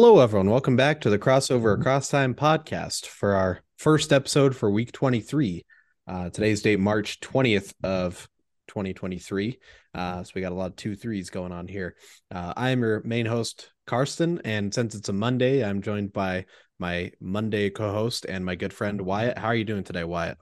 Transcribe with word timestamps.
Hello, 0.00 0.20
everyone. 0.20 0.48
Welcome 0.48 0.76
back 0.76 1.00
to 1.00 1.10
the 1.10 1.18
Crossover 1.18 1.76
Across 1.76 2.10
Time 2.10 2.32
podcast 2.32 3.06
for 3.06 3.34
our 3.34 3.62
first 3.78 4.12
episode 4.12 4.54
for 4.54 4.70
week 4.70 4.92
23. 4.92 5.66
Uh, 6.06 6.30
today's 6.30 6.62
date, 6.62 6.78
March 6.78 7.18
20th 7.18 7.74
of 7.82 8.28
2023. 8.68 9.58
Uh, 9.92 10.22
so 10.22 10.30
we 10.36 10.40
got 10.40 10.52
a 10.52 10.54
lot 10.54 10.70
of 10.70 10.76
two 10.76 10.94
threes 10.94 11.30
going 11.30 11.50
on 11.50 11.66
here. 11.66 11.96
Uh, 12.32 12.52
I 12.56 12.70
am 12.70 12.80
your 12.82 13.02
main 13.02 13.26
host, 13.26 13.72
Karston, 13.88 14.40
and 14.44 14.72
since 14.72 14.94
it's 14.94 15.08
a 15.08 15.12
Monday, 15.12 15.64
I'm 15.64 15.82
joined 15.82 16.12
by 16.12 16.44
my 16.78 17.10
Monday 17.20 17.68
co-host 17.68 18.24
and 18.24 18.44
my 18.44 18.54
good 18.54 18.72
friend 18.72 19.00
Wyatt. 19.00 19.36
How 19.36 19.48
are 19.48 19.56
you 19.56 19.64
doing 19.64 19.82
today, 19.82 20.04
Wyatt? 20.04 20.38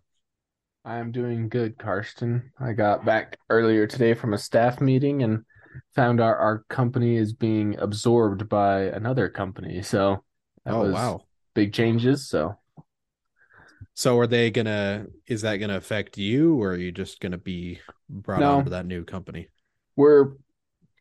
I'm 0.84 1.12
doing 1.12 1.48
good, 1.48 1.78
Karston. 1.78 2.42
I 2.60 2.74
got 2.74 3.06
back 3.06 3.38
earlier 3.48 3.86
today 3.86 4.12
from 4.12 4.34
a 4.34 4.38
staff 4.38 4.82
meeting 4.82 5.22
and 5.22 5.46
found 5.94 6.20
our, 6.20 6.36
our 6.36 6.64
company 6.68 7.16
is 7.16 7.32
being 7.32 7.76
absorbed 7.78 8.48
by 8.48 8.82
another 8.82 9.28
company. 9.28 9.82
So 9.82 10.24
oh, 10.66 10.90
wow. 10.90 11.20
big 11.54 11.72
changes. 11.72 12.28
So 12.28 12.56
so 13.94 14.18
are 14.18 14.26
they 14.26 14.50
gonna 14.50 15.06
is 15.26 15.42
that 15.42 15.56
gonna 15.56 15.76
affect 15.76 16.18
you 16.18 16.60
or 16.60 16.72
are 16.72 16.76
you 16.76 16.92
just 16.92 17.18
gonna 17.20 17.38
be 17.38 17.80
brought 18.08 18.40
no, 18.40 18.56
onto 18.56 18.70
that 18.70 18.86
new 18.86 19.04
company? 19.04 19.48
We're 19.96 20.32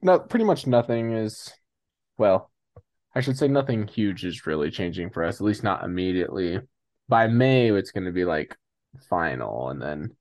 not 0.01 0.29
pretty 0.29 0.45
much 0.45 0.65
nothing 0.65 1.11
is 1.11 1.51
well, 2.17 2.49
I 3.13 3.19
should 3.19 3.37
say 3.37 3.49
nothing 3.49 3.87
huge 3.87 4.23
is 4.23 4.47
really 4.47 4.71
changing 4.71 5.09
for 5.09 5.25
us, 5.25 5.35
at 5.35 5.45
least 5.45 5.63
not 5.63 5.83
immediately. 5.83 6.59
By 7.09 7.27
May 7.27 7.71
it's 7.71 7.91
gonna 7.91 8.13
be 8.13 8.23
like 8.23 8.55
final 9.09 9.69
and 9.69 9.81
then 9.81 10.15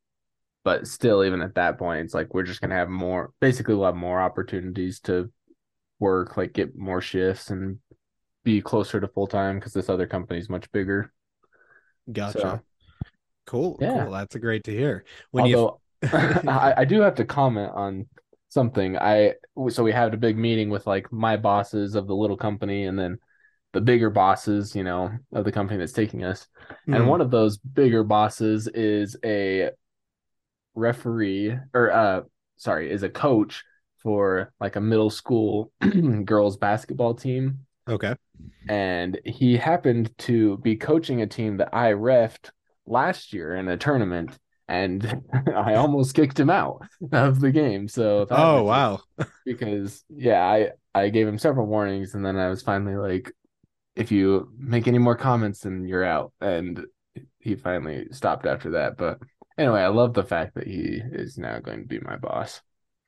but 0.64 0.86
still 0.86 1.24
even 1.24 1.42
at 1.42 1.54
that 1.54 1.78
point 1.78 2.04
it's 2.04 2.14
like 2.14 2.32
we're 2.34 2.42
just 2.42 2.60
gonna 2.60 2.74
have 2.74 2.88
more 2.88 3.32
basically 3.40 3.74
we'll 3.74 3.84
have 3.84 3.94
more 3.94 4.20
opportunities 4.20 4.98
to 5.00 5.30
work 6.00 6.36
like 6.36 6.52
get 6.52 6.76
more 6.76 7.00
shifts 7.00 7.50
and 7.50 7.78
be 8.42 8.60
closer 8.60 9.00
to 9.00 9.08
full 9.08 9.26
time 9.26 9.58
because 9.58 9.72
this 9.72 9.88
other 9.88 10.06
company 10.06 10.40
is 10.40 10.50
much 10.50 10.70
bigger 10.72 11.12
gotcha 12.10 12.38
so, 12.38 12.60
cool 13.46 13.78
yeah. 13.80 14.02
cool 14.02 14.12
that's 14.12 14.34
a 14.34 14.38
great 14.38 14.64
to 14.64 14.72
hear 14.72 15.04
when 15.30 15.44
Although, 15.44 15.80
you 16.02 16.08
I, 16.48 16.74
I 16.78 16.84
do 16.84 17.00
have 17.00 17.14
to 17.16 17.24
comment 17.24 17.72
on 17.74 18.06
something 18.48 18.96
i 18.98 19.34
so 19.68 19.82
we 19.82 19.92
had 19.92 20.14
a 20.14 20.18
big 20.18 20.36
meeting 20.36 20.70
with 20.70 20.86
like 20.86 21.10
my 21.12 21.36
bosses 21.36 21.94
of 21.94 22.06
the 22.06 22.14
little 22.14 22.36
company 22.36 22.84
and 22.84 22.98
then 22.98 23.18
the 23.72 23.80
bigger 23.80 24.10
bosses 24.10 24.76
you 24.76 24.84
know 24.84 25.10
of 25.32 25.44
the 25.44 25.50
company 25.50 25.78
that's 25.78 25.92
taking 25.92 26.22
us 26.22 26.46
mm. 26.86 26.94
and 26.94 27.04
hmm. 27.04 27.10
one 27.10 27.20
of 27.20 27.30
those 27.30 27.56
bigger 27.56 28.04
bosses 28.04 28.68
is 28.68 29.16
a 29.24 29.70
referee 30.74 31.56
or 31.72 31.92
uh 31.92 32.22
sorry 32.56 32.90
is 32.90 33.02
a 33.02 33.08
coach 33.08 33.62
for 34.04 34.52
like 34.60 34.76
a 34.76 34.80
middle 34.80 35.10
school 35.10 35.72
girls 36.24 36.56
basketball 36.56 37.14
team. 37.14 37.60
Okay. 37.88 38.14
And 38.68 39.18
he 39.24 39.56
happened 39.56 40.16
to 40.18 40.58
be 40.58 40.76
coaching 40.76 41.22
a 41.22 41.26
team 41.26 41.56
that 41.56 41.74
I 41.74 41.92
refed 41.92 42.50
last 42.86 43.32
year 43.32 43.56
in 43.56 43.68
a 43.68 43.76
tournament 43.76 44.38
and 44.68 45.22
I 45.54 45.74
almost 45.74 46.14
kicked 46.14 46.38
him 46.38 46.50
out 46.50 46.86
of 47.12 47.40
the 47.40 47.50
game. 47.50 47.88
So 47.88 48.26
Oh 48.30 48.62
wow. 48.64 49.00
because 49.44 50.04
yeah, 50.08 50.44
I 50.44 50.70
I 50.94 51.08
gave 51.08 51.26
him 51.26 51.38
several 51.38 51.66
warnings 51.66 52.14
and 52.14 52.24
then 52.24 52.36
I 52.36 52.48
was 52.48 52.62
finally 52.62 52.96
like 52.96 53.32
if 53.96 54.10
you 54.12 54.52
make 54.58 54.86
any 54.86 54.98
more 54.98 55.16
comments 55.16 55.60
then 55.60 55.86
you're 55.86 56.04
out 56.04 56.32
and 56.40 56.84
he 57.38 57.54
finally 57.54 58.08
stopped 58.10 58.46
after 58.46 58.70
that, 58.70 58.96
but 58.96 59.18
Anyway, 59.56 59.80
I 59.80 59.88
love 59.88 60.14
the 60.14 60.24
fact 60.24 60.54
that 60.54 60.66
he 60.66 61.00
is 61.12 61.38
now 61.38 61.58
going 61.60 61.80
to 61.80 61.86
be 61.86 62.00
my 62.00 62.16
boss. 62.16 62.60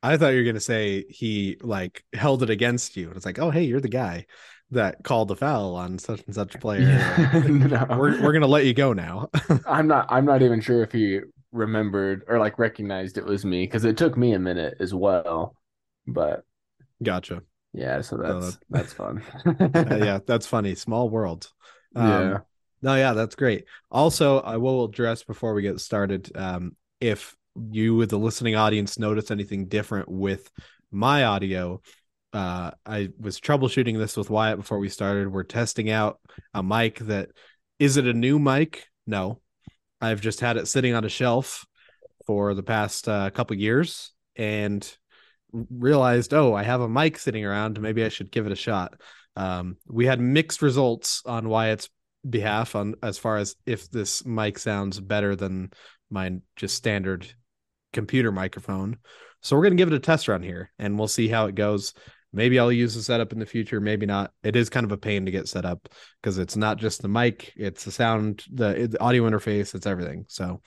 I 0.03 0.17
thought 0.17 0.29
you 0.29 0.39
were 0.39 0.45
going 0.45 0.55
to 0.55 0.61
say 0.61 1.05
he 1.09 1.57
like 1.61 2.05
held 2.13 2.43
it 2.43 2.51
against 2.51 2.97
you. 2.97 3.11
It's 3.11 3.27
like, 3.27 3.39
oh, 3.39 3.51
hey, 3.51 3.65
you're 3.65 3.81
the 3.81 3.89
guy 3.89 4.27
that 4.71 5.03
called 5.05 5.29
the 5.29 5.37
foul 5.37 5.75
on 5.75 5.99
such 5.99 6.23
and 6.27 6.35
such 6.35 6.59
player. 6.61 6.83
Yeah. 6.87 7.43
no. 7.47 7.87
We're 7.91 8.23
we're 8.23 8.33
gonna 8.33 8.47
let 8.47 8.67
you 8.67 8.75
go 8.75 8.93
now. 8.93 9.29
I'm 9.67 9.87
not. 9.87 10.07
I'm 10.09 10.25
not 10.25 10.43
even 10.43 10.61
sure 10.61 10.83
if 10.83 10.93
he 10.93 11.21
remembered 11.53 12.25
or 12.29 12.39
like 12.39 12.59
recognized 12.59 13.19
it 13.19 13.25
was 13.25 13.45
me 13.45 13.65
because 13.65 13.85
it 13.85 13.97
took 13.97 14.17
me 14.17 14.33
a 14.33 14.39
minute 14.39 14.77
as 14.81 14.93
well. 14.93 15.57
But 16.07 16.45
gotcha. 17.03 17.43
Yeah, 17.73 18.01
so 18.01 18.17
that's 18.17 18.47
uh, 18.47 18.59
that's 18.71 18.93
fun. 18.93 19.23
uh, 19.47 19.97
yeah, 19.97 20.19
that's 20.27 20.47
funny. 20.47 20.75
Small 20.75 21.11
world. 21.11 21.51
Um, 21.95 22.09
yeah. 22.09 22.39
No, 22.87 22.95
yeah, 22.95 23.15
that's 23.15 23.35
great. 23.35 23.65
Also, 23.91 24.39
I 24.39 24.59
will 24.59 24.85
address 24.85 25.25
before 25.25 25.55
we 25.55 25.63
get 25.63 25.81
started 25.81 26.31
um, 26.37 26.77
if 27.01 27.35
you, 27.73 27.97
with 27.97 28.11
the 28.11 28.17
listening 28.17 28.55
audience, 28.55 28.97
notice 28.97 29.33
anything 29.33 29.67
different 29.67 30.09
with 30.09 30.49
my 30.93 31.25
audio. 31.25 31.81
Uh, 32.33 32.71
I 32.87 33.09
was 33.19 33.41
troubleshooting 33.41 33.99
this 33.99 34.17
with 34.17 34.31
Wyatt 34.31 34.59
before 34.59 34.79
we 34.79 34.89
started. 34.89 35.33
We're 35.33 35.43
testing 35.43 35.91
out 35.91 36.21
a 36.55 36.63
mic 36.63 37.01
that 37.01 37.31
is 37.81 37.97
it 37.97 38.07
a 38.07 38.13
new 38.13 38.39
mic? 38.39 38.87
No, 39.05 39.41
I've 40.01 40.21
just 40.21 40.39
had 40.39 40.57
it 40.57 40.69
sitting 40.69 40.95
on 40.95 41.05
a 41.05 41.09
shelf 41.09 41.67
for 42.25 42.55
the 42.55 42.63
past 42.63 43.09
uh, 43.09 43.31
couple 43.31 43.57
years 43.57 44.13
and 44.37 44.97
realized, 45.53 46.33
oh, 46.33 46.55
I 46.55 46.63
have 46.63 46.83
a 46.83 46.89
mic 46.89 47.19
sitting 47.19 47.45
around. 47.45 47.81
Maybe 47.81 48.05
I 48.05 48.11
should 48.11 48.31
give 48.31 48.47
it 48.47 48.53
a 48.53 48.57
shot. 48.57 48.95
Um, 49.35 49.77
we 49.89 50.07
had 50.07 50.21
mixed 50.21 50.63
results 50.63 51.23
on 51.27 51.49
Wyatt's 51.49 51.89
behalf 52.29 52.75
on 52.75 52.95
as 53.03 53.19
far 53.19 53.37
as 53.37 53.57
if 53.67 53.91
this 53.91 54.25
mic 54.25 54.59
sounds 54.59 55.01
better 55.01 55.37
than 55.37 55.71
my 56.11 56.37
just 56.57 56.77
standard 56.77 57.27
computer 57.93 58.33
microphone. 58.33 58.99
So 59.43 59.57
we're 59.57 59.65
gonna 59.65 59.77
give 59.77 59.89
it 59.89 59.95
a 59.95 60.01
test 60.01 60.29
run 60.29 60.43
here, 60.43 60.71
and 60.79 60.99
we'll 60.99 61.09
see 61.09 61.29
how 61.29 61.47
it 61.47 61.55
goes. 61.55 61.95
Maybe 62.33 62.59
I'll 62.59 62.73
use 62.73 62.95
the 62.95 63.03
setup 63.03 63.33
in 63.33 63.39
the 63.39 63.47
future, 63.47 63.81
maybe 63.81 64.05
not. 64.05 64.33
It 64.43 64.57
is 64.57 64.69
kind 64.69 64.85
of 64.85 64.93
a 64.93 64.99
pain 64.99 65.25
to 65.25 65.31
get 65.31 65.49
set 65.49 65.65
up 65.65 65.89
because 66.21 66.37
it's 66.39 66.57
not 66.57 66.77
just 66.77 67.01
the 67.01 67.09
mic, 67.09 67.53
it's 67.57 67.85
the 67.85 67.91
sound, 67.93 68.45
the, 68.53 68.89
the 68.91 69.01
audio 69.01 69.23
interface, 69.29 69.75
it's 69.75 69.87
everything. 69.87 70.27
So 70.29 70.61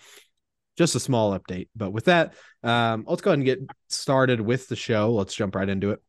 just 0.78 0.96
a 0.96 1.00
small 1.00 1.38
update. 1.38 1.68
But 1.76 1.92
with 1.92 2.06
that, 2.06 2.34
um, 2.64 3.04
let's 3.08 3.22
go 3.22 3.32
ahead 3.32 3.40
and 3.40 3.46
get 3.46 3.60
started 3.90 4.42
with 4.42 4.68
the 4.68 4.76
show. 4.76 5.12
Let's 5.12 5.36
jump 5.36 5.54
right 5.54 5.70
into 5.70 5.92
it. 5.92 6.02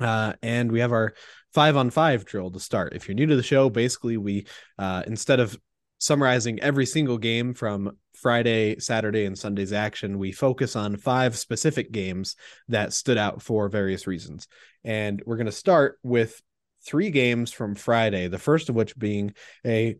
Uh, 0.00 0.34
and 0.42 0.70
we 0.70 0.80
have 0.80 0.92
our 0.92 1.14
five 1.54 1.76
on 1.76 1.90
five 1.90 2.24
drill 2.24 2.50
to 2.50 2.60
start. 2.60 2.94
If 2.94 3.08
you're 3.08 3.14
new 3.14 3.26
to 3.26 3.36
the 3.36 3.42
show, 3.42 3.70
basically 3.70 4.16
we 4.16 4.46
uh, 4.78 5.04
instead 5.06 5.40
of 5.40 5.56
summarizing 5.98 6.60
every 6.60 6.84
single 6.84 7.16
game 7.16 7.54
from 7.54 7.96
Friday, 8.14 8.78
Saturday, 8.78 9.24
and 9.24 9.38
Sunday's 9.38 9.72
action, 9.72 10.18
we 10.18 10.32
focus 10.32 10.76
on 10.76 10.96
five 10.96 11.36
specific 11.38 11.92
games 11.92 12.36
that 12.68 12.92
stood 12.92 13.16
out 13.16 13.40
for 13.40 13.68
various 13.68 14.06
reasons. 14.06 14.48
And 14.84 15.22
we're 15.24 15.36
going 15.36 15.46
to 15.46 15.52
start 15.52 15.98
with 16.02 16.42
three 16.86 17.10
games 17.10 17.52
from 17.52 17.74
Friday, 17.74 18.28
the 18.28 18.38
first 18.38 18.68
of 18.68 18.74
which 18.74 18.98
being 18.98 19.34
a 19.64 19.96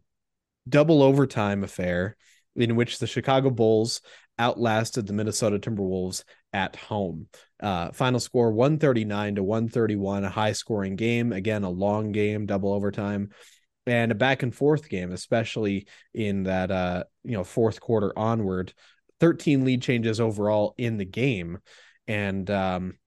double 0.69 1.03
overtime 1.03 1.65
affair 1.65 2.17
in 2.57 2.77
which 2.77 2.99
the 2.99 3.07
Chicago 3.07 3.51
Bulls 3.51 4.01
outlasted 4.39 5.07
the 5.07 5.13
Minnesota 5.13 5.59
Timberwolves 5.59 6.25
at 6.53 6.77
home. 6.77 7.29
Uh, 7.65 7.91
final 7.93 8.21
score 8.21 8.53
139 8.53 9.37
to 9.37 9.43
131, 9.43 10.25
a 10.25 10.29
high 10.29 10.53
scoring 10.53 10.97
game. 10.97 11.33
Again, 11.33 11.65
a 11.65 11.71
long 11.71 12.13
game, 12.13 12.45
double 12.45 12.75
overtime, 12.75 13.31
and 13.87 14.13
a 14.13 14.15
back 14.15 14.43
and 14.43 14.55
forth 14.55 14.91
game, 14.91 15.13
especially 15.13 15.87
in 16.13 16.43
that 16.43 16.71
uh, 16.71 17.05
you 17.25 17.33
know 17.33 17.43
fourth 17.43 17.81
quarter 17.81 18.13
onward. 18.19 18.75
13 19.21 19.65
lead 19.65 19.81
changes 19.81 20.21
overall 20.21 20.75
in 20.77 20.99
the 20.99 21.07
game, 21.07 21.59
and 22.07 22.51
um, 22.51 22.99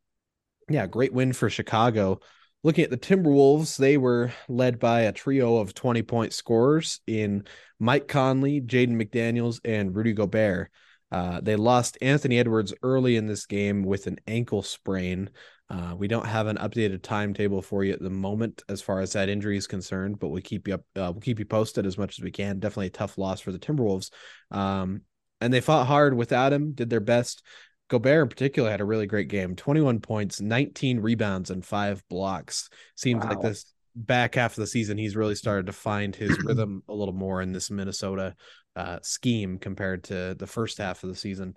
yeah, 0.69 0.87
great 0.87 1.13
win 1.13 1.33
for 1.33 1.51
Chicago. 1.51 2.19
Looking 2.63 2.83
at 2.83 2.89
the 2.89 2.97
Timberwolves, 2.97 3.77
they 3.77 3.97
were 3.97 4.31
led 4.49 4.79
by 4.79 5.01
a 5.01 5.11
trio 5.11 5.57
of 5.57 5.75
20 5.75 6.01
point 6.01 6.33
scorers 6.33 6.99
in 7.05 7.45
Mike 7.79 8.07
Conley, 8.07 8.61
Jaden 8.61 8.99
McDaniels, 8.99 9.59
and 9.63 9.95
Rudy 9.95 10.13
Gobert. 10.13 10.71
Uh, 11.11 11.39
they 11.41 11.55
lost 11.55 11.97
Anthony 12.01 12.37
Edwards 12.39 12.73
early 12.83 13.15
in 13.15 13.27
this 13.27 13.45
game 13.45 13.83
with 13.83 14.07
an 14.07 14.17
ankle 14.27 14.61
sprain. 14.61 15.29
Uh, 15.69 15.93
we 15.97 16.07
don't 16.07 16.25
have 16.25 16.47
an 16.47 16.57
updated 16.57 17.01
timetable 17.01 17.61
for 17.61 17.83
you 17.83 17.93
at 17.93 18.01
the 18.01 18.09
moment 18.09 18.63
as 18.69 18.81
far 18.81 19.01
as 19.01 19.13
that 19.13 19.29
injury 19.29 19.57
is 19.57 19.67
concerned, 19.67 20.19
but 20.19 20.29
we'll 20.29 20.41
keep 20.41 20.67
you 20.67 20.75
up. 20.75 20.81
Uh, 20.95 21.11
we'll 21.11 21.21
keep 21.21 21.39
you 21.39 21.45
posted 21.45 21.85
as 21.85 21.97
much 21.97 22.17
as 22.17 22.23
we 22.23 22.31
can. 22.31 22.59
Definitely 22.59 22.87
a 22.87 22.91
tough 22.91 23.17
loss 23.17 23.41
for 23.41 23.51
the 23.51 23.59
Timberwolves. 23.59 24.09
Um, 24.51 25.01
and 25.41 25.53
they 25.53 25.61
fought 25.61 25.87
hard 25.87 26.15
without 26.15 26.53
him, 26.53 26.71
did 26.71 26.89
their 26.89 26.99
best. 26.99 27.43
Gobert 27.89 28.23
in 28.23 28.29
particular 28.29 28.69
had 28.69 28.81
a 28.81 28.85
really 28.85 29.07
great 29.07 29.29
game 29.29 29.55
21 29.55 29.99
points, 29.99 30.41
19 30.41 30.99
rebounds, 30.99 31.51
and 31.51 31.65
five 31.65 32.03
blocks. 32.09 32.69
Seems 32.95 33.23
wow. 33.23 33.29
like 33.29 33.41
this 33.41 33.73
back 33.97 34.35
half 34.35 34.51
of 34.51 34.61
the 34.61 34.67
season, 34.67 34.97
he's 34.97 35.15
really 35.15 35.35
started 35.35 35.65
to 35.65 35.73
find 35.73 36.15
his 36.15 36.37
rhythm 36.43 36.83
a 36.87 36.93
little 36.93 37.13
more 37.13 37.41
in 37.41 37.51
this 37.51 37.71
Minnesota 37.71 38.35
uh, 38.77 38.99
scheme 39.01 39.57
compared 39.57 40.03
to 40.05 40.35
the 40.37 40.47
first 40.47 40.77
half 40.77 41.03
of 41.03 41.09
the 41.09 41.15
season. 41.15 41.55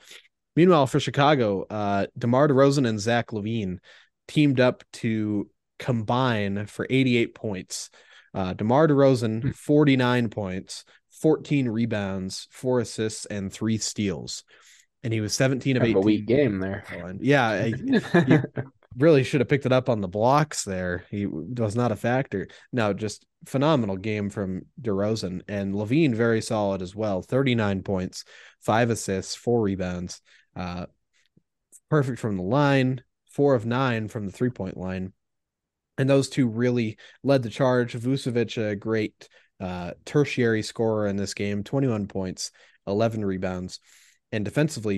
Meanwhile, 0.56 0.86
for 0.86 0.98
Chicago, 0.98 1.64
uh, 1.68 2.06
DeMar 2.18 2.48
DeRozan 2.48 2.88
and 2.88 2.98
Zach 2.98 3.28
LaVine 3.28 3.78
teamed 4.26 4.58
up 4.58 4.82
to 4.94 5.48
combine 5.78 6.66
for 6.66 6.86
88 6.88 7.34
points. 7.34 7.90
Uh, 8.34 8.54
DeMar 8.54 8.88
DeRozan, 8.88 9.42
hmm. 9.42 9.50
49 9.50 10.30
points, 10.30 10.84
14 11.20 11.68
rebounds, 11.68 12.48
four 12.50 12.80
assists, 12.80 13.26
and 13.26 13.52
three 13.52 13.78
steals. 13.78 14.44
And 15.02 15.12
he 15.12 15.20
was 15.20 15.34
17 15.34 15.76
of 15.76 15.82
18. 15.82 15.96
A 15.96 16.00
weak 16.00 16.26
game 16.26 16.58
there. 16.58 16.84
Yeah. 17.20 17.70
He, 18.26 18.38
really 18.96 19.22
should 19.22 19.40
have 19.40 19.48
picked 19.48 19.66
it 19.66 19.72
up 19.72 19.88
on 19.88 20.00
the 20.00 20.08
blocks 20.08 20.64
there. 20.64 21.04
He 21.10 21.26
was 21.26 21.76
not 21.76 21.92
a 21.92 21.96
factor. 21.96 22.48
No, 22.72 22.92
just 22.92 23.24
phenomenal 23.46 23.96
game 23.96 24.30
from 24.30 24.62
DeRozan 24.80 25.42
and 25.48 25.74
LaVine, 25.74 26.14
very 26.14 26.40
solid 26.40 26.82
as 26.82 26.94
well. 26.94 27.22
39 27.22 27.82
points, 27.82 28.24
five 28.60 28.90
assists, 28.90 29.34
four 29.34 29.60
rebounds. 29.60 30.20
Uh, 30.56 30.86
perfect 31.88 32.18
from 32.18 32.36
the 32.36 32.42
line, 32.42 33.02
four 33.30 33.54
of 33.54 33.66
nine 33.66 34.08
from 34.08 34.26
the 34.26 34.32
three 34.32 34.50
point 34.50 34.76
line. 34.76 35.12
And 35.98 36.08
those 36.08 36.28
two 36.28 36.48
really 36.48 36.98
led 37.22 37.42
the 37.42 37.50
charge. 37.50 37.94
Vucevic, 37.94 38.56
a 38.56 38.74
great 38.74 39.28
uh, 39.60 39.92
tertiary 40.04 40.62
scorer 40.62 41.06
in 41.06 41.16
this 41.16 41.34
game, 41.34 41.62
21 41.62 42.08
points, 42.08 42.50
11 42.86 43.24
rebounds. 43.24 43.80
And 44.32 44.44
defensively, 44.44 44.96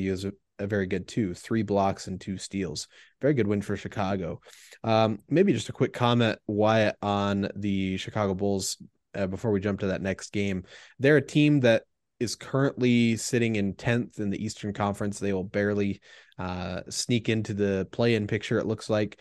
very 0.61 0.87
good 0.87 1.09
two, 1.09 1.35
three 1.35 1.63
blocks 1.63 2.07
and 2.07 2.21
two 2.21 2.39
steals. 2.39 2.89
Very 3.21 3.35
good 3.35 3.47
win 3.47 3.63
for 3.63 3.77
Chicago. 3.77 4.41
Um, 4.85 5.19
maybe 5.29 5.53
just 5.53 5.69
a 5.69 5.73
quick 5.73 5.93
comment, 5.93 6.39
Wyatt, 6.47 6.97
on 7.03 7.49
the 7.57 7.97
Chicago 7.97 8.35
Bulls 8.35 8.77
uh, 9.15 9.27
before 9.27 9.51
we 9.51 9.61
jump 9.61 9.81
to 9.81 9.89
that 9.89 10.03
next 10.03 10.33
game. 10.33 10.65
They're 10.99 11.19
a 11.19 11.27
team 11.27 11.61
that 11.61 11.85
is 12.21 12.37
currently 12.37 13.17
sitting 13.17 13.57
in 13.57 13.75
10th 13.75 14.21
in 14.21 14.31
the 14.31 14.43
Eastern 14.43 14.73
Conference. 14.73 15.19
They 15.19 15.33
will 15.33 15.45
barely 15.45 16.01
uh, 16.39 16.83
sneak 16.89 17.29
into 17.29 17.55
the 17.55 17.89
play 17.91 18.15
in 18.15 18.27
picture, 18.27 18.59
it 18.59 18.67
looks 18.67 18.89
like. 18.89 19.19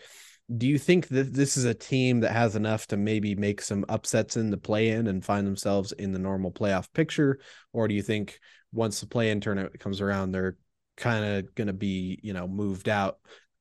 Do 0.54 0.66
you 0.66 0.78
think 0.78 1.08
that 1.08 1.32
this 1.32 1.56
is 1.56 1.64
a 1.64 1.74
team 1.74 2.20
that 2.20 2.32
has 2.32 2.56
enough 2.56 2.86
to 2.88 2.96
maybe 2.96 3.34
make 3.34 3.60
some 3.60 3.84
upsets 3.88 4.36
in 4.36 4.50
the 4.50 4.56
play 4.56 4.90
in 4.90 5.06
and 5.06 5.24
find 5.24 5.46
themselves 5.46 5.92
in 5.92 6.12
the 6.12 6.18
normal 6.18 6.52
playoff 6.52 6.92
picture? 6.92 7.38
Or 7.72 7.88
do 7.88 7.94
you 7.94 8.02
think 8.02 8.38
once 8.72 9.00
the 9.00 9.06
play 9.06 9.30
in 9.30 9.40
tournament 9.40 9.78
comes 9.78 10.00
around, 10.00 10.32
they're 10.32 10.56
kind 10.96 11.24
of 11.24 11.54
going 11.54 11.66
to 11.66 11.72
be, 11.72 12.18
you 12.22 12.32
know, 12.32 12.46
moved 12.46 12.88
out 12.88 13.18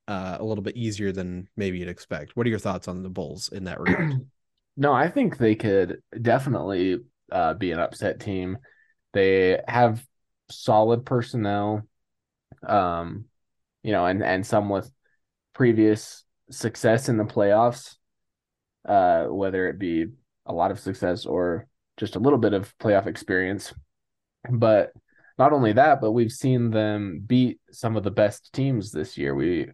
uh, 0.07 0.37
a 0.39 0.43
little 0.43 0.63
bit 0.63 0.75
easier 0.75 1.11
than 1.11 1.47
maybe 1.55 1.79
you'd 1.79 1.87
expect? 1.87 2.35
What 2.35 2.45
are 2.45 2.49
your 2.49 2.59
thoughts 2.59 2.87
on 2.87 3.03
the 3.03 3.09
Bulls 3.09 3.49
in 3.51 3.65
that 3.65 3.79
regard? 3.79 4.13
no, 4.77 4.93
I 4.93 5.09
think 5.09 5.37
they 5.37 5.55
could 5.55 6.01
definitely 6.21 6.99
uh, 7.31 7.53
be 7.53 7.71
an 7.71 7.79
upset 7.79 8.19
team. 8.19 8.57
They 9.13 9.59
have 9.67 10.03
solid 10.49 11.05
personnel, 11.05 11.87
um, 12.67 13.25
you 13.83 13.91
know, 13.91 14.05
and 14.05 14.23
and 14.23 14.45
some 14.45 14.69
with 14.69 14.91
previous 15.53 16.23
success 16.49 17.09
in 17.09 17.17
the 17.17 17.23
playoffs, 17.23 17.95
uh, 18.87 19.25
whether 19.25 19.67
it 19.67 19.79
be 19.79 20.07
a 20.45 20.53
lot 20.53 20.71
of 20.71 20.79
success 20.79 21.25
or 21.25 21.67
just 21.97 22.15
a 22.15 22.19
little 22.19 22.39
bit 22.39 22.53
of 22.53 22.77
playoff 22.77 23.07
experience. 23.07 23.73
But 24.49 24.91
not 25.37 25.53
only 25.53 25.73
that, 25.73 26.01
but 26.01 26.11
we've 26.11 26.31
seen 26.31 26.71
them 26.71 27.23
beat 27.25 27.59
some 27.71 27.95
of 27.95 28.03
the 28.03 28.11
best 28.11 28.53
teams 28.53 28.91
this 28.91 29.17
year. 29.17 29.33
We, 29.33 29.69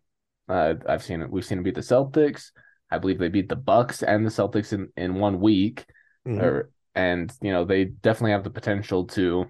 uh, 0.47 0.75
I've 0.87 1.03
seen 1.03 1.21
it. 1.21 1.29
We've 1.29 1.45
seen 1.45 1.57
them 1.57 1.63
beat 1.63 1.75
the 1.75 1.81
Celtics. 1.81 2.51
I 2.89 2.99
believe 2.99 3.19
they 3.19 3.29
beat 3.29 3.49
the 3.49 3.55
Bucks 3.55 4.01
and 4.03 4.25
the 4.25 4.29
Celtics 4.29 4.71
in 4.73 4.89
in 4.95 5.15
one 5.15 5.39
week. 5.39 5.85
Mm-hmm. 6.25 6.41
Or 6.41 6.69
and 6.97 7.31
you 7.41 7.51
know 7.51 7.63
they 7.63 7.85
definitely 7.85 8.31
have 8.31 8.43
the 8.43 8.49
potential 8.49 9.05
to 9.05 9.45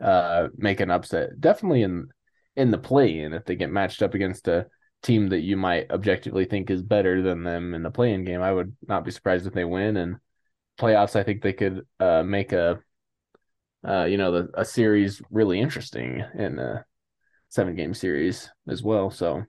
uh 0.00 0.48
make 0.56 0.80
an 0.80 0.90
upset 0.90 1.40
definitely 1.40 1.82
in 1.82 2.08
in 2.54 2.70
the 2.70 2.78
play 2.78 3.20
in 3.20 3.32
if 3.32 3.44
they 3.46 3.56
get 3.56 3.70
matched 3.70 4.02
up 4.02 4.14
against 4.14 4.46
a 4.46 4.66
team 5.02 5.30
that 5.30 5.40
you 5.40 5.56
might 5.56 5.90
objectively 5.90 6.44
think 6.44 6.70
is 6.70 6.82
better 6.82 7.22
than 7.22 7.42
them 7.42 7.72
in 7.72 7.82
the 7.82 7.90
play-in 7.90 8.24
game 8.24 8.42
i 8.42 8.52
would 8.52 8.76
not 8.86 9.04
be 9.04 9.10
surprised 9.10 9.46
if 9.46 9.54
they 9.54 9.64
win 9.64 9.96
and 9.96 10.16
playoffs 10.78 11.16
i 11.16 11.22
think 11.22 11.40
they 11.40 11.54
could 11.54 11.86
uh 11.98 12.22
make 12.22 12.52
a 12.52 12.78
uh 13.86 14.04
you 14.04 14.16
know 14.16 14.32
the, 14.32 14.48
a 14.54 14.64
series 14.64 15.22
really 15.30 15.60
interesting 15.60 16.22
in 16.38 16.58
a 16.58 16.84
seven 17.48 17.74
game 17.74 17.94
series 17.94 18.50
as 18.68 18.82
well 18.82 19.10
so 19.10 19.44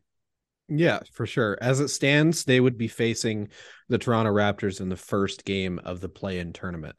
yeah, 0.74 1.00
for 1.12 1.26
sure. 1.26 1.58
As 1.60 1.82
it 1.82 1.90
stands, 1.90 2.46
they 2.46 2.62
would 2.62 2.78
be 2.78 2.88
facing 2.88 3.50
the 3.90 3.98
Toronto 3.98 4.32
Raptors 4.32 4.80
in 4.80 4.88
the 4.88 4.96
first 4.96 5.44
game 5.44 5.80
of 5.84 6.00
the 6.00 6.08
play-in 6.08 6.54
tournament. 6.54 6.96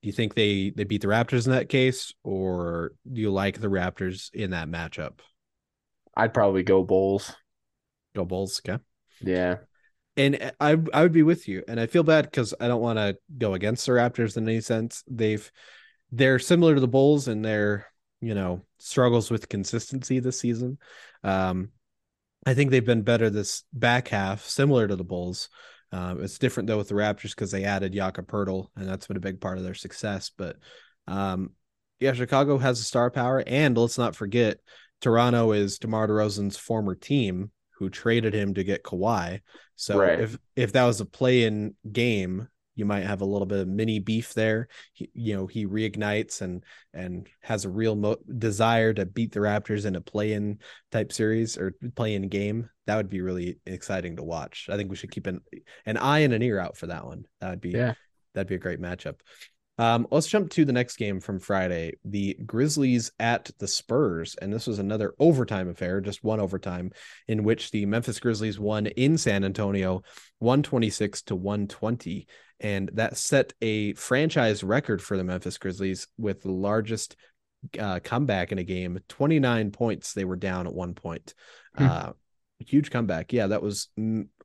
Do 0.00 0.06
you 0.06 0.12
think 0.12 0.34
they 0.34 0.70
they 0.70 0.84
beat 0.84 1.00
the 1.00 1.08
Raptors 1.08 1.46
in 1.46 1.52
that 1.52 1.68
case, 1.68 2.14
or 2.22 2.92
do 3.10 3.20
you 3.20 3.32
like 3.32 3.60
the 3.60 3.66
Raptors 3.66 4.32
in 4.32 4.50
that 4.50 4.68
matchup? 4.68 5.18
I'd 6.16 6.34
probably 6.34 6.62
go 6.62 6.84
Bulls. 6.84 7.34
Go 8.14 8.24
Bulls, 8.24 8.60
okay. 8.64 8.80
Yeah. 9.20 9.56
And 10.16 10.52
I 10.60 10.78
I 10.94 11.02
would 11.02 11.12
be 11.12 11.24
with 11.24 11.48
you. 11.48 11.64
And 11.66 11.80
I 11.80 11.86
feel 11.86 12.04
bad 12.04 12.26
because 12.26 12.54
I 12.60 12.68
don't 12.68 12.80
want 12.80 12.98
to 13.00 13.18
go 13.36 13.54
against 13.54 13.86
the 13.86 13.92
Raptors 13.92 14.36
in 14.36 14.48
any 14.48 14.60
sense. 14.60 15.02
They've 15.10 15.50
they're 16.12 16.38
similar 16.38 16.74
to 16.74 16.80
the 16.80 16.88
Bulls 16.88 17.28
in 17.28 17.42
their, 17.42 17.86
you 18.20 18.34
know, 18.34 18.62
struggles 18.78 19.30
with 19.30 19.48
consistency 19.48 20.20
this 20.20 20.40
season. 20.40 20.78
Um, 21.24 21.70
I 22.46 22.54
think 22.54 22.70
they've 22.70 22.84
been 22.84 23.02
better 23.02 23.28
this 23.28 23.64
back 23.72 24.08
half, 24.08 24.44
similar 24.44 24.86
to 24.86 24.96
the 24.96 25.04
Bulls. 25.04 25.48
Um, 25.92 26.22
it's 26.22 26.38
different 26.38 26.68
though 26.68 26.78
with 26.78 26.88
the 26.88 26.94
Raptors 26.94 27.30
because 27.30 27.50
they 27.50 27.64
added 27.64 27.92
Jakob 27.92 28.26
Poeltl, 28.26 28.68
and 28.76 28.88
that's 28.88 29.06
been 29.06 29.16
a 29.16 29.20
big 29.20 29.40
part 29.40 29.58
of 29.58 29.64
their 29.64 29.74
success. 29.74 30.30
But 30.36 30.56
um, 31.06 31.50
yeah, 32.00 32.12
Chicago 32.12 32.58
has 32.58 32.80
a 32.80 32.84
star 32.84 33.10
power, 33.10 33.42
and 33.46 33.76
let's 33.76 33.98
not 33.98 34.16
forget, 34.16 34.58
Toronto 35.00 35.52
is 35.52 35.78
DeMar 35.78 36.08
DeRozan's 36.08 36.56
former 36.56 36.94
team 36.94 37.50
who 37.78 37.90
traded 37.90 38.34
him 38.34 38.54
to 38.54 38.64
get 38.64 38.82
Kawhi. 38.82 39.40
So 39.74 39.98
right. 39.98 40.20
if 40.20 40.38
if 40.54 40.72
that 40.72 40.84
was 40.84 41.00
a 41.00 41.04
play-in 41.04 41.74
game, 41.90 42.48
you 42.76 42.84
might 42.84 43.04
have 43.04 43.22
a 43.22 43.26
little 43.26 43.46
bit 43.46 43.60
of 43.60 43.68
mini 43.68 43.98
beef 43.98 44.34
there. 44.34 44.68
He, 44.92 45.10
you 45.14 45.34
know, 45.34 45.46
he 45.46 45.66
reignites 45.66 46.42
and 46.42 46.62
and 46.94 47.26
has 47.40 47.64
a 47.64 47.70
real 47.70 47.96
mo- 47.96 48.18
desire 48.38 48.92
to 48.92 49.06
beat 49.06 49.32
the 49.32 49.40
Raptors 49.40 49.86
in 49.86 49.96
a 49.96 50.00
play-in 50.00 50.60
type 50.92 51.12
series 51.12 51.56
or 51.56 51.72
play-in 51.96 52.28
game. 52.28 52.70
That 52.86 52.96
would 52.96 53.08
be 53.08 53.22
really 53.22 53.58
exciting 53.66 54.16
to 54.16 54.22
watch. 54.22 54.68
I 54.70 54.76
think 54.76 54.90
we 54.90 54.96
should 54.96 55.10
keep 55.10 55.26
an 55.26 55.40
an 55.86 55.96
eye 55.96 56.20
and 56.20 56.34
an 56.34 56.42
ear 56.42 56.60
out 56.60 56.76
for 56.76 56.86
that 56.86 57.04
one. 57.04 57.24
That 57.40 57.50
would 57.50 57.60
be 57.60 57.70
yeah. 57.70 57.94
that'd 58.34 58.46
be 58.46 58.54
a 58.54 58.58
great 58.58 58.80
matchup. 58.80 59.16
Um, 59.78 60.06
let's 60.10 60.26
jump 60.26 60.50
to 60.50 60.64
the 60.64 60.72
next 60.72 60.96
game 60.96 61.20
from 61.20 61.38
Friday. 61.38 61.94
The 62.04 62.34
Grizzlies 62.46 63.12
at 63.18 63.50
the 63.58 63.68
Spurs. 63.68 64.34
And 64.40 64.52
this 64.52 64.66
was 64.66 64.78
another 64.78 65.14
overtime 65.18 65.68
affair, 65.68 66.00
just 66.00 66.24
one 66.24 66.40
overtime, 66.40 66.92
in 67.28 67.44
which 67.44 67.70
the 67.70 67.84
Memphis 67.86 68.18
Grizzlies 68.18 68.58
won 68.58 68.86
in 68.86 69.18
San 69.18 69.44
Antonio 69.44 70.02
126 70.38 71.22
to 71.22 71.36
120. 71.36 72.26
And 72.60 72.90
that 72.94 73.18
set 73.18 73.52
a 73.60 73.92
franchise 73.94 74.64
record 74.64 75.02
for 75.02 75.16
the 75.16 75.24
Memphis 75.24 75.58
Grizzlies 75.58 76.08
with 76.16 76.42
the 76.42 76.52
largest 76.52 77.16
uh, 77.78 78.00
comeback 78.02 78.52
in 78.52 78.58
a 78.58 78.64
game 78.64 78.98
29 79.08 79.72
points. 79.72 80.14
They 80.14 80.24
were 80.24 80.36
down 80.36 80.66
at 80.66 80.74
one 80.74 80.94
point. 80.94 81.34
Hmm. 81.76 81.84
Uh, 81.84 82.12
huge 82.58 82.90
comeback. 82.90 83.32
Yeah, 83.32 83.48
that 83.48 83.62
was 83.62 83.88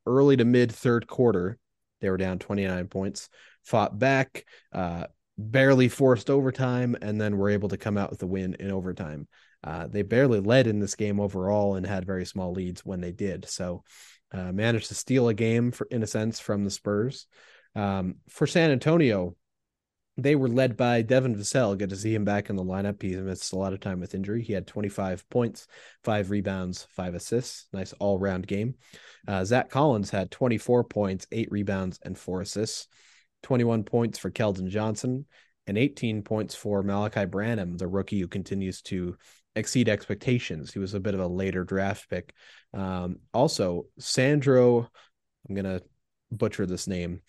early 0.06 0.38
to 0.38 0.46
mid 0.46 0.72
third 0.72 1.08
quarter. 1.08 1.58
They 2.02 2.10
were 2.10 2.18
down 2.18 2.40
29 2.40 2.88
points, 2.88 3.30
fought 3.64 3.98
back. 3.98 4.46
Uh, 4.74 5.06
barely 5.42 5.90
forced 5.90 6.30
overtime 6.30 6.96
and 7.02 7.20
then 7.20 7.38
were 7.38 7.50
able 7.50 7.70
to 7.70 7.78
come 7.78 7.98
out 7.98 8.12
with 8.12 8.22
a 8.24 8.28
win 8.28 8.56
in 8.60 8.72
overtime. 8.72 9.28
Uh, 9.64 9.88
they 9.88 10.02
barely 10.02 10.40
led 10.40 10.68
in 10.68 10.80
this 10.80 10.96
game 10.96 11.20
overall 11.20 11.76
and 11.76 11.86
had 11.86 12.06
very 12.06 12.26
small 12.26 12.52
leads 12.52 12.86
when 12.86 13.02
they 13.02 13.12
did. 13.12 13.48
So 13.48 13.84
uh, 14.32 14.52
managed 14.52 14.88
to 14.88 14.96
steal 14.96 15.28
a 15.28 15.34
game 15.34 15.72
for, 15.72 15.88
in 15.92 16.04
a 16.04 16.08
sense 16.08 16.40
from 16.40 16.64
the 16.64 16.72
Spurs. 16.72 17.28
Um, 17.76 18.16
for 18.30 18.48
San 18.48 18.72
Antonio, 18.72 19.36
they 20.18 20.36
were 20.36 20.50
led 20.50 20.78
by 20.78 21.02
Devin 21.02 21.36
Vassell. 21.36 21.78
Good 21.78 21.90
to 21.90 21.96
see 21.96 22.14
him 22.14 22.26
back 22.26 22.50
in 22.50 22.56
the 22.56 22.64
lineup. 22.64 23.02
He 23.02 23.16
missed 23.16 23.54
a 23.54 23.58
lot 23.58 23.74
of 23.74 23.80
time 23.80 24.00
with 24.00 24.14
injury. 24.14 24.44
He 24.44 24.54
had 24.54 24.68
25 24.68 25.28
points, 25.30 25.68
five 26.04 26.30
rebounds, 26.30 26.88
five 26.92 27.16
assists. 27.16 27.68
Nice 27.72 27.94
all 27.94 28.20
round 28.20 28.48
game. 28.48 28.76
Uh, 29.28 29.46
Zach 29.46 29.70
Collins 29.70 30.10
had 30.10 30.32
24 30.32 30.84
points, 30.86 31.28
eight 31.32 31.52
rebounds, 31.52 32.00
and 32.04 32.18
four 32.18 32.42
assists. 32.42 32.88
21 33.44 33.84
points 33.84 34.20
for 34.20 34.32
Keldon 34.32 34.68
Johnson, 34.68 35.26
and 35.68 35.78
18 35.78 36.24
points 36.24 36.56
for 36.56 36.84
Malaki 36.84 37.30
Branham, 37.30 37.78
the 37.78 37.88
rookie 37.88 38.20
who 38.20 38.28
continues 38.28 38.82
to 38.84 39.16
exceed 39.56 39.90
expectations. 39.90 40.74
He 40.74 40.80
was 40.80 40.94
a 40.94 41.00
bit 41.00 41.14
of 41.14 41.20
a 41.20 41.28
later 41.28 41.64
draft 41.64 42.10
pick. 42.10 42.34
Um, 42.74 43.18
also, 43.34 43.86
Sandro, 44.00 44.90
I'm 45.48 45.56
going 45.56 45.66
to 45.66 45.84
butcher 46.32 46.66
this 46.66 46.88
name, 46.88 47.22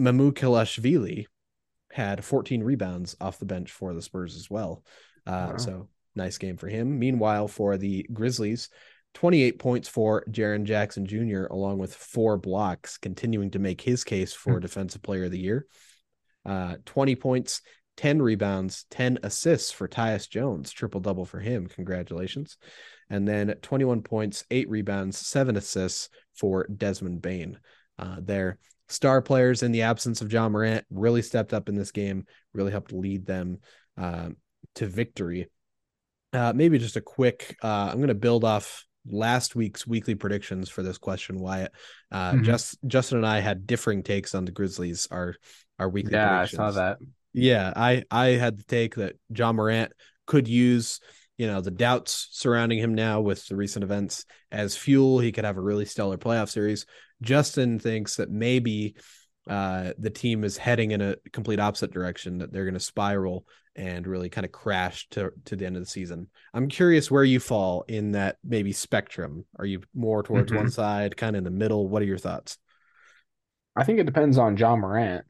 Mamukelashvili 0.00 1.26
had 1.92 2.24
14 2.24 2.62
rebounds 2.62 3.16
off 3.20 3.38
the 3.38 3.44
bench 3.44 3.70
for 3.70 3.92
the 3.94 4.02
Spurs 4.02 4.36
as 4.36 4.48
well. 4.50 4.82
Uh, 5.26 5.48
wow. 5.50 5.56
So 5.58 5.88
nice 6.14 6.38
game 6.38 6.56
for 6.56 6.68
him. 6.68 6.98
Meanwhile, 6.98 7.48
for 7.48 7.76
the 7.76 8.06
Grizzlies, 8.12 8.70
28 9.14 9.58
points 9.58 9.88
for 9.88 10.24
Jaren 10.30 10.64
Jackson 10.64 11.06
Jr., 11.06 11.44
along 11.50 11.78
with 11.78 11.94
four 11.94 12.38
blocks, 12.38 12.98
continuing 12.98 13.50
to 13.50 13.58
make 13.58 13.80
his 13.80 14.04
case 14.04 14.32
for 14.32 14.52
mm-hmm. 14.52 14.60
Defensive 14.60 15.02
Player 15.02 15.24
of 15.24 15.30
the 15.30 15.38
Year. 15.38 15.66
Uh, 16.44 16.76
20 16.86 17.16
points, 17.16 17.60
10 17.96 18.22
rebounds, 18.22 18.86
10 18.90 19.18
assists 19.22 19.70
for 19.70 19.86
Tyus 19.86 20.28
Jones, 20.28 20.72
triple 20.72 21.00
double 21.00 21.24
for 21.24 21.40
him. 21.40 21.66
Congratulations. 21.66 22.56
And 23.10 23.28
then 23.28 23.54
21 23.60 24.02
points, 24.02 24.44
eight 24.50 24.68
rebounds, 24.70 25.18
seven 25.18 25.56
assists 25.56 26.08
for 26.34 26.66
Desmond 26.66 27.20
Bane. 27.20 27.58
Uh, 27.98 28.16
their 28.20 28.58
star 28.88 29.20
players 29.22 29.62
in 29.62 29.72
the 29.72 29.82
absence 29.82 30.20
of 30.22 30.32
Ja 30.32 30.48
Morant 30.48 30.84
really 30.90 31.22
stepped 31.22 31.52
up 31.52 31.68
in 31.68 31.74
this 31.74 31.92
game, 31.92 32.26
really 32.54 32.72
helped 32.72 32.92
lead 32.92 33.26
them 33.26 33.58
uh, 33.98 34.30
to 34.76 34.86
victory. 34.86 35.48
Uh, 36.32 36.52
maybe 36.54 36.78
just 36.78 36.96
a 36.96 37.02
quick, 37.02 37.56
uh, 37.62 37.88
I'm 37.90 37.98
going 37.98 38.08
to 38.08 38.14
build 38.14 38.44
off 38.44 38.86
last 39.06 39.54
week's 39.54 39.86
weekly 39.86 40.14
predictions 40.14 40.68
for 40.68 40.82
this 40.82 40.98
question, 40.98 41.38
Wyatt. 41.38 41.72
Uh, 42.10 42.32
mm-hmm. 42.32 42.44
just 42.44 42.78
Justin 42.86 43.18
and 43.18 43.26
I 43.26 43.40
had 43.40 43.66
differing 43.66 44.02
takes 44.02 44.34
on 44.34 44.44
the 44.44 44.52
Grizzlies. 44.52 45.08
Our 45.10 45.34
our 45.78 45.88
weekly 45.88 46.12
yeah, 46.12 46.40
I 46.40 46.44
saw 46.46 46.70
that. 46.72 46.98
Yeah, 47.32 47.72
I 47.74 48.04
I 48.10 48.26
had 48.28 48.58
the 48.58 48.64
take 48.64 48.96
that 48.96 49.16
Ja 49.34 49.52
Morant 49.52 49.92
could 50.26 50.48
use 50.48 51.00
you 51.38 51.46
know 51.46 51.60
the 51.60 51.70
doubts 51.70 52.28
surrounding 52.32 52.78
him 52.78 52.94
now 52.94 53.20
with 53.20 53.46
the 53.48 53.56
recent 53.56 53.82
events 53.82 54.24
as 54.50 54.76
fuel. 54.76 55.18
He 55.18 55.32
could 55.32 55.44
have 55.44 55.56
a 55.56 55.62
really 55.62 55.86
stellar 55.86 56.18
playoff 56.18 56.50
series. 56.50 56.86
Justin 57.22 57.78
thinks 57.78 58.16
that 58.16 58.30
maybe 58.30 58.96
uh, 59.48 59.92
the 59.98 60.10
team 60.10 60.44
is 60.44 60.56
heading 60.56 60.92
in 60.92 61.00
a 61.00 61.16
complete 61.32 61.60
opposite 61.60 61.92
direction 61.92 62.38
that 62.38 62.52
they're 62.52 62.64
going 62.64 62.74
to 62.74 62.80
spiral 62.80 63.46
and 63.74 64.06
really 64.06 64.28
kind 64.28 64.44
of 64.44 64.52
crashed 64.52 65.12
to 65.12 65.32
to 65.46 65.56
the 65.56 65.66
end 65.66 65.76
of 65.76 65.82
the 65.82 65.88
season. 65.88 66.28
I'm 66.52 66.68
curious 66.68 67.10
where 67.10 67.24
you 67.24 67.40
fall 67.40 67.84
in 67.88 68.12
that 68.12 68.36
maybe 68.44 68.72
spectrum. 68.72 69.44
Are 69.58 69.66
you 69.66 69.82
more 69.94 70.22
towards 70.22 70.50
mm-hmm. 70.50 70.62
one 70.62 70.70
side, 70.70 71.16
kind 71.16 71.36
of 71.36 71.38
in 71.38 71.44
the 71.44 71.50
middle? 71.50 71.88
What 71.88 72.02
are 72.02 72.06
your 72.06 72.18
thoughts? 72.18 72.58
I 73.74 73.84
think 73.84 73.98
it 73.98 74.06
depends 74.06 74.38
on 74.38 74.56
Ja 74.56 74.76
Morant. 74.76 75.24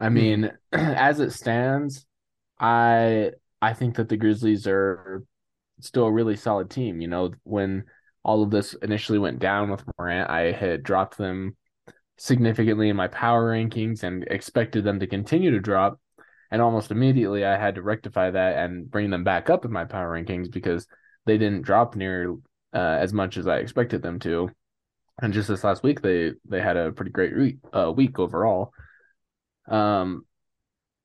I 0.00 0.08
hmm. 0.08 0.14
mean, 0.14 0.52
mm. 0.72 0.94
as 0.96 1.20
it 1.20 1.32
stands, 1.32 2.06
I 2.58 3.32
I 3.60 3.72
think 3.74 3.96
that 3.96 4.08
the 4.08 4.16
Grizzlies 4.16 4.66
are 4.66 5.24
still 5.80 6.04
a 6.04 6.12
really 6.12 6.36
solid 6.36 6.70
team. 6.70 7.00
You 7.00 7.08
know, 7.08 7.32
when 7.44 7.84
all 8.22 8.42
of 8.42 8.50
this 8.50 8.74
initially 8.74 9.18
went 9.18 9.38
down 9.38 9.70
with 9.70 9.84
Morant, 9.98 10.30
I 10.30 10.52
had 10.52 10.82
dropped 10.82 11.18
them 11.18 11.56
significantly 12.18 12.88
in 12.88 12.96
my 12.96 13.08
power 13.08 13.52
rankings 13.52 14.02
and 14.02 14.24
expected 14.24 14.84
them 14.84 15.00
to 15.00 15.06
continue 15.06 15.52
to 15.52 15.60
drop. 15.60 16.00
And 16.50 16.62
almost 16.62 16.90
immediately, 16.90 17.44
I 17.44 17.58
had 17.58 17.74
to 17.74 17.82
rectify 17.82 18.30
that 18.30 18.56
and 18.56 18.90
bring 18.90 19.10
them 19.10 19.24
back 19.24 19.50
up 19.50 19.64
in 19.64 19.72
my 19.72 19.84
power 19.84 20.10
rankings 20.10 20.50
because 20.50 20.86
they 21.26 21.36
didn't 21.36 21.62
drop 21.62 21.94
near 21.94 22.32
uh, 22.72 22.78
as 23.00 23.12
much 23.12 23.36
as 23.36 23.46
I 23.46 23.58
expected 23.58 24.02
them 24.02 24.18
to. 24.20 24.50
And 25.20 25.32
just 25.32 25.48
this 25.48 25.64
last 25.64 25.82
week, 25.82 26.00
they 26.00 26.32
they 26.48 26.60
had 26.60 26.76
a 26.76 26.92
pretty 26.92 27.10
great 27.10 27.36
week, 27.36 27.58
uh, 27.72 27.92
week 27.94 28.18
overall. 28.18 28.72
Um, 29.66 30.24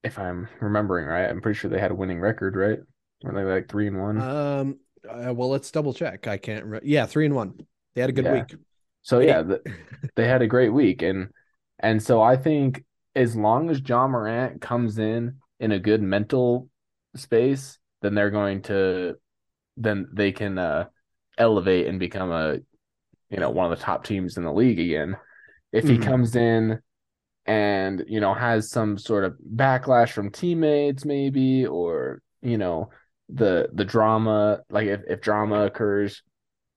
if 0.03 0.19
I'm 0.19 0.47
remembering 0.62 1.07
right, 1.07 1.29
I'm 1.29 1.41
pretty 1.41 1.57
sure 1.57 1.69
they 1.69 1.79
had 1.79 1.91
a 1.91 1.95
winning 1.95 2.19
record, 2.19 2.55
right? 2.55 2.79
Were 3.23 3.33
they 3.33 3.43
like 3.43 3.69
three 3.69 3.88
and 3.88 4.00
one? 4.00 4.21
Um, 4.21 4.79
uh, 5.09 5.33
well, 5.33 5.50
let's 5.50 5.71
double 5.71 5.93
check. 5.93 6.27
I 6.27 6.38
can't. 6.38 6.65
Re- 6.65 6.79
yeah, 6.83 7.05
three 7.05 7.25
and 7.25 7.35
one. 7.35 7.55
They 7.95 8.01
had 8.01 8.09
a 8.09 8.13
good 8.13 8.25
yeah. 8.25 8.33
week. 8.33 8.55
So 9.01 9.19
yeah, 9.19 9.41
the, 9.41 9.62
they 10.15 10.27
had 10.27 10.41
a 10.41 10.47
great 10.47 10.69
week, 10.69 11.01
and 11.01 11.29
and 11.79 12.01
so 12.01 12.21
I 12.21 12.38
think 12.38 12.83
as 13.15 13.36
long 13.36 13.70
as 13.70 13.82
Ja 13.88 14.08
Morant 14.08 14.62
comes 14.62 14.98
in 14.98 15.38
in 15.60 15.72
a 15.72 15.79
good 15.79 16.01
mental 16.01 16.70
space, 17.15 17.77
then 18.01 18.15
they're 18.15 18.32
going 18.32 18.62
to 18.63 19.15
then 19.77 20.08
they 20.13 20.32
can 20.32 20.58
uh, 20.58 20.86
elevate 21.38 21.88
and 21.88 22.00
become 22.00 22.32
a 22.32 22.58
you 23.29 23.39
know 23.39 23.50
one 23.50 23.72
of 23.72 23.77
the 23.77 23.84
top 23.84 24.03
teams 24.03 24.38
in 24.38 24.43
the 24.43 24.53
league 24.53 24.79
again. 24.79 25.17
If 25.72 25.86
he 25.86 25.96
mm-hmm. 25.96 26.03
comes 26.03 26.36
in 26.36 26.79
and 27.46 28.03
you 28.08 28.20
know 28.20 28.34
has 28.34 28.70
some 28.70 28.98
sort 28.98 29.25
of 29.25 29.36
backlash 29.55 30.12
from 30.12 30.29
teammates 30.29 31.03
maybe 31.03 31.65
or 31.65 32.22
you 32.41 32.58
know 32.58 32.89
the 33.29 33.70
the 33.74 33.84
drama 33.84 34.62
like 34.70 34.88
if, 34.88 35.01
if 35.10 35.22
drama 35.22 35.65
occurs 35.65 36.22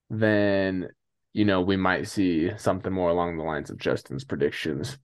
then 0.09 0.87
you 1.33 1.45
know 1.45 1.61
we 1.61 1.77
might 1.77 2.07
see 2.07 2.51
something 2.57 2.91
more 2.91 3.09
along 3.09 3.37
the 3.37 3.43
lines 3.43 3.69
of 3.69 3.77
Justin's 3.77 4.25
predictions 4.25 4.97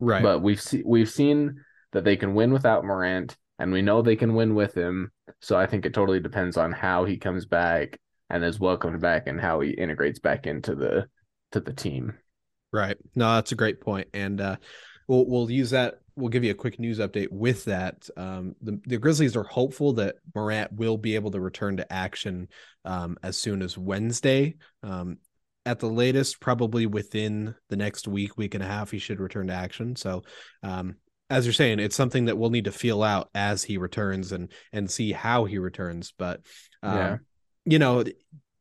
right 0.00 0.22
but 0.22 0.40
we've 0.40 0.60
seen 0.60 0.82
we've 0.86 1.10
seen 1.10 1.62
that 1.92 2.04
they 2.04 2.16
can 2.16 2.34
win 2.34 2.52
without 2.52 2.84
Morant 2.84 3.36
and 3.58 3.72
we 3.72 3.82
know 3.82 4.02
they 4.02 4.16
can 4.16 4.34
win 4.34 4.54
with 4.54 4.74
him 4.74 5.10
so 5.40 5.56
I 5.56 5.66
think 5.66 5.86
it 5.86 5.94
totally 5.94 6.20
depends 6.20 6.56
on 6.56 6.72
how 6.72 7.04
he 7.04 7.16
comes 7.16 7.46
back 7.46 7.98
and 8.30 8.44
is 8.44 8.60
welcomed 8.60 9.00
back 9.00 9.26
and 9.26 9.40
how 9.40 9.60
he 9.60 9.70
integrates 9.70 10.18
back 10.18 10.46
into 10.46 10.74
the 10.74 11.06
to 11.52 11.60
the 11.60 11.72
team 11.72 12.14
right 12.72 12.96
no 13.14 13.34
that's 13.34 13.52
a 13.52 13.56
great 13.56 13.80
point 13.80 14.08
and 14.12 14.40
uh 14.40 14.56
we'll 15.08 15.26
we'll 15.26 15.50
use 15.50 15.70
that. 15.70 16.00
We'll 16.14 16.28
give 16.28 16.44
you 16.44 16.50
a 16.50 16.54
quick 16.54 16.78
news 16.78 16.98
update 16.98 17.30
with 17.30 17.64
that. 17.66 18.08
Um, 18.16 18.54
the, 18.60 18.80
the 18.86 18.98
Grizzlies 18.98 19.36
are 19.36 19.44
hopeful 19.44 19.92
that 19.94 20.16
Morant 20.34 20.72
will 20.72 20.96
be 20.96 21.14
able 21.14 21.30
to 21.30 21.40
return 21.40 21.76
to 21.76 21.92
action 21.92 22.48
um, 22.84 23.16
as 23.22 23.36
soon 23.36 23.62
as 23.62 23.78
Wednesday. 23.78 24.56
Um, 24.82 25.18
at 25.68 25.80
the 25.80 25.88
latest, 25.88 26.40
probably 26.40 26.86
within 26.86 27.54
the 27.68 27.76
next 27.76 28.08
week, 28.08 28.38
week 28.38 28.54
and 28.54 28.64
a 28.64 28.66
half, 28.66 28.90
he 28.90 28.98
should 28.98 29.20
return 29.20 29.48
to 29.48 29.52
action. 29.52 29.96
So, 29.96 30.22
um, 30.62 30.96
as 31.28 31.44
you're 31.44 31.52
saying, 31.52 31.78
it's 31.78 31.94
something 31.94 32.24
that 32.24 32.38
we'll 32.38 32.48
need 32.48 32.64
to 32.64 32.72
feel 32.72 33.02
out 33.02 33.28
as 33.34 33.62
he 33.62 33.76
returns 33.76 34.32
and 34.32 34.50
and 34.72 34.90
see 34.90 35.12
how 35.12 35.44
he 35.44 35.58
returns. 35.58 36.14
But 36.16 36.40
um, 36.82 36.96
yeah. 36.96 37.16
you 37.66 37.78
know, 37.78 38.02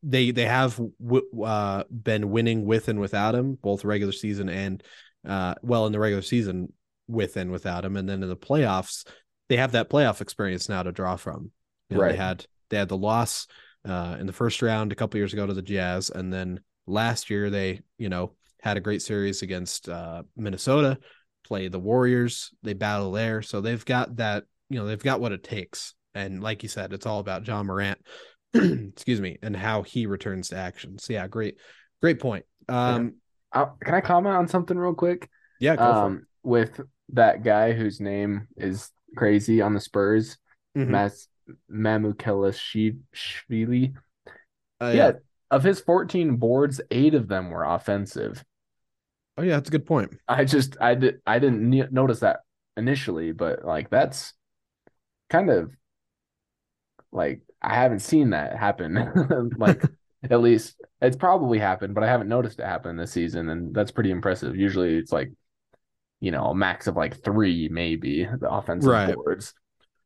they 0.03 0.31
they 0.31 0.45
have 0.45 0.79
w- 1.01 1.43
uh, 1.43 1.85
been 1.89 2.29
winning 2.29 2.65
with 2.65 2.89
and 2.89 2.99
without 2.99 3.35
him, 3.35 3.57
both 3.61 3.85
regular 3.85 4.11
season 4.11 4.49
and 4.49 4.83
uh, 5.25 5.55
well 5.61 5.85
in 5.85 5.93
the 5.93 5.99
regular 5.99 6.21
season 6.21 6.73
with 7.07 7.37
and 7.37 7.51
without 7.51 7.85
him, 7.85 7.95
and 7.95 8.09
then 8.09 8.21
in 8.21 8.27
the 8.27 8.35
playoffs 8.35 9.05
they 9.47 9.55
have 9.55 9.71
that 9.71 9.89
playoff 9.89 10.19
experience 10.19 10.67
now 10.67 10.83
to 10.83 10.91
draw 10.91 11.15
from. 11.15 11.51
You 11.89 11.95
know, 11.95 12.03
right. 12.03 12.11
They 12.11 12.17
had 12.17 12.45
they 12.69 12.77
had 12.77 12.89
the 12.89 12.97
loss 12.97 13.47
uh, 13.87 14.17
in 14.19 14.27
the 14.27 14.33
first 14.33 14.61
round 14.61 14.91
a 14.91 14.95
couple 14.95 15.17
years 15.17 15.31
ago 15.31 15.45
to 15.45 15.53
the 15.53 15.61
Jazz, 15.61 16.09
and 16.09 16.33
then 16.33 16.59
last 16.87 17.29
year 17.29 17.49
they 17.49 17.81
you 17.97 18.09
know 18.09 18.33
had 18.61 18.77
a 18.77 18.81
great 18.81 19.01
series 19.01 19.43
against 19.43 19.87
uh, 19.87 20.23
Minnesota, 20.35 20.97
play 21.43 21.67
the 21.67 21.79
Warriors, 21.79 22.51
they 22.63 22.73
battle 22.73 23.11
there, 23.11 23.41
so 23.41 23.61
they've 23.61 23.85
got 23.85 24.15
that 24.17 24.43
you 24.69 24.79
know 24.79 24.85
they've 24.85 25.01
got 25.01 25.21
what 25.21 25.31
it 25.31 25.43
takes. 25.43 25.93
And 26.15 26.41
like 26.41 26.63
you 26.63 26.69
said, 26.69 26.93
it's 26.93 27.05
all 27.05 27.19
about 27.19 27.47
Ja 27.47 27.61
Morant, 27.61 27.99
excuse 28.53 29.21
me, 29.21 29.37
and 29.43 29.55
how 29.55 29.83
he 29.83 30.07
returns 30.07 30.49
to 30.49 30.57
action. 30.57 30.97
So 30.97 31.13
yeah, 31.13 31.27
great, 31.27 31.57
great 32.01 32.19
point. 32.19 32.45
Um, 32.67 33.15
uh, 33.53 33.67
can 33.83 33.93
I 33.93 34.01
comment 34.01 34.35
on 34.35 34.47
something 34.47 34.77
real 34.77 34.95
quick? 34.95 35.29
Yeah, 35.59 35.73
um, 35.73 36.25
with 36.43 36.81
that 37.13 37.43
guy 37.43 37.73
whose 37.73 37.99
name 37.99 38.47
is 38.57 38.91
crazy 39.15 39.61
on 39.61 39.73
the 39.73 39.79
Spurs, 39.79 40.37
mm-hmm. 40.77 40.91
Mas 40.91 41.27
Mamukelashvili. 41.71 43.93
Uh, 44.79 44.85
yeah. 44.85 44.93
yeah, 44.93 45.11
of 45.51 45.63
his 45.63 45.79
14 45.79 46.37
boards, 46.37 46.81
eight 46.91 47.13
of 47.13 47.27
them 47.27 47.49
were 47.49 47.63
offensive. 47.63 48.43
Oh 49.37 49.43
yeah, 49.43 49.55
that's 49.55 49.69
a 49.69 49.71
good 49.71 49.85
point. 49.85 50.17
I 50.27 50.45
just 50.45 50.77
I 50.81 50.95
did 50.95 51.21
I 51.25 51.39
didn't 51.39 51.91
notice 51.91 52.21
that 52.21 52.39
initially, 52.75 53.31
but 53.31 53.63
like 53.63 53.89
that's 53.89 54.33
kind 55.29 55.49
of 55.49 55.71
like 57.11 57.41
I 57.61 57.75
haven't 57.75 57.99
seen 57.99 58.31
that 58.31 58.57
happen. 58.57 59.51
like 59.57 59.83
at 60.29 60.41
least 60.41 60.81
it's 61.01 61.15
probably 61.15 61.59
happened, 61.59 61.93
but 61.93 62.03
I 62.03 62.07
haven't 62.07 62.29
noticed 62.29 62.59
it 62.59 62.65
happen 62.65 62.97
this 62.97 63.11
season, 63.11 63.49
and 63.49 63.73
that's 63.75 63.91
pretty 63.91 64.11
impressive. 64.11 64.55
Usually, 64.55 64.97
it's 64.97 65.11
like 65.11 65.31
you 66.19 66.31
know 66.31 66.45
a 66.45 66.55
max 66.55 66.87
of 66.87 66.95
like 66.95 67.23
three, 67.23 67.69
maybe 67.69 68.25
the 68.25 68.49
offensive 68.49 68.91
right. 68.91 69.13
boards. 69.13 69.53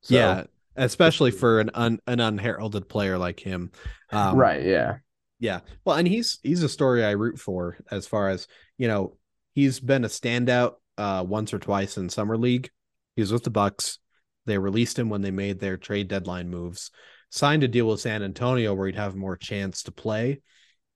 So, 0.02 0.16
yeah, 0.16 0.44
especially 0.76 1.32
for 1.32 1.62
an 1.62 1.72
un, 1.74 2.00
an 2.08 2.20
unheralded 2.20 2.90
player 2.90 3.18
like 3.18 3.40
him. 3.40 3.72
Um, 4.12 4.36
right. 4.36 4.64
Yeah. 4.64 4.98
Yeah. 5.42 5.60
Well, 5.84 5.98
and 5.98 6.08
he's 6.08 6.40
he's 6.42 6.64
a 6.64 6.70
story 6.70 7.04
I 7.04 7.12
root 7.12 7.38
for 7.38 7.78
as 7.92 8.08
far 8.08 8.30
as 8.30 8.48
you 8.78 8.88
know. 8.88 9.18
He's 9.54 9.82
been 9.82 10.06
a 10.06 10.08
standout 10.08 10.76
uh, 10.98 11.26
once 11.28 11.54
or 11.54 11.60
twice 11.60 11.98
in 11.98 12.08
summer 12.08 12.38
league. 12.38 12.70
He 13.18 13.22
was 13.22 13.34
with 13.34 13.44
the 13.44 13.50
Bucks. 13.50 14.00
They 14.46 14.58
released 14.58 14.98
him 14.98 15.10
when 15.10 15.22
they 15.22 15.32
made 15.32 15.60
their 15.60 15.76
trade 15.76 16.08
deadline 16.08 16.50
moves 16.50 16.90
signed 17.32 17.64
a 17.64 17.68
deal 17.68 17.88
with 17.88 18.02
San 18.02 18.22
Antonio 18.22 18.74
where 18.74 18.88
he'd 18.88 18.96
have 18.96 19.16
more 19.16 19.38
chance 19.38 19.84
to 19.84 19.92
play. 19.92 20.42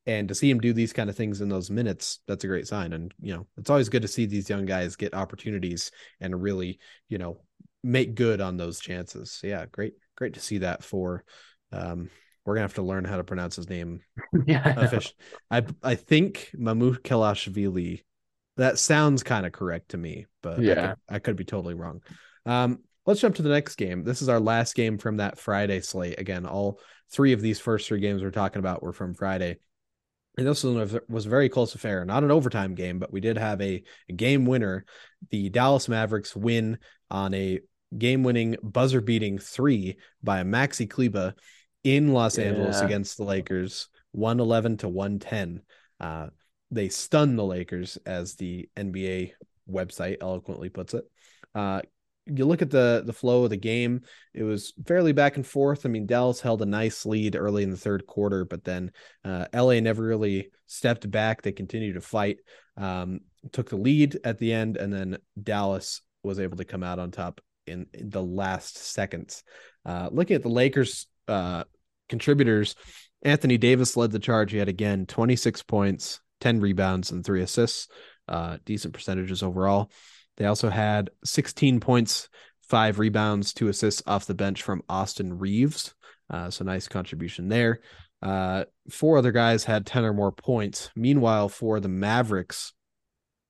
And 0.06 0.28
to 0.28 0.36
see 0.36 0.52
him 0.52 0.60
do 0.60 0.72
these 0.72 0.94
kind 0.94 1.10
of 1.10 1.16
things 1.16 1.42
in 1.42 1.50
those 1.50 1.72
minutes, 1.72 2.20
that's 2.28 2.44
a 2.44 2.48
great 2.48 2.68
sign. 2.68 2.94
And, 2.94 3.12
you 3.20 3.34
know, 3.34 3.48
it's 3.58 3.72
always 3.72 3.90
good 3.90 4.04
to 4.04 4.08
see 4.08 4.28
these 4.28 4.50
young 4.50 4.66
guys 4.66 4.96
get 4.98 5.16
opportunities 5.16 5.90
and 6.22 6.40
really, 6.40 6.78
you 7.10 7.18
know, 7.18 7.42
make 7.84 8.14
good 8.14 8.40
on 8.40 8.58
those 8.58 8.80
chances. 8.80 9.32
So 9.32 9.48
yeah, 9.48 9.66
great, 9.72 9.94
great 10.16 10.36
to 10.36 10.40
see 10.40 10.60
that 10.60 10.84
for 10.84 11.24
um 11.72 12.10
we're 12.46 12.56
gonna 12.56 12.64
have 12.64 12.76
to 12.76 12.82
learn 12.82 13.06
how 13.06 13.18
to 13.18 13.24
pronounce 13.24 13.56
his 13.56 13.70
name. 13.70 14.02
yeah. 14.46 14.90
I 15.50 15.58
I, 15.58 15.64
I 15.84 15.96
think 15.96 16.52
Mamukelashvili. 16.58 18.04
That 18.58 18.80
sounds 18.80 19.22
kind 19.22 19.46
of 19.46 19.52
correct 19.52 19.90
to 19.90 19.98
me, 19.98 20.28
but 20.42 20.62
yeah, 20.62 20.72
I 20.72 20.88
could, 20.88 20.98
I 21.10 21.20
could 21.20 21.36
be 21.36 21.44
totally 21.44 21.74
wrong. 21.74 22.02
Um, 22.46 22.80
let's 23.06 23.20
jump 23.20 23.36
to 23.36 23.42
the 23.42 23.50
next 23.50 23.76
game. 23.76 24.04
This 24.04 24.22
is 24.22 24.30
our 24.30 24.40
last 24.40 24.76
game 24.76 24.98
from 24.98 25.18
that 25.18 25.38
Friday 25.38 25.82
slate. 25.82 26.20
Again, 26.20 26.46
all 26.46 26.80
three 27.12 27.34
of 27.34 27.42
these 27.42 27.60
first 27.60 27.88
three 27.88 28.00
games 28.00 28.22
we're 28.22 28.32
talking 28.32 28.60
about 28.60 28.82
were 28.82 28.94
from 28.94 29.14
Friday. 29.14 29.58
And 30.38 30.46
this 30.46 30.64
was, 30.64 30.98
was 31.08 31.26
a 31.26 31.30
very 31.30 31.50
close 31.50 31.76
affair, 31.76 32.04
not 32.04 32.24
an 32.24 32.32
overtime 32.32 32.76
game, 32.76 33.00
but 33.00 33.12
we 33.12 33.22
did 33.22 33.38
have 33.38 33.62
a, 33.62 33.84
a 34.10 34.14
game 34.14 34.46
winner. 34.46 34.86
The 35.32 35.50
Dallas 35.50 35.88
Mavericks 35.88 36.36
win 36.36 36.78
on 37.10 37.34
a 37.34 37.60
game 37.98 38.24
winning 38.24 38.58
buzzer 38.62 39.00
beating 39.00 39.38
three 39.38 39.98
by 40.22 40.44
Maxi 40.44 40.90
Kleber 40.90 41.36
in 41.86 42.12
Los 42.12 42.38
yeah. 42.38 42.46
Angeles 42.46 42.82
against 42.82 43.16
the 43.16 43.24
Lakers, 43.24 43.88
111 44.12 44.78
to 44.78 44.90
110. 44.90 45.62
Uh, 46.00 46.28
they 46.72 46.90
stunned 46.90 47.38
the 47.38 47.46
Lakers, 47.46 47.98
as 48.06 48.36
the 48.36 48.68
NBA 48.76 49.32
website 49.70 50.18
eloquently 50.20 50.70
puts 50.70 50.94
it. 50.94 51.06
Uh, 51.54 51.82
you 52.26 52.46
look 52.46 52.64
at 52.64 52.72
the 52.72 53.04
the 53.06 53.14
flow 53.14 53.44
of 53.44 53.52
the 53.52 53.58
game, 53.58 54.02
it 54.34 54.42
was 54.42 54.74
fairly 54.88 55.14
back 55.14 55.36
and 55.36 55.46
forth. 55.46 55.86
I 55.86 55.90
mean, 55.90 56.08
Dallas 56.08 56.42
held 56.42 56.64
a 56.64 56.66
nice 56.66 57.06
lead 57.06 57.36
early 57.36 57.62
in 57.62 57.70
the 57.70 57.78
third 57.78 58.08
quarter, 58.08 58.46
but 58.46 58.64
then 58.64 58.92
uh, 59.24 59.46
LA 59.54 59.80
never 59.80 60.04
really 60.04 60.50
stepped 60.66 61.10
back. 61.10 61.44
They 61.44 61.52
continued 61.52 61.94
to 61.94 62.02
fight, 62.02 62.40
um, 62.78 63.20
took 63.52 63.70
the 63.70 63.78
lead 63.78 64.18
at 64.24 64.40
the 64.40 64.54
end, 64.54 64.78
and 64.78 64.92
then 64.92 65.20
Dallas 65.42 66.02
was 66.24 66.40
able 66.40 66.58
to 66.58 66.66
come 66.66 66.82
out 66.82 66.98
on 66.98 67.12
top 67.12 67.42
in, 67.68 67.86
in 67.94 68.10
the 68.10 68.24
last 68.24 68.78
seconds. 68.78 69.44
Uh, 69.86 70.10
looking 70.12 70.36
at 70.36 70.42
the 70.42 70.50
Lakers 70.50 71.06
uh, 71.28 71.64
contributors, 72.10 72.76
Anthony 73.24 73.58
Davis 73.58 73.98
led 73.98 74.12
the 74.12 74.20
charge 74.20 74.54
yet 74.54 74.68
again, 74.68 75.06
26 75.06 75.64
points, 75.64 76.22
10 76.42 76.60
rebounds, 76.60 77.12
and 77.12 77.26
three 77.26 77.42
assists. 77.42 77.88
Uh, 78.28 78.58
decent 78.66 78.94
percentages 78.94 79.44
overall. 79.44 79.92
They 80.38 80.46
also 80.46 80.70
had 80.70 81.12
16 81.24 81.80
points, 81.80 82.30
five 82.64 83.00
rebounds, 83.00 83.54
two 83.54 83.68
assists 83.68 84.04
off 84.06 84.26
the 84.26 84.34
bench 84.34 84.64
from 84.64 84.84
Austin 84.90 85.38
Reaves. 85.38 85.94
Uh, 86.30 86.50
so 86.50 86.64
nice 86.64 86.88
contribution 86.88 87.50
there. 87.50 87.82
Uh, 88.22 88.66
four 88.90 89.18
other 89.18 89.32
guys 89.32 89.64
had 89.64 89.86
10 89.86 90.04
or 90.04 90.14
more 90.14 90.32
points. 90.32 90.90
Meanwhile, 90.96 91.50
for 91.50 91.80
the 91.80 91.90
Mavericks, 91.90 92.74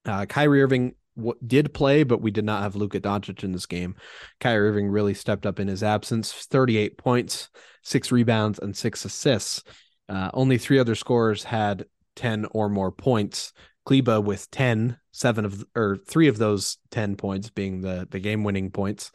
uh, 0.06 0.26
Kyrie 0.26 0.62
Irving 0.62 0.96
w- 1.16 1.38
did 1.46 1.74
play, 1.74 2.04
but 2.04 2.22
we 2.22 2.32
did 2.32 2.46
not 2.46 2.64
have 2.64 2.76
Luka 2.76 3.00
Doncic 3.00 3.44
in 3.44 3.52
this 3.52 3.66
game. 3.66 3.96
Kyrie 4.40 4.70
Irving 4.70 4.90
really 4.90 5.14
stepped 5.14 5.46
up 5.46 5.60
in 5.60 5.68
his 5.68 5.84
absence 5.84 6.32
38 6.34 6.98
points, 6.98 7.50
six 7.82 8.12
rebounds, 8.12 8.60
and 8.60 8.76
six 8.76 9.06
assists. 9.06 9.64
Uh, 10.08 10.30
only 10.34 10.58
three 10.58 10.80
other 10.80 10.96
scorers 10.96 11.44
had 11.44 11.86
10 12.16 12.46
or 12.52 12.70
more 12.70 12.92
points. 12.92 13.54
Kleber 13.86 14.20
with 14.20 14.50
10, 14.52 14.98
seven 15.12 15.46
of 15.46 15.64
or 15.76 15.98
three 16.08 16.28
of 16.28 16.38
those 16.38 16.78
10 16.92 17.16
points 17.16 17.50
being 17.50 17.82
the 17.82 18.08
the 18.10 18.20
game 18.20 18.44
winning 18.44 18.72
points, 18.72 19.12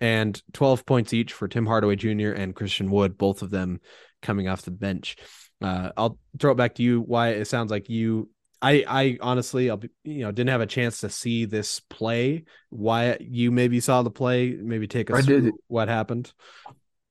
and 0.00 0.40
12 0.52 0.86
points 0.86 1.12
each 1.12 1.32
for 1.32 1.48
Tim 1.48 1.66
Hardaway 1.66 1.96
Jr. 1.96 2.30
and 2.30 2.54
Christian 2.54 2.90
Wood, 2.90 3.18
both 3.18 3.42
of 3.42 3.50
them 3.50 3.80
coming 4.22 4.48
off 4.48 4.62
the 4.62 4.70
bench. 4.70 5.16
Uh, 5.60 5.90
I'll 5.96 6.18
throw 6.38 6.52
it 6.52 6.56
back 6.56 6.76
to 6.76 6.82
you. 6.82 7.00
Why 7.00 7.30
it 7.30 7.46
sounds 7.46 7.70
like 7.70 7.88
you 7.88 8.30
I 8.62 8.84
I 8.86 9.18
honestly 9.20 9.68
I'll 9.68 9.76
be, 9.76 9.90
you 10.04 10.20
know 10.20 10.30
didn't 10.30 10.50
have 10.50 10.60
a 10.60 10.66
chance 10.66 11.00
to 11.00 11.10
see 11.10 11.44
this 11.44 11.80
play. 11.80 12.44
Why 12.70 13.18
you 13.20 13.50
maybe 13.50 13.80
saw 13.80 14.02
the 14.02 14.10
play? 14.10 14.52
Maybe 14.52 14.86
take 14.86 15.10
us 15.10 15.26
through 15.26 15.52
what 15.66 15.88
happened. 15.88 16.32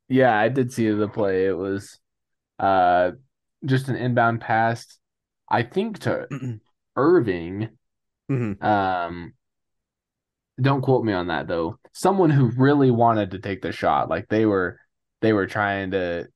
Yeah, 0.07 0.37
I 0.37 0.49
did 0.49 0.71
see 0.73 0.89
the 0.89 1.07
play. 1.07 1.45
It 1.45 1.57
was 1.57 1.99
uh 2.57 3.11
just 3.65 3.89
an 3.89 3.97
inbound 3.97 4.41
pass. 4.41 4.97
I 5.49 5.63
think 5.63 5.99
to 5.99 6.27
Irving. 6.95 7.69
Mm-hmm. 8.29 8.63
Um, 8.63 9.33
don't 10.59 10.81
quote 10.81 11.03
me 11.03 11.13
on 11.13 11.27
that 11.27 11.47
though. 11.47 11.77
Someone 11.93 12.29
who 12.29 12.51
really 12.51 12.91
wanted 12.91 13.31
to 13.31 13.39
take 13.39 13.61
the 13.61 13.71
shot, 13.71 14.09
like 14.09 14.27
they 14.29 14.45
were, 14.45 14.79
they 15.21 15.33
were 15.33 15.47
trying 15.47 15.91
to 15.91 16.27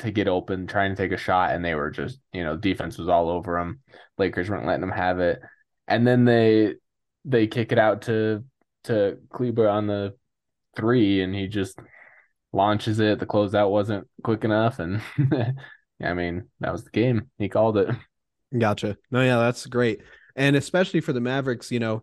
to 0.00 0.10
get 0.10 0.28
open, 0.28 0.66
trying 0.66 0.90
to 0.90 0.96
take 0.96 1.12
a 1.12 1.16
shot, 1.16 1.52
and 1.52 1.64
they 1.64 1.74
were 1.74 1.90
just, 1.90 2.18
you 2.32 2.42
know, 2.42 2.56
defense 2.56 2.98
was 2.98 3.08
all 3.08 3.28
over 3.28 3.58
them. 3.58 3.80
Lakers 4.18 4.48
weren't 4.48 4.66
letting 4.66 4.80
them 4.80 4.90
have 4.90 5.20
it, 5.20 5.40
and 5.88 6.06
then 6.06 6.24
they 6.24 6.74
they 7.24 7.46
kick 7.46 7.72
it 7.72 7.78
out 7.78 8.02
to 8.02 8.44
to 8.84 9.18
Kleber 9.30 9.68
on 9.68 9.86
the 9.86 10.14
three, 10.76 11.22
and 11.22 11.34
he 11.34 11.48
just 11.48 11.78
launches 12.52 13.00
it. 13.00 13.18
The 13.18 13.26
closeout 13.26 13.70
wasn't 13.70 14.06
quick 14.22 14.44
enough, 14.44 14.78
and 14.78 15.00
I 16.02 16.14
mean 16.14 16.48
that 16.60 16.72
was 16.72 16.84
the 16.84 16.90
game. 16.90 17.30
He 17.38 17.48
called 17.48 17.76
it. 17.76 17.88
Gotcha. 18.56 18.96
No, 19.10 19.22
yeah, 19.22 19.38
that's 19.38 19.66
great. 19.66 20.02
And 20.36 20.56
especially 20.56 21.00
for 21.00 21.12
the 21.12 21.20
Mavericks, 21.20 21.72
you 21.72 21.80
know, 21.80 22.02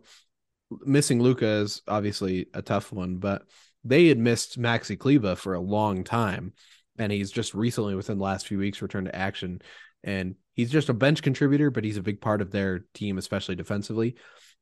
missing 0.82 1.22
Luka 1.22 1.46
is 1.46 1.82
obviously 1.88 2.48
a 2.54 2.62
tough 2.62 2.92
one, 2.92 3.18
but 3.18 3.44
they 3.84 4.08
had 4.08 4.18
missed 4.18 4.60
Maxi 4.60 4.98
Kleber 4.98 5.36
for 5.36 5.54
a 5.54 5.60
long 5.60 6.04
time. 6.04 6.54
And 6.98 7.12
he's 7.12 7.32
just 7.32 7.54
recently, 7.54 7.96
within 7.96 8.18
the 8.18 8.24
last 8.24 8.48
few 8.48 8.58
weeks, 8.58 8.82
returned 8.82 9.08
to 9.08 9.16
action. 9.16 9.62
And 10.04 10.36
he's 10.62 10.72
just 10.72 10.90
a 10.90 10.94
bench 10.94 11.24
contributor, 11.24 11.72
but 11.72 11.84
he's 11.84 11.98
a 11.98 12.04
big 12.04 12.22
part 12.22 12.40
of 12.40 12.52
their 12.52 12.86
team, 12.94 13.18
especially 13.18 13.56
defensively. 13.56 14.16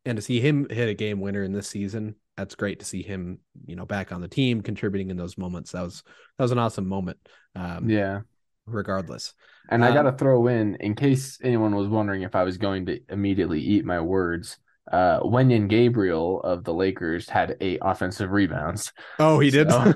And 0.05 0.15
to 0.15 0.21
see 0.21 0.39
him 0.39 0.65
hit 0.69 0.87
a 0.87 0.93
game 0.93 1.19
winner 1.19 1.43
in 1.43 1.51
this 1.51 1.67
season, 1.67 2.15
that's 2.37 2.55
great 2.55 2.79
to 2.79 2.85
see 2.85 3.03
him, 3.03 3.39
you 3.65 3.75
know, 3.75 3.85
back 3.85 4.13
on 4.13 4.21
the 4.21 4.29
team, 4.29 4.61
contributing 4.61 5.09
in 5.09 5.17
those 5.17 5.37
moments. 5.37 5.73
That 5.73 5.81
was 5.81 6.03
that 6.37 6.43
was 6.43 6.53
an 6.53 6.57
awesome 6.57 6.87
moment. 6.87 7.17
Um, 7.53 7.89
yeah, 7.89 8.21
regardless. 8.65 9.33
And 9.69 9.83
um, 9.83 9.91
I 9.91 9.93
got 9.93 10.03
to 10.03 10.13
throw 10.13 10.47
in, 10.47 10.75
in 10.75 10.95
case 10.95 11.37
anyone 11.43 11.75
was 11.75 11.89
wondering 11.89 12.21
if 12.21 12.33
I 12.33 12.43
was 12.43 12.57
going 12.57 12.85
to 12.85 13.01
immediately 13.09 13.59
eat 13.59 13.83
my 13.83 13.99
words, 13.99 14.57
uh, 14.91 15.19
Wenyen 15.21 15.67
Gabriel 15.67 16.41
of 16.41 16.63
the 16.63 16.73
Lakers 16.73 17.29
had 17.29 17.57
eight 17.61 17.79
offensive 17.81 18.31
rebounds. 18.31 18.91
Oh, 19.19 19.39
he 19.39 19.49
did. 19.49 19.69
So, 19.71 19.83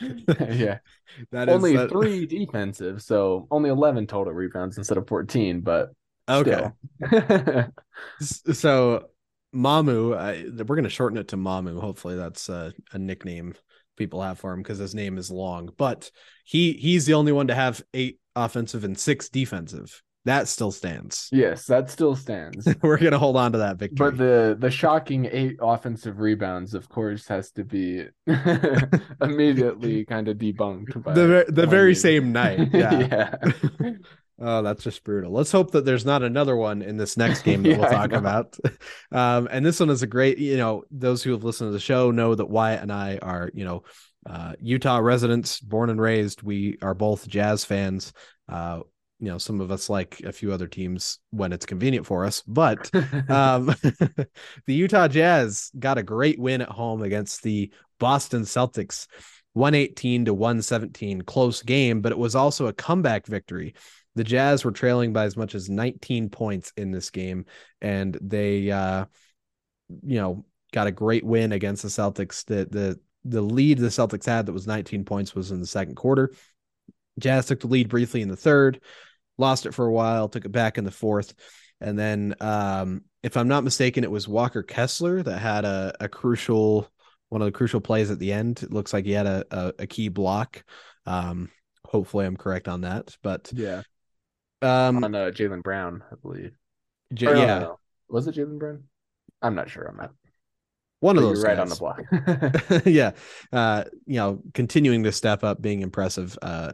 yeah, 0.50 0.78
that 1.30 1.48
only 1.48 1.76
that... 1.76 1.90
three 1.90 2.26
defensive, 2.26 3.02
so 3.02 3.46
only 3.50 3.70
eleven 3.70 4.06
total 4.06 4.32
rebounds 4.32 4.78
instead 4.78 4.98
of 4.98 5.06
fourteen. 5.06 5.60
But 5.60 5.90
okay. 6.28 6.70
so 8.52 9.08
Mamu, 9.54 10.16
I, 10.16 10.44
we're 10.64 10.76
gonna 10.76 10.88
shorten 10.88 11.18
it 11.18 11.28
to 11.28 11.36
Mamu. 11.36 11.80
Hopefully, 11.80 12.16
that's 12.16 12.48
a 12.48 12.72
nickname 12.94 13.54
people 13.96 14.22
have 14.22 14.38
for 14.38 14.52
him 14.52 14.62
because 14.62 14.78
his 14.78 14.94
name 14.94 15.18
is 15.18 15.30
long. 15.30 15.70
But 15.76 16.10
he 16.44 16.72
he's 16.72 17.06
the 17.06 17.14
only 17.14 17.32
one 17.32 17.48
to 17.48 17.54
have 17.54 17.82
eight 17.94 18.18
offensive 18.34 18.84
and 18.84 18.98
six 18.98 19.28
defensive. 19.28 20.02
That 20.28 20.46
still 20.46 20.70
stands. 20.70 21.30
Yes, 21.38 21.64
that 21.66 21.88
still 21.88 22.14
stands. 22.14 22.68
We're 22.82 22.98
gonna 22.98 23.18
hold 23.18 23.36
on 23.36 23.52
to 23.52 23.58
that 23.58 23.78
victory. 23.78 24.10
But 24.10 24.18
the 24.18 24.56
the 24.58 24.70
shocking 24.70 25.26
eight 25.30 25.56
offensive 25.60 26.18
rebounds, 26.18 26.74
of 26.74 26.88
course, 26.88 27.26
has 27.28 27.50
to 27.52 27.64
be 27.64 28.04
immediately 29.22 30.04
kind 30.04 30.28
of 30.28 30.36
debunked. 30.36 31.02
By 31.02 31.14
the 31.14 31.46
the 31.48 31.66
very 31.66 31.94
same 31.94 32.32
night. 32.32 32.68
Yeah. 32.74 33.36
yeah. 33.80 33.92
Oh, 34.40 34.62
that's 34.62 34.84
just 34.84 35.02
brutal. 35.02 35.32
Let's 35.32 35.50
hope 35.50 35.70
that 35.72 35.86
there's 35.86 36.04
not 36.04 36.22
another 36.22 36.56
one 36.56 36.82
in 36.82 36.98
this 36.98 37.16
next 37.16 37.42
game 37.42 37.62
that 37.62 37.70
yeah, 37.70 37.78
we'll 37.78 37.90
talk 37.90 38.12
about. 38.12 38.56
Um, 39.10 39.48
and 39.50 39.64
this 39.64 39.80
one 39.80 39.90
is 39.90 40.02
a 40.02 40.06
great, 40.06 40.38
you 40.38 40.58
know, 40.58 40.84
those 40.90 41.22
who 41.22 41.32
have 41.32 41.42
listened 41.42 41.68
to 41.68 41.72
the 41.72 41.80
show 41.80 42.10
know 42.12 42.34
that 42.34 42.46
Wyatt 42.46 42.82
and 42.82 42.92
I 42.92 43.18
are, 43.20 43.50
you 43.54 43.64
know, 43.64 43.82
uh, 44.26 44.52
Utah 44.60 44.98
residents, 44.98 45.58
born 45.58 45.90
and 45.90 46.00
raised. 46.00 46.42
We 46.42 46.76
are 46.82 46.94
both 46.94 47.26
Jazz 47.26 47.64
fans. 47.64 48.12
Uh, 48.48 48.82
you 49.20 49.28
know, 49.28 49.38
some 49.38 49.60
of 49.60 49.70
us 49.70 49.90
like 49.90 50.20
a 50.20 50.32
few 50.32 50.52
other 50.52 50.66
teams 50.66 51.18
when 51.30 51.52
it's 51.52 51.66
convenient 51.66 52.06
for 52.06 52.24
us, 52.24 52.42
but 52.42 52.90
um, 53.28 53.66
the 54.66 54.74
Utah 54.74 55.08
Jazz 55.08 55.70
got 55.78 55.98
a 55.98 56.02
great 56.02 56.38
win 56.38 56.60
at 56.60 56.68
home 56.68 57.02
against 57.02 57.42
the 57.42 57.72
Boston 57.98 58.42
Celtics. 58.42 59.06
118 59.54 60.26
to 60.26 60.34
117 60.34 61.22
close 61.22 61.62
game 61.62 62.00
but 62.00 62.12
it 62.12 62.18
was 62.18 62.36
also 62.36 62.66
a 62.66 62.72
comeback 62.72 63.26
victory 63.26 63.74
the 64.18 64.24
Jazz 64.24 64.64
were 64.64 64.72
trailing 64.72 65.12
by 65.12 65.24
as 65.24 65.36
much 65.36 65.54
as 65.54 65.70
19 65.70 66.28
points 66.28 66.72
in 66.76 66.90
this 66.90 67.10
game, 67.10 67.46
and 67.80 68.18
they, 68.20 68.68
uh, 68.68 69.04
you 70.02 70.18
know, 70.18 70.44
got 70.72 70.88
a 70.88 70.92
great 70.92 71.24
win 71.24 71.52
against 71.52 71.84
the 71.84 71.88
Celtics. 71.88 72.44
The 72.44 72.66
the 72.68 73.00
the 73.24 73.40
lead 73.40 73.78
the 73.78 73.86
Celtics 73.86 74.26
had 74.26 74.46
that 74.46 74.52
was 74.52 74.66
19 74.66 75.04
points 75.04 75.36
was 75.36 75.52
in 75.52 75.60
the 75.60 75.66
second 75.66 75.94
quarter. 75.94 76.32
Jazz 77.20 77.46
took 77.46 77.60
the 77.60 77.68
lead 77.68 77.88
briefly 77.88 78.20
in 78.20 78.28
the 78.28 78.36
third, 78.36 78.80
lost 79.38 79.66
it 79.66 79.72
for 79.72 79.86
a 79.86 79.92
while, 79.92 80.28
took 80.28 80.44
it 80.44 80.52
back 80.52 80.76
in 80.76 80.84
the 80.84 80.90
fourth, 80.90 81.34
and 81.80 81.98
then, 81.98 82.34
um, 82.40 83.02
if 83.22 83.36
I'm 83.36 83.48
not 83.48 83.64
mistaken, 83.64 84.04
it 84.04 84.10
was 84.10 84.28
Walker 84.28 84.62
Kessler 84.62 85.22
that 85.22 85.38
had 85.38 85.64
a, 85.64 85.92
a 86.00 86.08
crucial 86.08 86.88
one 87.28 87.42
of 87.42 87.46
the 87.46 87.52
crucial 87.52 87.80
plays 87.80 88.10
at 88.10 88.18
the 88.18 88.32
end. 88.32 88.62
It 88.62 88.72
looks 88.72 88.92
like 88.92 89.04
he 89.04 89.12
had 89.12 89.26
a, 89.26 89.44
a, 89.50 89.72
a 89.80 89.86
key 89.86 90.08
block. 90.08 90.64
Um, 91.06 91.50
hopefully 91.84 92.26
I'm 92.26 92.36
correct 92.36 92.68
on 92.68 92.82
that, 92.82 93.16
but 93.22 93.50
yeah, 93.54 93.82
um, 94.62 95.04
on 95.04 95.14
uh, 95.14 95.30
Jaylen 95.30 95.62
Brown, 95.62 96.02
I 96.10 96.14
believe. 96.20 96.56
J- 97.14 97.26
or, 97.26 97.36
yeah, 97.36 97.56
uh, 97.58 97.74
was 98.08 98.26
it 98.26 98.34
Jalen 98.34 98.58
Brown? 98.58 98.84
I'm 99.40 99.54
not 99.54 99.70
sure. 99.70 99.84
I'm 99.84 99.96
not. 99.96 100.12
One 101.00 101.16
of 101.16 101.22
those 101.22 101.44
right 101.44 101.58
on 101.58 101.68
the 101.68 101.76
block. 101.76 102.82
yeah, 102.86 103.12
uh, 103.52 103.84
you 104.06 104.16
know, 104.16 104.42
continuing 104.52 105.04
to 105.04 105.12
step 105.12 105.44
up, 105.44 105.62
being 105.62 105.82
impressive 105.82 106.36
uh, 106.42 106.72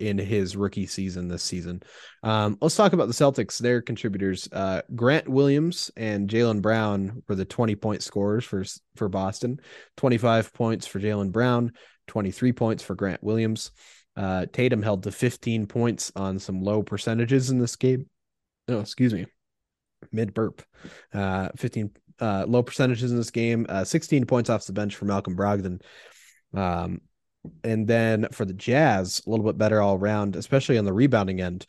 in 0.00 0.18
his 0.18 0.56
rookie 0.56 0.86
season 0.86 1.28
this 1.28 1.42
season. 1.42 1.82
Um, 2.22 2.56
let's 2.60 2.76
talk 2.76 2.92
about 2.92 3.08
the 3.08 3.14
Celtics. 3.14 3.58
Their 3.58 3.82
contributors, 3.82 4.48
uh, 4.52 4.82
Grant 4.94 5.28
Williams 5.28 5.90
and 5.96 6.28
Jaylen 6.28 6.62
Brown, 6.62 7.22
were 7.28 7.34
the 7.34 7.44
20 7.44 7.76
point 7.76 8.02
scorers 8.02 8.44
for 8.44 8.64
for 8.96 9.08
Boston. 9.08 9.60
25 9.96 10.52
points 10.52 10.86
for 10.86 11.00
Jaylen 11.00 11.32
Brown, 11.32 11.72
23 12.08 12.52
points 12.52 12.82
for 12.82 12.94
Grant 12.94 13.22
Williams. 13.22 13.70
Uh, 14.16 14.46
Tatum 14.50 14.82
held 14.82 15.02
to 15.02 15.12
15 15.12 15.66
points 15.66 16.10
on 16.16 16.38
some 16.38 16.62
low 16.62 16.82
percentages 16.82 17.50
in 17.50 17.58
this 17.58 17.76
game. 17.76 18.06
Oh, 18.68 18.80
excuse 18.80 19.12
me, 19.12 19.26
mid 20.10 20.32
burp. 20.32 20.62
Uh, 21.12 21.50
15 21.56 21.90
uh, 22.20 22.44
low 22.48 22.62
percentages 22.62 23.10
in 23.10 23.18
this 23.18 23.30
game. 23.30 23.66
Uh, 23.68 23.84
16 23.84 24.26
points 24.26 24.50
off 24.50 24.66
the 24.66 24.72
bench 24.72 24.96
for 24.96 25.04
Malcolm 25.04 25.36
Brogdon. 25.36 25.82
Um, 26.54 27.00
and 27.64 27.86
then 27.86 28.28
for 28.32 28.44
the 28.44 28.54
Jazz, 28.54 29.22
a 29.26 29.30
little 29.30 29.44
bit 29.44 29.58
better 29.58 29.80
all 29.80 29.96
around, 29.96 30.36
especially 30.36 30.78
on 30.78 30.84
the 30.84 30.92
rebounding 30.92 31.40
end. 31.40 31.66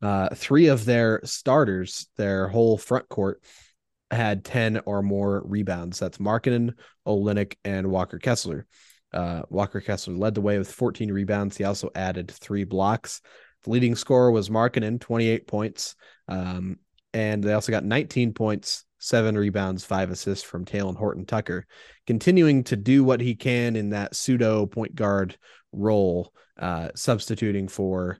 Uh, 0.00 0.28
three 0.34 0.68
of 0.68 0.84
their 0.84 1.20
starters, 1.24 2.06
their 2.16 2.48
whole 2.48 2.78
front 2.78 3.08
court, 3.08 3.42
had 4.10 4.44
10 4.44 4.80
or 4.86 5.02
more 5.02 5.42
rebounds. 5.44 5.98
That's 5.98 6.18
Markkanen, 6.18 6.74
Olynyk, 7.06 7.56
and 7.64 7.88
Walker 7.88 8.18
Kessler. 8.18 8.66
Uh, 9.12 9.42
Walker 9.48 9.80
Kessler 9.80 10.14
led 10.14 10.34
the 10.34 10.40
way 10.40 10.58
with 10.58 10.70
14 10.70 11.12
rebounds. 11.12 11.56
He 11.56 11.64
also 11.64 11.90
added 11.94 12.30
three 12.30 12.64
blocks. 12.64 13.20
The 13.64 13.70
leading 13.70 13.96
scorer 13.96 14.30
was 14.30 14.48
Markkanen, 14.48 15.00
28 15.00 15.46
points. 15.46 15.96
Um, 16.28 16.78
and 17.12 17.42
they 17.42 17.52
also 17.52 17.72
got 17.72 17.84
19 17.84 18.34
points, 18.34 18.84
seven 18.98 19.36
rebounds, 19.36 19.84
five 19.84 20.10
assists 20.10 20.44
from 20.44 20.64
Talen 20.64 20.96
Horton 20.96 21.24
Tucker, 21.24 21.66
continuing 22.06 22.64
to 22.64 22.76
do 22.76 23.04
what 23.04 23.20
he 23.20 23.34
can 23.34 23.76
in 23.76 23.90
that 23.90 24.16
pseudo 24.16 24.66
point 24.66 24.94
guard 24.94 25.36
role, 25.72 26.32
uh, 26.58 26.88
substituting 26.94 27.68
for 27.68 28.18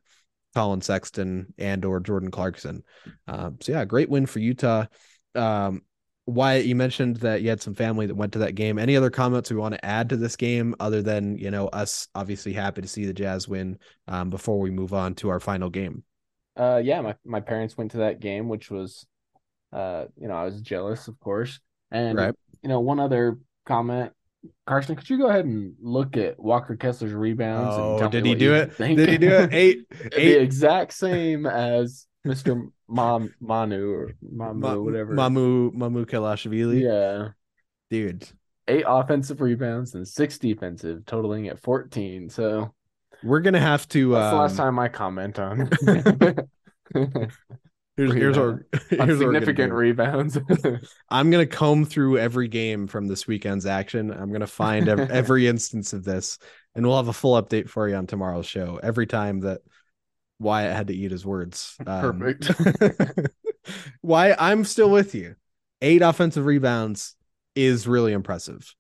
Collin 0.55 0.81
Sexton 0.81 1.53
and 1.59 1.85
or 1.85 2.01
Jordan 2.01 2.31
Clarkson. 2.31 2.83
Uh, 3.27 3.51
so 3.61 3.73
yeah, 3.73 3.85
great 3.85 4.09
win 4.09 4.27
for 4.27 4.39
Utah. 4.39 4.87
Um, 5.35 5.83
Wyatt, 6.27 6.67
you 6.67 6.77
mentioned 6.77 7.17
that 7.19 7.41
you 7.41 7.49
had 7.49 7.63
some 7.63 7.75
family 7.75 8.05
that 8.05 8.15
went 8.15 8.35
to 8.35 8.41
that 8.41 8.55
game. 8.55 8.79
Any 8.79 8.97
other 8.97 9.09
comments 9.09 9.51
we 9.51 9.57
want 9.57 9.75
to 9.75 9.85
add 9.85 10.11
to 10.11 10.17
this 10.19 10.37
game 10.37 10.75
other 10.79 11.01
than, 11.01 11.39
you 11.39 11.51
know, 11.51 11.69
us 11.69 12.07
obviously 12.15 12.53
happy 12.53 12.83
to 12.83 12.89
see 12.89 13.07
the 13.07 13.15
Jazz 13.15 13.49
win 13.49 13.79
um, 14.09 14.29
before 14.29 14.61
we 14.61 14.71
move 14.71 14.93
on 14.93 15.15
to 15.17 15.31
our 15.31 15.41
final 15.41 15.71
game? 15.71 16.05
Uh, 16.55 16.83
yeah, 16.85 17.01
my, 17.01 17.15
my 17.25 17.41
parents 17.41 17.79
went 17.79 17.93
to 17.93 17.99
that 17.99 18.21
game, 18.21 18.49
which 18.51 18.71
was, 18.71 19.07
uh, 19.73 20.05
you 20.21 20.29
know, 20.29 20.35
I 20.35 20.45
was 20.45 20.61
jealous, 20.61 21.09
of 21.09 21.19
course. 21.21 21.61
And, 21.91 22.19
right. 22.19 22.35
you 22.63 22.69
know, 22.69 22.81
one 22.81 23.01
other 23.01 23.39
comment 23.67 24.13
Carson, 24.67 24.97
could 24.97 25.09
you 25.09 25.19
go 25.19 25.29
ahead 25.29 25.45
and 25.45 25.75
look 25.81 26.17
at 26.17 26.39
Walker 26.39 26.77
Kessler's 26.77 27.13
rebounds? 27.13 27.75
Oh, 27.77 28.09
did 28.09 28.25
he 28.25 28.35
do 28.35 28.55
it? 28.55 28.73
Think? 28.73 28.99
Did 28.99 29.09
he 29.09 29.19
do 29.19 29.31
it? 29.31 29.53
Eight, 29.53 29.87
eight. 30.13 30.15
the 30.15 30.41
exact 30.41 30.93
same 30.93 31.47
as 31.47 32.07
Mr. 32.27 32.71
Mom 32.87 33.33
Manu 33.41 33.93
or 33.93 34.13
Mamu, 34.25 34.57
Ma- 34.57 34.75
whatever. 34.77 35.15
Mamu 35.15 35.73
Mamu 35.73 36.07
Kelashvili. 36.07 36.83
Yeah. 36.83 37.29
Dude. 37.91 38.29
Eight 38.69 38.85
offensive 38.87 39.41
rebounds 39.41 39.95
and 39.95 40.07
six 40.07 40.39
defensive, 40.39 41.07
totaling 41.07 41.49
at 41.49 41.59
14. 41.59 42.29
So 42.29 42.75
we're 43.25 43.41
gonna 43.41 43.61
have 43.61 43.89
to 43.89 44.13
That's 44.13 44.25
um, 44.25 44.31
the 44.31 44.43
last 44.43 44.57
time 44.57 44.79
I 44.79 44.89
comment 44.89 45.39
on. 45.39 45.71
Here's 47.99 48.15
here's 48.15 48.39
our 48.39 48.65
here's 48.91 49.19
significant 49.19 49.73
rebounds. 49.73 50.39
I'm 51.11 51.33
gonna 51.33 51.47
comb 51.47 51.85
through 51.85 52.19
every 52.19 52.47
game 52.47 52.87
from 52.87 53.09
this 53.09 53.27
weekend's 53.27 53.67
action. 53.67 54.13
I'm 54.13 54.31
gonna 54.31 54.47
find 54.47 54.89
every, 54.89 55.07
every 55.11 55.47
instance 55.49 55.93
of 55.93 56.05
this, 56.05 56.39
and 56.77 56.87
we'll 56.87 56.97
have 56.97 57.09
a 57.09 57.13
full 57.13 57.43
update 57.43 57.69
for 57.69 57.89
you 57.89 57.97
on 57.97 58.07
tomorrow's 58.07 58.47
show. 58.47 58.79
Every 58.81 59.09
time 59.09 59.41
that 59.41 59.63
Wyatt 60.39 60.77
had 60.77 60.87
to 60.87 60.95
eat 60.95 61.11
his 61.11 61.27
words. 61.27 61.75
Um, 61.85 62.21
Perfect. 62.21 63.33
why 64.01 64.37
I'm 64.39 64.65
still 64.65 64.91
with 64.91 65.17
you. 65.17 65.35
Eight 65.83 66.03
offensive 66.03 66.47
rebounds 66.47 67.17
is 67.57 67.89
really 67.89 68.13
impressive. 68.13 68.77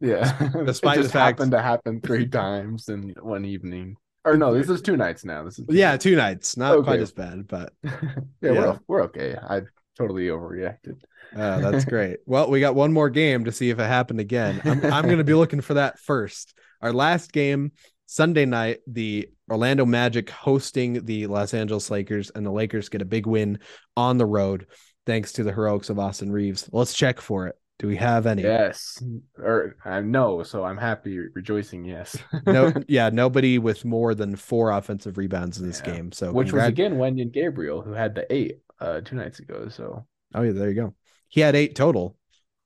Yeah, 0.00 0.48
despite 0.64 1.02
the 1.02 1.08
fact 1.10 1.38
happened 1.38 1.52
to 1.52 1.60
happen 1.60 2.00
three 2.00 2.26
times 2.26 2.88
in 2.88 3.14
one 3.20 3.44
evening. 3.44 3.98
Or 4.24 4.36
no, 4.36 4.52
this 4.52 4.68
is 4.68 4.82
two 4.82 4.96
nights 4.96 5.24
now. 5.24 5.44
This 5.44 5.58
is 5.58 5.66
yeah, 5.68 5.96
two 5.96 6.16
nights. 6.16 6.56
Not 6.56 6.72
okay. 6.74 6.84
quite 6.84 7.00
as 7.00 7.12
bad, 7.12 7.46
but 7.46 7.72
yeah, 7.82 7.92
yeah, 8.42 8.50
We're, 8.50 8.80
we're 8.86 9.02
okay. 9.04 9.36
I 9.36 9.62
totally 9.96 10.26
overreacted. 10.26 11.00
Uh, 11.34 11.70
that's 11.70 11.84
great. 11.84 12.18
Well, 12.26 12.50
we 12.50 12.60
got 12.60 12.74
one 12.74 12.92
more 12.92 13.10
game 13.10 13.44
to 13.44 13.52
see 13.52 13.70
if 13.70 13.78
it 13.78 13.86
happened 13.86 14.20
again. 14.20 14.60
I'm, 14.64 14.84
I'm 14.92 15.04
going 15.04 15.18
to 15.18 15.24
be 15.24 15.34
looking 15.34 15.60
for 15.60 15.74
that 15.74 15.98
first. 15.98 16.54
Our 16.82 16.92
last 16.92 17.32
game 17.32 17.72
Sunday 18.06 18.44
night, 18.44 18.78
the 18.86 19.28
Orlando 19.50 19.84
Magic 19.84 20.30
hosting 20.30 21.04
the 21.04 21.26
Los 21.26 21.54
Angeles 21.54 21.90
Lakers, 21.90 22.30
and 22.30 22.44
the 22.44 22.50
Lakers 22.50 22.88
get 22.88 23.02
a 23.02 23.06
big 23.06 23.26
win 23.26 23.58
on 23.96 24.18
the 24.18 24.26
road 24.26 24.66
thanks 25.06 25.32
to 25.32 25.42
the 25.42 25.52
heroics 25.52 25.88
of 25.88 25.98
Austin 25.98 26.30
Reaves. 26.30 26.68
Let's 26.70 26.94
check 26.94 27.20
for 27.20 27.46
it. 27.46 27.56
Do 27.78 27.86
we 27.86 27.96
have 27.96 28.26
any? 28.26 28.42
Yes, 28.42 29.00
or 29.38 29.76
uh, 29.84 30.00
no. 30.00 30.42
So 30.42 30.64
I'm 30.64 30.76
happy, 30.76 31.16
rejoicing. 31.34 31.84
Yes. 31.84 32.16
no, 32.44 32.72
yeah, 32.88 33.08
nobody 33.08 33.58
with 33.58 33.84
more 33.84 34.16
than 34.16 34.34
four 34.34 34.72
offensive 34.72 35.16
rebounds 35.16 35.58
in 35.58 35.66
this 35.66 35.80
yeah. 35.84 35.94
game. 35.94 36.10
So 36.10 36.32
which 36.32 36.48
congrat- 36.48 36.54
was 36.54 36.68
again 36.68 36.94
Wenyen 36.94 37.32
Gabriel 37.32 37.80
who 37.80 37.92
had 37.92 38.16
the 38.16 38.32
eight 38.34 38.60
uh 38.80 39.00
two 39.02 39.14
nights 39.14 39.38
ago. 39.38 39.68
So 39.68 40.06
oh 40.34 40.42
yeah, 40.42 40.52
there 40.52 40.68
you 40.68 40.74
go. 40.74 40.94
He 41.28 41.40
had 41.40 41.54
eight 41.54 41.76
total. 41.76 42.16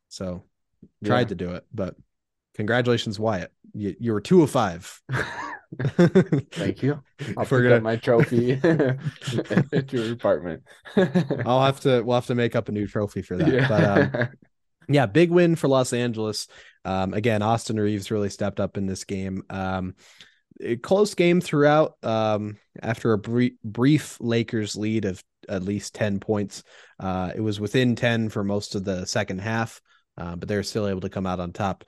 So 0.09 0.45
tried 1.05 1.21
yeah. 1.21 1.29
to 1.29 1.35
do 1.35 1.51
it, 1.51 1.67
but 1.75 1.95
congratulations, 2.55 3.19
Wyatt. 3.19 3.53
You, 3.75 3.95
you 3.99 4.13
were 4.13 4.21
two 4.21 4.43
of 4.43 4.51
five. 4.51 5.01
Thank 6.53 6.83
you. 6.83 7.03
I'll 7.37 7.47
forget 7.47 7.71
gonna... 7.71 7.81
my 7.81 7.97
trophy 7.97 8.53
at 8.63 9.93
your 9.93 10.13
apartment. 10.13 10.63
I'll 11.47 11.65
have 11.65 11.81
to. 11.81 12.03
We'll 12.03 12.17
have 12.17 12.27
to 12.27 12.35
make 12.35 12.55
up 12.55 12.69
a 12.69 12.73
new 12.73 12.87
trophy 12.87 13.23
for 13.23 13.37
that. 13.39 13.49
Yeah. 13.49 13.69
But 13.69 13.85
um, 13.85 14.29
yeah, 14.95 15.07
big 15.07 15.31
win 15.31 15.57
for 15.57 15.69
Los 15.69 15.93
Angeles. 15.93 16.49
Um, 16.85 17.15
again, 17.15 17.43
Austin 17.43 17.79
Reaves 17.79 18.11
really 18.11 18.31
stepped 18.31 18.61
up 18.61 18.77
in 18.77 18.87
this 18.87 19.05
game. 19.05 19.45
Um, 19.51 19.95
close 20.83 21.15
game 21.15 21.41
throughout. 21.41 21.97
Um, 22.03 22.59
after 22.83 23.13
a 23.13 23.19
brief, 23.19 23.55
brief 23.65 24.19
Lakers 24.21 24.77
lead 24.77 25.05
of 25.05 25.23
at 25.49 25.63
least 25.63 25.95
ten 25.95 26.21
points, 26.21 26.63
uh, 27.01 27.33
it 27.35 27.41
was 27.41 27.61
within 27.61 27.97
ten 27.97 28.29
for 28.29 28.45
most 28.45 28.75
of 28.75 28.85
the 28.85 29.07
second 29.07 29.41
half, 29.41 29.81
uh, 30.19 30.37
but 30.37 30.49
they're 30.49 30.63
still 30.63 30.89
able 30.89 31.01
to 31.01 31.09
come 31.09 31.27
out 31.27 31.41
on 31.41 31.53
top. 31.53 31.85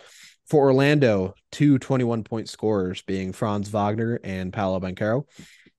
For 0.46 0.66
Orlando, 0.66 1.34
two 1.52 1.78
21 1.78 2.22
point 2.24 2.48
scorers 2.48 3.02
being 3.02 3.32
Franz 3.32 3.68
Wagner 3.70 4.20
and 4.22 4.52
Paolo 4.52 4.78
Banchero. 4.78 5.24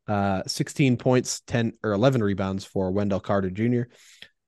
Uh, 0.08 0.44
16 0.46 0.98
points, 0.98 1.42
10 1.48 1.74
or 1.84 1.94
11 1.94 2.22
rebounds 2.22 2.64
for 2.64 2.92
Wendell 2.92 3.20
Carter 3.20 3.50
Jr., 3.50 3.84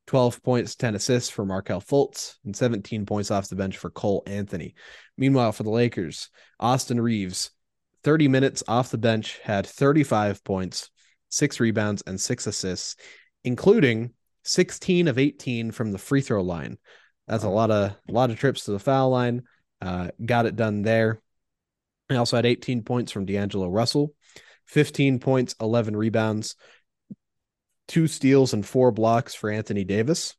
12 0.08 0.42
points, 0.42 0.76
10 0.76 0.96
assists 0.96 1.30
for 1.30 1.46
Markelle 1.46 1.82
Fultz, 1.82 2.36
and 2.46 2.56
17 2.56 3.06
points 3.06 3.30
off 3.30 3.50
the 3.50 3.56
bench 3.56 3.78
for 3.78 3.90
Cole 3.90 4.24
Anthony. 4.26 4.74
Meanwhile, 5.18 5.52
for 5.52 5.64
the 5.64 5.70
Lakers, 5.70 6.30
Austin 6.60 7.00
Reaves, 7.00 7.52
30 8.04 8.30
minutes 8.30 8.64
off 8.68 8.90
the 8.90 8.98
bench, 8.98 9.40
had 9.44 9.68
35 9.68 10.44
points, 10.44 10.90
six 11.30 11.60
rebounds, 11.60 12.04
and 12.08 12.20
six 12.20 12.48
assists, 12.48 12.96
including 13.44 14.14
16 14.44 15.10
of 15.10 15.20
18 15.20 15.72
from 15.72 15.92
the 15.92 15.98
free 15.98 16.22
throw 16.22 16.42
line. 16.42 16.78
That's 17.28 17.44
a 17.44 17.50
lot 17.50 17.70
of 17.70 17.92
a 18.08 18.12
lot 18.12 18.30
of 18.30 18.40
trips 18.40 18.64
to 18.66 18.72
the 18.72 18.80
foul 18.80 19.10
line. 19.10 19.44
Uh, 19.82 20.10
got 20.26 20.46
it 20.46 20.56
done 20.56 20.84
there. 20.84 21.22
He 22.08 22.16
also 22.16 22.38
had 22.38 22.46
18 22.46 22.84
points 22.84 23.12
from 23.12 23.26
D'Angelo 23.26 23.68
Russell, 23.68 24.14
15 24.68 25.20
points, 25.20 25.56
11 25.60 25.98
rebounds, 25.98 26.56
two 27.88 28.08
steals, 28.08 28.54
and 28.54 28.66
four 28.66 28.92
blocks 28.92 29.34
for 29.34 29.50
Anthony 29.50 29.84
Davis, 29.84 30.36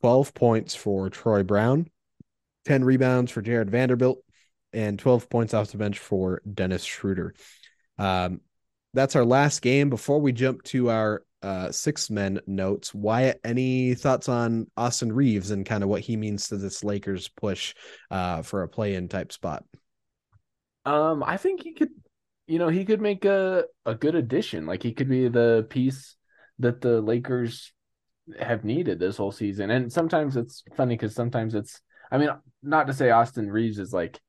12 0.00 0.34
points 0.34 0.74
for 0.74 1.10
Troy 1.10 1.42
Brown, 1.42 1.88
10 2.64 2.84
rebounds 2.84 3.30
for 3.30 3.42
Jarred 3.42 3.70
Vanderbilt, 3.70 4.18
and 4.72 4.98
12 4.98 5.28
points 5.28 5.54
off 5.54 5.70
the 5.70 5.78
bench 5.78 5.98
for 5.98 6.42
Dennis 6.52 6.84
Schroeder. 6.84 7.34
Um, 7.98 8.40
that's 8.94 9.16
our 9.16 9.24
last 9.24 9.62
game. 9.62 9.90
Before 9.90 10.20
we 10.20 10.32
jump 10.32 10.62
to 10.64 10.90
our 10.90 11.22
uh, 11.42 11.72
six 11.72 12.08
men 12.08 12.40
notes. 12.46 12.94
Wyatt, 12.94 13.40
any 13.44 13.94
thoughts 13.94 14.28
on 14.28 14.68
Austin 14.76 15.12
Reaves 15.12 15.50
and 15.50 15.66
kind 15.66 15.82
of 15.82 15.88
what 15.88 16.00
he 16.00 16.16
means 16.16 16.48
to 16.48 16.56
this 16.56 16.84
Lakers 16.84 17.28
push 17.28 17.74
uh, 18.10 18.42
for 18.42 18.62
a 18.62 18.68
play 18.68 18.94
in 18.94 19.08
type 19.08 19.32
spot? 19.32 19.64
Um, 20.84 21.22
I 21.24 21.36
think 21.36 21.62
he 21.62 21.74
could, 21.74 21.90
you 22.46 22.58
know, 22.58 22.68
he 22.68 22.84
could 22.84 23.00
make 23.00 23.24
a, 23.24 23.64
a 23.84 23.94
good 23.94 24.14
addition. 24.14 24.66
Like 24.66 24.82
he 24.82 24.92
could 24.92 25.08
be 25.08 25.28
the 25.28 25.66
piece 25.68 26.16
that 26.62 26.80
the 26.80 27.00
Lakers 27.00 27.72
have 28.38 28.64
needed 28.64 28.98
this 28.98 29.16
whole 29.16 29.32
season. 29.32 29.70
And 29.70 29.92
sometimes 29.92 30.36
it's 30.36 30.62
funny 30.76 30.94
because 30.94 31.14
sometimes 31.14 31.54
it's, 31.54 31.80
I 32.10 32.18
mean, 32.18 32.30
not 32.62 32.86
to 32.86 32.92
say 32.92 33.10
Austin 33.10 33.50
Reaves 33.50 33.78
is 33.78 33.92
like 33.92 34.20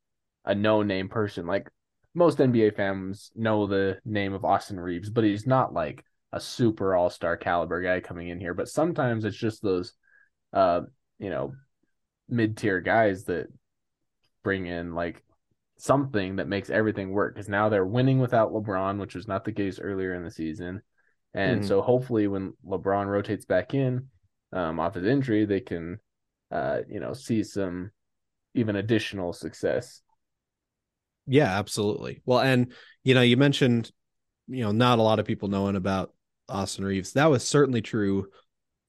a 0.45 0.53
no 0.55 0.83
name 0.83 1.09
person. 1.09 1.45
Like 1.45 1.69
most 2.13 2.39
NBA 2.39 2.75
fans 2.75 3.31
know 3.35 3.67
the 3.67 3.99
name 4.05 4.33
of 4.33 4.45
Austin 4.45 4.79
Reaves, 4.79 5.09
but 5.09 5.23
he's 5.23 5.47
not 5.47 5.73
like 5.73 6.03
a 6.31 6.39
super 6.39 6.95
all 6.95 7.09
star 7.09 7.37
caliber 7.37 7.81
guy 7.81 7.99
coming 7.99 8.29
in 8.29 8.39
here, 8.39 8.53
but 8.53 8.67
sometimes 8.67 9.25
it's 9.25 9.37
just 9.37 9.61
those, 9.61 9.93
uh, 10.51 10.81
you 11.19 11.29
know, 11.29 11.53
mid 12.27 12.57
tier 12.57 12.81
guys 12.81 13.25
that 13.25 13.47
bring 14.43 14.65
in 14.65 14.95
like 14.95 15.23
something 15.77 16.37
that 16.37 16.47
makes 16.47 16.69
everything 16.69 17.11
work. 17.11 17.35
Because 17.35 17.49
now 17.49 17.69
they're 17.69 17.85
winning 17.85 18.19
without 18.19 18.51
LeBron, 18.51 18.99
which 18.99 19.15
was 19.15 19.27
not 19.27 19.45
the 19.45 19.51
case 19.51 19.79
earlier 19.79 20.15
in 20.15 20.23
the 20.23 20.31
season, 20.31 20.81
and 21.33 21.59
mm-hmm. 21.59 21.67
so 21.67 21.81
hopefully 21.81 22.27
when 22.27 22.53
LeBron 22.65 23.07
rotates 23.07 23.45
back 23.45 23.73
in 23.73 24.07
um, 24.51 24.79
off 24.79 24.95
his 24.95 25.05
injury, 25.05 25.45
they 25.45 25.59
can, 25.59 25.99
uh, 26.51 26.79
you 26.87 26.99
know, 26.99 27.13
see 27.13 27.43
some 27.43 27.91
even 28.53 28.75
additional 28.75 29.33
success. 29.33 30.01
Yeah, 31.25 31.57
absolutely. 31.57 32.21
Well, 32.25 32.39
and 32.39 32.73
you 33.03 33.13
know, 33.13 33.21
you 33.21 33.37
mentioned, 33.37 33.91
you 34.47 34.63
know, 34.63 34.71
not 34.71 34.99
a 34.99 35.03
lot 35.03 35.19
of 35.19 35.25
people 35.25 35.47
knowing 35.47 35.75
about 35.75 36.13
Austin 36.49 36.85
Reaves. 36.85 37.13
That 37.13 37.29
was 37.29 37.43
certainly 37.43 37.81
true 37.81 38.27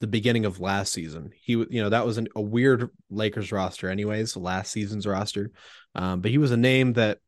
the 0.01 0.07
beginning 0.07 0.45
of 0.45 0.61
last 0.61 0.93
season. 0.93 1.31
He, 1.41 1.53
you 1.53 1.83
know, 1.83 1.89
that 1.91 2.05
was 2.05 2.19
an, 2.19 2.29
a 2.35 2.41
weird 2.41 2.91
Lakers 3.09 3.53
roster, 3.53 3.89
anyways, 3.89 4.37
last 4.37 4.73
season's 4.73 5.07
roster. 5.07 5.53
Um, 5.95 6.21
but 6.21 6.31
he 6.31 6.39
was 6.39 6.51
a 6.51 6.57
name 6.57 6.95
that, 6.95 7.19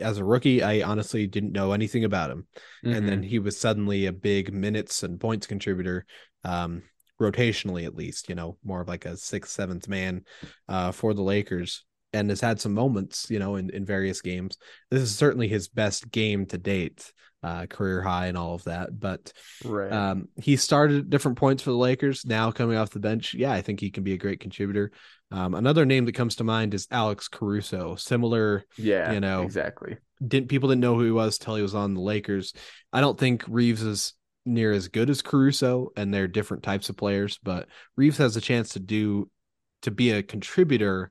as 0.00 0.18
a 0.18 0.24
rookie, 0.24 0.62
I 0.62 0.82
honestly 0.82 1.26
didn't 1.26 1.52
know 1.52 1.72
anything 1.72 2.04
about 2.04 2.30
him. 2.30 2.46
Mm-hmm. 2.84 2.96
And 2.96 3.08
then 3.08 3.20
mm-hmm. 3.20 3.28
he 3.28 3.38
was 3.38 3.58
suddenly 3.58 4.06
a 4.06 4.12
big 4.12 4.52
minutes 4.52 5.02
and 5.02 5.20
points 5.20 5.46
contributor 5.46 6.06
um, 6.44 6.82
rotationally 7.20 7.84
at 7.84 7.94
least, 7.94 8.28
you 8.28 8.34
know, 8.34 8.56
more 8.64 8.80
of 8.80 8.88
like 8.88 9.04
a 9.04 9.16
sixth, 9.16 9.52
seventh 9.52 9.88
man 9.88 10.24
uh, 10.68 10.92
for 10.92 11.14
the 11.14 11.22
Lakers 11.22 11.84
and 12.12 12.30
has 12.30 12.40
had 12.40 12.60
some 12.60 12.74
moments, 12.74 13.28
you 13.30 13.38
know, 13.38 13.56
in, 13.56 13.70
in 13.70 13.84
various 13.84 14.20
games. 14.20 14.58
This 14.90 15.02
is 15.02 15.14
certainly 15.14 15.48
his 15.48 15.68
best 15.68 16.10
game 16.10 16.46
to 16.46 16.58
date, 16.58 17.12
uh, 17.42 17.66
career 17.66 18.02
high 18.02 18.26
and 18.26 18.36
all 18.36 18.54
of 18.54 18.64
that. 18.64 18.98
But 18.98 19.32
right. 19.64 19.92
um, 19.92 20.28
he 20.36 20.56
started 20.56 20.98
at 20.98 21.10
different 21.10 21.38
points 21.38 21.62
for 21.62 21.70
the 21.70 21.76
Lakers. 21.76 22.26
Now 22.26 22.50
coming 22.50 22.76
off 22.76 22.90
the 22.90 23.00
bench, 23.00 23.34
yeah, 23.34 23.52
I 23.52 23.62
think 23.62 23.80
he 23.80 23.90
can 23.90 24.02
be 24.02 24.14
a 24.14 24.18
great 24.18 24.40
contributor. 24.40 24.90
Um, 25.32 25.54
another 25.54 25.86
name 25.86 26.06
that 26.06 26.14
comes 26.14 26.36
to 26.36 26.44
mind 26.44 26.74
is 26.74 26.88
Alex 26.90 27.28
Caruso. 27.28 27.94
Similar, 27.94 28.64
yeah, 28.76 29.12
you 29.12 29.20
know, 29.20 29.42
exactly. 29.42 29.96
Didn't 30.26 30.48
people 30.48 30.68
didn't 30.68 30.82
know 30.82 30.96
who 30.96 31.04
he 31.04 31.12
was 31.12 31.38
till 31.38 31.54
he 31.54 31.62
was 31.62 31.74
on 31.74 31.94
the 31.94 32.00
Lakers. 32.00 32.52
I 32.92 33.00
don't 33.00 33.18
think 33.18 33.44
Reaves 33.48 33.82
is 33.82 34.14
near 34.44 34.72
as 34.72 34.88
good 34.88 35.08
as 35.08 35.22
Caruso, 35.22 35.90
and 35.96 36.12
they're 36.12 36.26
different 36.26 36.64
types 36.64 36.88
of 36.88 36.96
players. 36.96 37.38
But 37.42 37.68
Reaves 37.96 38.18
has 38.18 38.36
a 38.36 38.40
chance 38.40 38.70
to 38.70 38.80
do 38.80 39.30
to 39.82 39.90
be 39.90 40.10
a 40.10 40.22
contributor, 40.22 41.10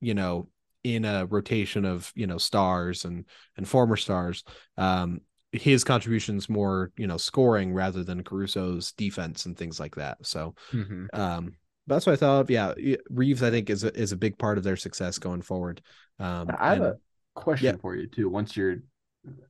you 0.00 0.14
know, 0.14 0.48
in 0.84 1.04
a 1.04 1.26
rotation 1.26 1.84
of 1.84 2.12
you 2.14 2.26
know 2.26 2.38
stars 2.38 3.04
and 3.04 3.24
and 3.56 3.68
former 3.68 3.96
stars. 3.96 4.44
Um, 4.76 5.20
his 5.52 5.82
contributions 5.82 6.48
more 6.48 6.92
you 6.96 7.06
know 7.06 7.16
scoring 7.16 7.72
rather 7.72 8.04
than 8.04 8.22
Caruso's 8.22 8.92
defense 8.92 9.46
and 9.46 9.56
things 9.56 9.80
like 9.80 9.96
that. 9.96 10.18
So, 10.22 10.54
mm-hmm. 10.72 11.06
um, 11.12 11.56
that's 11.86 12.06
what 12.06 12.12
I 12.12 12.16
thought. 12.16 12.40
Of. 12.40 12.50
Yeah, 12.50 12.74
reaves 13.10 13.42
I 13.42 13.50
think 13.50 13.70
is 13.70 13.84
a, 13.84 13.94
is 13.96 14.12
a 14.12 14.16
big 14.16 14.38
part 14.38 14.58
of 14.58 14.64
their 14.64 14.76
success 14.76 15.18
going 15.18 15.42
forward. 15.42 15.82
Um, 16.18 16.50
I 16.58 16.70
have 16.70 16.82
and, 16.82 16.86
a 16.86 16.96
question 17.34 17.74
yeah. 17.74 17.80
for 17.80 17.96
you 17.96 18.06
too. 18.06 18.28
Once 18.28 18.56
you're 18.56 18.78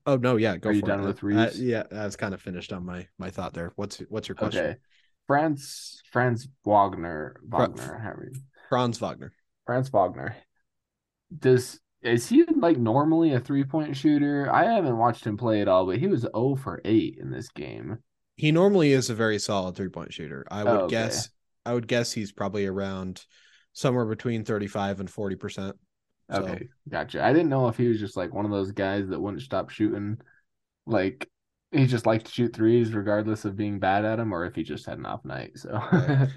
Oh 0.06 0.16
no, 0.16 0.36
yeah, 0.36 0.56
go. 0.56 0.70
Are 0.70 0.72
you 0.72 0.82
done 0.82 1.00
it. 1.00 1.06
with 1.06 1.22
Reaves? 1.22 1.58
Uh, 1.58 1.62
yeah, 1.62 1.82
I 1.92 2.04
was 2.04 2.16
kind 2.16 2.34
of 2.34 2.40
finished 2.40 2.72
on 2.72 2.84
my 2.84 3.06
my 3.18 3.30
thought 3.30 3.54
there. 3.54 3.72
What's 3.76 3.98
what's 4.08 4.28
your 4.28 4.34
question? 4.34 4.64
Okay, 4.64 4.76
Franz 5.26 6.02
Franz 6.10 6.48
Wagner 6.64 7.40
Wagner 7.46 7.98
Harry 8.02 8.32
Franz 8.68 8.98
Wagner 8.98 9.32
Franz 9.70 9.88
Wagner. 9.90 10.34
Does 11.38 11.78
is 12.02 12.28
he 12.28 12.42
like 12.56 12.76
normally 12.76 13.34
a 13.34 13.38
three 13.38 13.62
point 13.62 13.96
shooter? 13.96 14.52
I 14.52 14.64
haven't 14.64 14.98
watched 14.98 15.24
him 15.24 15.36
play 15.36 15.60
at 15.60 15.68
all, 15.68 15.86
but 15.86 15.98
he 15.98 16.08
was 16.08 16.22
0 16.22 16.56
for 16.56 16.80
8 16.84 17.18
in 17.20 17.30
this 17.30 17.50
game. 17.50 17.98
He 18.34 18.50
normally 18.50 18.90
is 18.90 19.10
a 19.10 19.14
very 19.14 19.38
solid 19.38 19.76
three 19.76 19.88
point 19.88 20.12
shooter. 20.12 20.44
I 20.50 20.64
would 20.64 20.70
oh, 20.72 20.78
okay. 20.86 20.90
guess 20.90 21.30
I 21.64 21.72
would 21.72 21.86
guess 21.86 22.10
he's 22.10 22.32
probably 22.32 22.66
around 22.66 23.24
somewhere 23.72 24.06
between 24.06 24.44
35 24.44 24.98
and 24.98 25.08
40 25.08 25.36
percent 25.36 25.76
Okay, 26.32 26.68
gotcha. 26.88 27.24
I 27.24 27.32
didn't 27.32 27.48
know 27.48 27.68
if 27.68 27.76
he 27.76 27.86
was 27.86 28.00
just 28.00 28.16
like 28.16 28.34
one 28.34 28.46
of 28.46 28.50
those 28.50 28.72
guys 28.72 29.06
that 29.06 29.20
wouldn't 29.20 29.44
stop 29.44 29.70
shooting. 29.70 30.18
Like 30.84 31.30
he 31.72 31.86
just 31.86 32.06
liked 32.06 32.26
to 32.26 32.32
shoot 32.32 32.54
threes 32.54 32.92
regardless 32.92 33.44
of 33.44 33.56
being 33.56 33.78
bad 33.78 34.04
at 34.04 34.16
them, 34.16 34.32
or 34.32 34.44
if 34.44 34.54
he 34.54 34.62
just 34.62 34.86
had 34.86 34.98
an 34.98 35.06
off 35.06 35.24
night. 35.24 35.52
So 35.56 35.80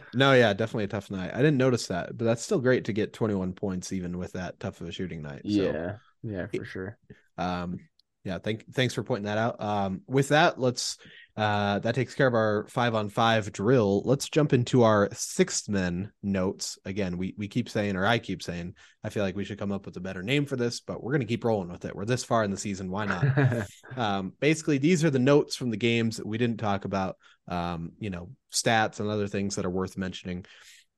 no, 0.14 0.34
yeah, 0.34 0.54
definitely 0.54 0.84
a 0.84 0.88
tough 0.88 1.10
night. 1.10 1.32
I 1.34 1.38
didn't 1.38 1.58
notice 1.58 1.88
that, 1.88 2.18
but 2.18 2.26
that's 2.26 2.44
still 2.44 2.60
great 2.60 2.86
to 2.86 2.94
get 2.94 3.14
21 3.14 3.54
points 3.54 3.92
even 3.92 4.18
with 4.18 4.34
that 4.34 4.60
tough 4.60 4.80
of 4.82 4.88
a 4.88 4.92
shooting 4.92 5.22
night. 5.24 5.42
So, 5.44 5.50
yeah, 5.50 5.96
yeah, 6.22 6.48
for 6.48 6.66
sure. 6.66 6.98
Um, 7.38 7.80
yeah, 8.24 8.38
thank 8.38 8.72
thanks 8.74 8.94
for 8.94 9.04
pointing 9.04 9.26
that 9.26 9.38
out. 9.38 9.62
Um, 9.62 10.02
with 10.08 10.30
that, 10.30 10.60
let's 10.60 10.98
uh, 11.36 11.80
that 11.80 11.96
takes 11.96 12.14
care 12.14 12.28
of 12.28 12.36
our 12.36 12.68
five 12.70 12.94
on 12.94 13.10
five 13.10 13.52
drill. 13.52 14.04
Let's 14.06 14.30
jump 14.30 14.54
into 14.54 14.84
our 14.84 15.10
sixth 15.14 15.68
men 15.68 16.12
notes. 16.22 16.78
Again, 16.86 17.18
we 17.18 17.34
we 17.38 17.48
keep 17.48 17.70
saying, 17.70 17.96
or 17.96 18.06
I 18.06 18.20
keep 18.20 18.44
saying, 18.44 18.76
I 19.04 19.10
feel 19.10 19.24
like 19.24 19.36
we 19.36 19.44
should 19.44 19.58
come 19.58 19.72
up 19.72 19.86
with 19.88 19.98
a 19.98 20.02
better 20.02 20.22
name 20.22 20.46
for 20.46 20.56
this, 20.56 20.80
but 20.80 21.02
we're 21.02 21.12
gonna 21.12 21.26
keep 21.26 21.44
rolling 21.44 21.72
with 21.72 21.86
it. 21.86 21.96
We're 21.96 22.06
this 22.06 22.24
far 22.24 22.44
in 22.44 22.52
the 22.52 22.58
season, 22.58 22.92
why 22.92 23.06
not? 23.06 23.68
um, 23.98 24.34
basically, 24.40 24.78
these 24.78 25.04
are 25.04 25.10
the 25.10 25.18
notes 25.18 25.56
from 25.56 25.72
the 25.72 25.78
games 25.78 26.18
that 26.18 26.28
we 26.28 26.38
didn't 26.38 26.60
talk 26.60 26.86
about. 26.86 27.18
Um, 27.48 27.94
you 28.00 28.12
know, 28.12 28.30
stats 28.52 29.00
and 29.00 29.10
other 29.10 29.28
things 29.28 29.56
that 29.56 29.66
are 29.66 29.72
worth 29.72 29.98
mentioning. 29.98 30.46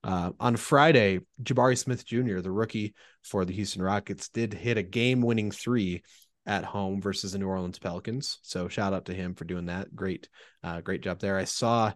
Uh, 0.04 0.32
on 0.40 0.56
Friday, 0.56 1.20
Jabari 1.42 1.76
Smith 1.76 2.06
Jr., 2.06 2.40
the 2.40 2.52
rookie 2.52 2.94
for 3.24 3.44
the 3.44 3.54
Houston 3.54 3.82
Rockets, 3.82 4.30
did 4.30 4.54
hit 4.54 4.78
a 4.78 4.84
game-winning 4.84 5.50
three 5.50 6.04
at 6.46 6.64
home 6.64 7.02
versus 7.02 7.32
the 7.32 7.40
New 7.40 7.48
Orleans 7.48 7.80
Pelicans. 7.80 8.40
So 8.44 8.68
shout 8.68 8.94
out 8.94 9.06
to 9.06 9.14
him 9.14 9.34
for 9.34 9.46
doing 9.46 9.66
that. 9.66 9.96
Great, 9.96 10.30
uh, 10.64 10.82
great 10.82 11.02
job 11.02 11.20
there. 11.20 11.38
I 11.38 11.46
saw 11.46 11.94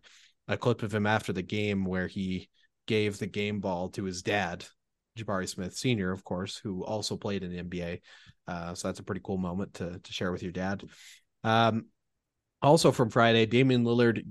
a 0.48 0.58
clip 0.58 0.84
of 0.84 0.94
him 0.94 1.06
after 1.06 1.34
the 1.34 1.44
game 1.44 1.86
where 1.86 2.08
he 2.08 2.50
gave 2.88 3.20
the 3.20 3.28
game 3.28 3.60
ball 3.60 3.90
to 3.90 4.04
his 4.04 4.24
dad, 4.24 4.66
Jabari 5.18 5.48
Smith 5.48 5.76
Sr., 5.76 6.12
of 6.12 6.24
course, 6.24 6.58
who 6.58 6.84
also 6.84 7.16
played 7.18 7.44
in 7.44 7.52
the 7.52 7.64
NBA. 7.64 8.02
Uh, 8.48 8.74
so 8.74 8.88
that's 8.88 9.00
a 9.00 9.04
pretty 9.04 9.22
cool 9.24 9.38
moment 9.38 9.76
to 9.76 10.00
to 10.00 10.14
share 10.14 10.32
with 10.32 10.42
your 10.42 10.52
dad. 10.52 10.84
Um, 11.44 11.86
also 12.62 12.92
from 12.92 13.10
Friday, 13.10 13.46
Damian 13.46 13.84
Lillard 13.84 14.26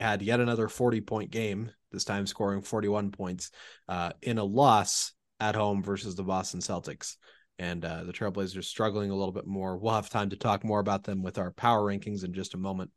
had 0.00 0.22
yet 0.22 0.40
another 0.40 0.68
40 0.68 1.02
point 1.02 1.30
game, 1.30 1.70
this 1.92 2.04
time 2.04 2.26
scoring 2.26 2.62
41 2.62 3.12
points 3.12 3.50
uh, 3.88 4.12
in 4.22 4.38
a 4.38 4.44
loss 4.44 5.12
at 5.38 5.54
home 5.54 5.82
versus 5.82 6.16
the 6.16 6.22
Boston 6.22 6.60
Celtics 6.60 7.16
and 7.60 7.84
uh, 7.84 8.04
the 8.04 8.12
Trailblazers 8.12 8.56
are 8.56 8.62
struggling 8.62 9.10
a 9.10 9.14
little 9.14 9.32
bit 9.32 9.46
more. 9.46 9.76
We'll 9.76 9.92
have 9.92 10.08
time 10.08 10.30
to 10.30 10.36
talk 10.36 10.64
more 10.64 10.80
about 10.80 11.04
them 11.04 11.22
with 11.22 11.36
our 11.36 11.50
power 11.52 11.82
rankings 11.82 12.24
in 12.24 12.32
just 12.32 12.54
a 12.54 12.58
moment. 12.58 12.90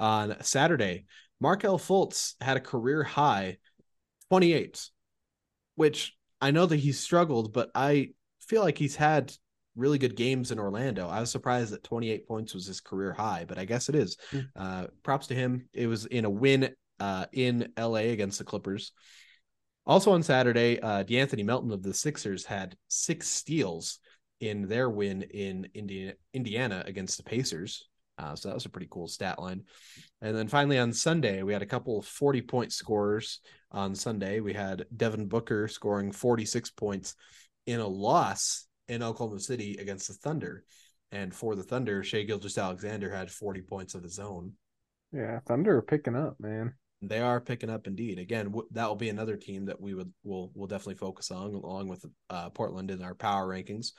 On 0.00 0.34
Saturday, 0.42 1.04
Markelle 1.40 1.78
Fultz 1.78 2.32
had 2.40 2.56
a 2.56 2.60
career 2.60 3.02
high 3.02 3.58
28, 4.30 4.88
which 5.74 6.16
I 6.40 6.52
know 6.52 6.64
that 6.64 6.76
he's 6.76 6.98
struggled, 6.98 7.52
but 7.52 7.70
I 7.74 8.12
feel 8.40 8.62
like 8.62 8.78
he's 8.78 8.96
had 8.96 9.30
really 9.76 9.98
good 9.98 10.16
games 10.16 10.50
in 10.50 10.58
Orlando. 10.58 11.06
I 11.06 11.20
was 11.20 11.30
surprised 11.30 11.72
that 11.74 11.84
28 11.84 12.26
points 12.26 12.54
was 12.54 12.66
his 12.66 12.80
career 12.80 13.12
high, 13.12 13.44
but 13.46 13.58
I 13.58 13.66
guess 13.66 13.90
it 13.90 13.94
is. 13.94 14.16
Mm. 14.32 14.46
Uh, 14.56 14.86
props 15.02 15.26
to 15.26 15.34
him. 15.34 15.68
It 15.74 15.86
was 15.86 16.06
in 16.06 16.24
a 16.24 16.30
win 16.30 16.70
uh, 16.98 17.26
in 17.32 17.72
LA 17.78 18.08
against 18.08 18.38
the 18.38 18.44
Clippers. 18.44 18.92
Also 19.88 20.12
on 20.12 20.22
Saturday, 20.22 20.78
uh, 20.80 21.02
De'Anthony 21.02 21.44
Melton 21.44 21.72
of 21.72 21.82
the 21.82 21.94
Sixers 21.94 22.44
had 22.44 22.76
six 22.88 23.26
steals 23.26 24.00
in 24.38 24.68
their 24.68 24.90
win 24.90 25.22
in 25.22 25.66
Indiana, 25.72 26.12
Indiana 26.34 26.84
against 26.86 27.16
the 27.16 27.24
Pacers. 27.24 27.88
Uh, 28.18 28.36
so 28.36 28.48
that 28.48 28.54
was 28.54 28.66
a 28.66 28.70
pretty 28.70 28.88
cool 28.90 29.08
stat 29.08 29.40
line. 29.40 29.62
And 30.20 30.36
then 30.36 30.46
finally 30.46 30.78
on 30.78 30.92
Sunday, 30.92 31.42
we 31.42 31.54
had 31.54 31.62
a 31.62 31.66
couple 31.66 32.02
40 32.02 32.42
point 32.42 32.72
scorers 32.72 33.40
on 33.72 33.94
Sunday. 33.94 34.40
We 34.40 34.52
had 34.52 34.84
Devin 34.94 35.26
Booker 35.26 35.68
scoring 35.68 36.12
46 36.12 36.70
points 36.72 37.14
in 37.66 37.80
a 37.80 37.86
loss 37.86 38.66
in 38.88 39.02
Oklahoma 39.02 39.40
City 39.40 39.78
against 39.80 40.08
the 40.08 40.14
Thunder. 40.14 40.64
And 41.12 41.34
for 41.34 41.54
the 41.54 41.62
Thunder, 41.62 42.04
Shai 42.04 42.24
Gilgeous-Alexander 42.24 43.10
had 43.10 43.30
40 43.30 43.62
points 43.62 43.94
of 43.94 44.02
his 44.02 44.18
own. 44.18 44.52
Yeah, 45.12 45.40
Thunder 45.46 45.78
are 45.78 45.82
picking 45.82 46.14
up, 46.14 46.36
man. 46.38 46.74
They 47.00 47.20
are 47.20 47.40
picking 47.40 47.70
up 47.70 47.86
indeed. 47.86 48.18
Again, 48.18 48.46
w- 48.46 48.68
that 48.72 48.88
will 48.88 48.96
be 48.96 49.08
another 49.08 49.36
team 49.36 49.66
that 49.66 49.80
we 49.80 49.94
would 49.94 50.12
will 50.24 50.50
will 50.54 50.66
definitely 50.66 50.96
focus 50.96 51.30
on 51.30 51.54
along 51.54 51.88
with 51.88 52.04
uh, 52.28 52.50
Portland 52.50 52.90
in 52.90 53.02
our 53.02 53.14
power 53.14 53.46
rankings. 53.46 53.92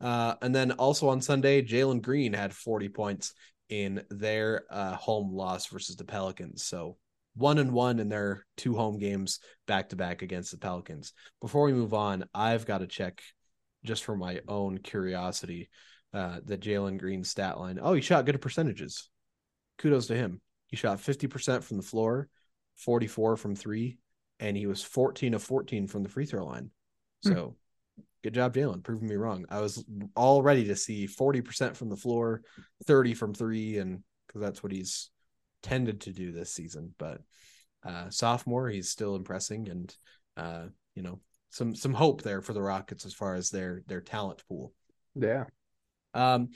Uh, 0.00 0.34
and 0.42 0.54
then 0.54 0.72
also 0.72 1.08
on 1.08 1.20
Sunday, 1.20 1.62
Jalen 1.62 2.02
Green 2.02 2.32
had 2.32 2.52
40 2.52 2.88
points 2.90 3.32
in 3.68 4.04
their 4.10 4.64
uh, 4.70 4.94
home 4.94 5.32
loss 5.32 5.66
versus 5.66 5.96
the 5.96 6.04
Pelicans. 6.04 6.64
So 6.64 6.96
one 7.34 7.58
and 7.58 7.72
one 7.72 7.98
in 7.98 8.08
their 8.08 8.46
two 8.56 8.76
home 8.76 8.98
games 8.98 9.40
back 9.66 9.88
to 9.88 9.96
back 9.96 10.22
against 10.22 10.52
the 10.52 10.58
Pelicans. 10.58 11.12
Before 11.40 11.64
we 11.64 11.72
move 11.72 11.94
on, 11.94 12.24
I've 12.34 12.66
got 12.66 12.78
to 12.78 12.86
check 12.86 13.22
just 13.84 14.04
for 14.04 14.16
my 14.16 14.40
own 14.46 14.78
curiosity 14.78 15.68
uh, 16.12 16.38
the 16.44 16.56
Jalen 16.56 16.98
Green 16.98 17.24
stat 17.24 17.58
line. 17.58 17.80
Oh, 17.82 17.94
he 17.94 18.00
shot 18.00 18.26
good 18.26 18.40
percentages. 18.40 19.08
Kudos 19.78 20.06
to 20.06 20.14
him. 20.14 20.40
He 20.68 20.76
shot 20.76 20.98
50% 20.98 21.64
from 21.64 21.76
the 21.76 21.82
floor 21.82 22.28
44 22.76 23.36
from 23.36 23.54
three, 23.54 23.98
and 24.40 24.56
he 24.56 24.66
was 24.66 24.82
14 24.82 25.34
of 25.34 25.42
14 25.42 25.86
from 25.86 26.02
the 26.02 26.08
free 26.08 26.26
throw 26.26 26.44
line. 26.44 26.70
Hmm. 27.22 27.32
So 27.32 27.56
hmm. 27.96 28.02
good 28.22 28.34
job, 28.34 28.54
Jalen, 28.54 28.82
proving 28.82 29.08
me 29.08 29.16
wrong. 29.16 29.46
I 29.50 29.60
was 29.60 29.84
all 30.16 30.42
ready 30.42 30.64
to 30.66 30.76
see 30.76 31.06
40% 31.06 31.76
from 31.76 31.88
the 31.88 31.96
floor, 31.96 32.42
30 32.86 33.14
from 33.14 33.34
three, 33.34 33.78
and 33.78 34.02
because 34.26 34.40
that's 34.40 34.62
what 34.62 34.72
he's 34.72 35.10
tended 35.62 36.02
to 36.02 36.12
do 36.12 36.32
this 36.32 36.52
season. 36.52 36.94
But 36.98 37.20
uh, 37.84 38.10
sophomore, 38.10 38.68
he's 38.68 38.90
still 38.90 39.16
impressing, 39.16 39.68
and 39.68 39.96
uh, 40.36 40.66
you 40.94 41.02
know, 41.02 41.20
some 41.50 41.74
some 41.74 41.94
hope 41.94 42.22
there 42.22 42.42
for 42.42 42.52
the 42.52 42.62
Rockets 42.62 43.04
as 43.04 43.14
far 43.14 43.34
as 43.34 43.50
their 43.50 43.82
their 43.86 44.00
talent 44.00 44.42
pool. 44.48 44.72
Yeah. 45.14 45.44
Um, 46.14 46.50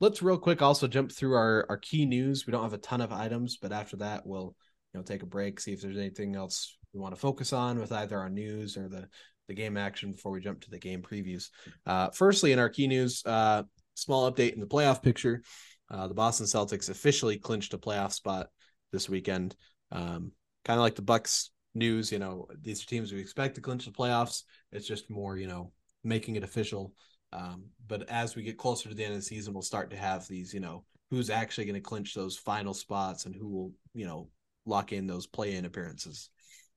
let's 0.00 0.22
real 0.22 0.38
quick 0.38 0.62
also 0.62 0.88
jump 0.88 1.12
through 1.12 1.34
our 1.34 1.66
our 1.68 1.78
key 1.78 2.06
news. 2.06 2.46
We 2.46 2.52
don't 2.52 2.62
have 2.62 2.72
a 2.72 2.78
ton 2.78 3.00
of 3.00 3.12
items, 3.12 3.58
but 3.60 3.72
after 3.72 3.96
that, 3.98 4.26
we'll 4.26 4.54
you 4.92 4.98
know 4.98 5.04
take 5.04 5.22
a 5.22 5.26
break, 5.26 5.60
see 5.60 5.72
if 5.72 5.80
there's 5.80 5.98
anything 5.98 6.36
else 6.36 6.76
we 6.92 7.00
want 7.00 7.14
to 7.14 7.20
focus 7.20 7.52
on 7.52 7.78
with 7.78 7.92
either 7.92 8.18
our 8.18 8.30
news 8.30 8.76
or 8.76 8.88
the 8.88 9.08
the 9.48 9.54
game 9.54 9.76
action 9.76 10.12
before 10.12 10.30
we 10.30 10.40
jump 10.40 10.60
to 10.60 10.70
the 10.70 10.78
game 10.78 11.02
previews. 11.02 11.48
Uh, 11.84 12.08
firstly, 12.10 12.52
in 12.52 12.60
our 12.60 12.68
key 12.68 12.86
news, 12.86 13.22
uh, 13.26 13.64
small 13.94 14.30
update 14.30 14.54
in 14.54 14.60
the 14.60 14.66
playoff 14.66 15.02
picture. 15.02 15.42
Uh, 15.90 16.06
the 16.06 16.14
Boston 16.14 16.46
Celtics 16.46 16.88
officially 16.88 17.36
clinched 17.36 17.74
a 17.74 17.78
playoff 17.78 18.12
spot 18.12 18.46
this 18.92 19.08
weekend. 19.08 19.56
Um, 19.90 20.30
kind 20.64 20.78
of 20.78 20.82
like 20.82 20.94
the 20.94 21.02
Bucks 21.02 21.50
news, 21.74 22.12
you 22.12 22.20
know, 22.20 22.46
these 22.62 22.82
are 22.82 22.86
teams 22.86 23.12
we 23.12 23.20
expect 23.20 23.56
to 23.56 23.60
clinch 23.60 23.86
the 23.86 23.90
playoffs. 23.90 24.44
It's 24.70 24.86
just 24.86 25.10
more, 25.10 25.36
you 25.36 25.48
know, 25.48 25.72
making 26.04 26.36
it 26.36 26.44
official. 26.44 26.92
Um, 27.32 27.66
but 27.86 28.08
as 28.08 28.36
we 28.36 28.42
get 28.42 28.58
closer 28.58 28.88
to 28.88 28.94
the 28.94 29.04
end 29.04 29.14
of 29.14 29.18
the 29.18 29.24
season, 29.24 29.52
we'll 29.52 29.62
start 29.62 29.90
to 29.90 29.96
have 29.96 30.26
these, 30.28 30.54
you 30.54 30.60
know, 30.60 30.84
who's 31.10 31.30
actually 31.30 31.64
going 31.64 31.74
to 31.74 31.80
clinch 31.80 32.14
those 32.14 32.36
final 32.36 32.74
spots 32.74 33.26
and 33.26 33.34
who 33.34 33.48
will, 33.48 33.72
you 33.94 34.06
know, 34.06 34.28
lock 34.66 34.92
in 34.92 35.06
those 35.06 35.26
play 35.26 35.54
in 35.54 35.64
appearances. 35.64 36.30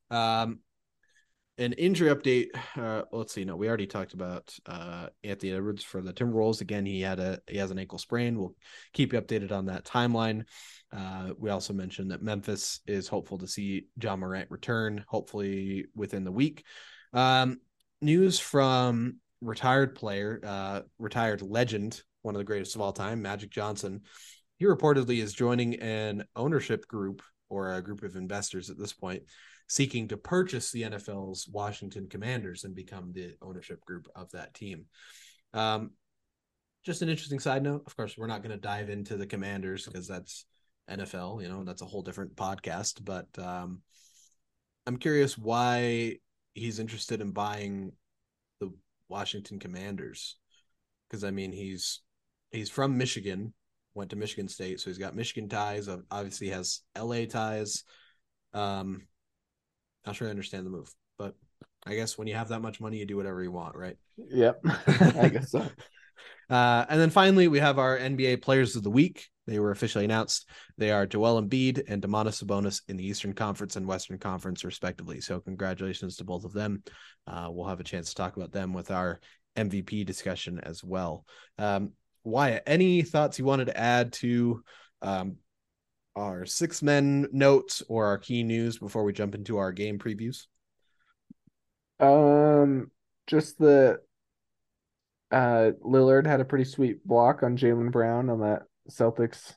Um, 0.09 0.59
an 1.57 1.73
injury 1.73 2.13
update. 2.13 2.47
Uh, 2.75 3.03
let's 3.11 3.33
see. 3.33 3.45
No, 3.45 3.55
we 3.55 3.67
already 3.67 3.85
talked 3.85 4.13
about 4.13 4.53
uh, 4.65 5.07
Anthony 5.23 5.51
Edwards 5.51 5.83
for 5.83 6.01
the 6.01 6.11
Timberwolves. 6.11 6.61
Again, 6.61 6.87
he 6.87 7.01
had 7.01 7.19
a 7.19 7.39
he 7.47 7.57
has 7.57 7.69
an 7.69 7.77
ankle 7.77 7.99
sprain. 7.99 8.37
We'll 8.37 8.55
keep 8.93 9.13
you 9.13 9.21
updated 9.21 9.51
on 9.51 9.67
that 9.67 9.85
timeline. 9.85 10.45
Uh, 10.91 11.33
we 11.37 11.51
also 11.51 11.71
mentioned 11.71 12.09
that 12.09 12.23
Memphis 12.23 12.79
is 12.87 13.07
hopeful 13.07 13.37
to 13.37 13.47
see 13.47 13.85
Ja 14.01 14.15
Morant 14.15 14.49
return, 14.49 15.05
hopefully 15.07 15.85
within 15.95 16.23
the 16.23 16.31
week. 16.31 16.65
Um, 17.13 17.59
news 18.01 18.39
from 18.39 19.19
retired 19.39 19.93
player, 19.93 20.39
uh, 20.43 20.81
retired 20.97 21.43
legend, 21.43 22.01
one 22.23 22.33
of 22.33 22.39
the 22.39 22.45
greatest 22.45 22.73
of 22.73 22.81
all 22.81 22.91
time, 22.91 23.21
Magic 23.21 23.51
Johnson. 23.51 24.01
He 24.57 24.65
reportedly 24.65 25.21
is 25.21 25.33
joining 25.33 25.75
an 25.75 26.23
ownership 26.35 26.87
group 26.87 27.21
or 27.53 27.73
a 27.73 27.83
group 27.83 28.03
of 28.03 28.15
investors 28.15 28.69
at 28.69 28.77
this 28.77 28.93
point 28.93 29.23
seeking 29.67 30.07
to 30.09 30.17
purchase 30.17 30.71
the 30.71 30.83
NFL's 30.83 31.47
Washington 31.47 32.07
Commanders 32.09 32.63
and 32.63 32.75
become 32.75 33.13
the 33.13 33.35
ownership 33.41 33.81
group 33.81 34.07
of 34.15 34.31
that 34.31 34.53
team. 34.53 34.85
Um, 35.53 35.91
just 36.83 37.01
an 37.01 37.09
interesting 37.09 37.39
side 37.39 37.63
note. 37.63 37.83
Of 37.87 37.95
course, 37.95 38.17
we're 38.17 38.27
not 38.27 38.41
going 38.41 38.51
to 38.51 38.57
dive 38.57 38.89
into 38.89 39.15
the 39.15 39.27
Commanders 39.27 39.85
because 39.85 40.07
that's 40.07 40.45
NFL. 40.89 41.41
You 41.41 41.49
know, 41.49 41.63
that's 41.63 41.81
a 41.81 41.85
whole 41.85 42.01
different 42.01 42.35
podcast. 42.35 43.03
But 43.03 43.27
um, 43.41 43.81
I'm 44.85 44.97
curious 44.97 45.37
why 45.37 46.17
he's 46.53 46.79
interested 46.79 47.21
in 47.21 47.31
buying 47.31 47.93
the 48.59 48.71
Washington 49.07 49.59
Commanders. 49.59 50.37
Because 51.09 51.23
I 51.23 51.31
mean, 51.31 51.51
he's 51.53 52.01
he's 52.51 52.69
from 52.69 52.97
Michigan, 52.97 53.53
went 53.95 54.09
to 54.11 54.15
Michigan 54.15 54.47
State, 54.47 54.79
so 54.79 54.89
he's 54.89 54.97
got 54.97 55.15
Michigan 55.15 55.49
ties. 55.49 55.89
Obviously, 56.11 56.49
has 56.49 56.81
LA 56.97 57.25
ties. 57.25 57.83
Um, 58.53 59.07
not 60.05 60.15
sure 60.15 60.27
I 60.27 60.31
understand 60.31 60.65
the 60.65 60.71
move, 60.71 60.93
but 61.17 61.35
I 61.85 61.95
guess 61.95 62.17
when 62.17 62.27
you 62.27 62.35
have 62.35 62.49
that 62.49 62.61
much 62.61 62.79
money, 62.79 62.97
you 62.97 63.05
do 63.05 63.17
whatever 63.17 63.43
you 63.43 63.51
want, 63.51 63.75
right? 63.75 63.97
Yep, 64.17 64.61
I 64.65 65.29
guess 65.29 65.51
so. 65.51 65.65
Uh, 66.49 66.85
and 66.89 66.99
then 66.99 67.09
finally, 67.09 67.47
we 67.47 67.59
have 67.59 67.79
our 67.79 67.97
NBA 67.97 68.41
Players 68.41 68.75
of 68.75 68.83
the 68.83 68.89
Week. 68.89 69.27
They 69.47 69.59
were 69.59 69.71
officially 69.71 70.05
announced. 70.05 70.47
They 70.77 70.91
are 70.91 71.05
Joel 71.05 71.41
Embiid 71.41 71.83
and 71.87 72.01
Domantas 72.01 72.43
Sabonis 72.43 72.81
in 72.87 72.95
the 72.95 73.05
Eastern 73.05 73.33
Conference 73.33 73.75
and 73.75 73.87
Western 73.87 74.17
Conference, 74.17 74.63
respectively. 74.63 75.19
So, 75.21 75.39
congratulations 75.39 76.17
to 76.17 76.23
both 76.23 76.45
of 76.45 76.53
them. 76.53 76.83
Uh, 77.27 77.47
we'll 77.49 77.67
have 77.67 77.79
a 77.79 77.85
chance 77.85 78.09
to 78.09 78.15
talk 78.15 78.37
about 78.37 78.51
them 78.51 78.73
with 78.73 78.91
our 78.91 79.19
MVP 79.57 80.05
discussion 80.05 80.59
as 80.59 80.83
well. 80.83 81.25
Um, 81.57 81.91
Wyatt, 82.23 82.63
any 82.65 83.01
thoughts 83.01 83.39
you 83.39 83.45
wanted 83.45 83.65
to 83.65 83.77
add 83.77 84.13
to 84.13 84.63
um, 85.01 85.37
our 86.15 86.45
six 86.45 86.81
men 86.81 87.27
notes 87.31 87.83
or 87.87 88.05
our 88.05 88.17
key 88.17 88.43
news 88.43 88.77
before 88.77 89.03
we 89.03 89.13
jump 89.13 89.35
into 89.35 89.57
our 89.57 89.71
game 89.71 89.99
previews? 89.99 90.45
Um, 91.99 92.91
just 93.27 93.57
the 93.57 93.99
uh 95.31 95.71
Lillard 95.83 96.27
had 96.27 96.41
a 96.41 96.45
pretty 96.45 96.65
sweet 96.65 97.05
block 97.05 97.41
on 97.43 97.57
Jaylen 97.57 97.91
Brown 97.91 98.29
on 98.29 98.41
that 98.41 98.63
Celtics 98.89 99.55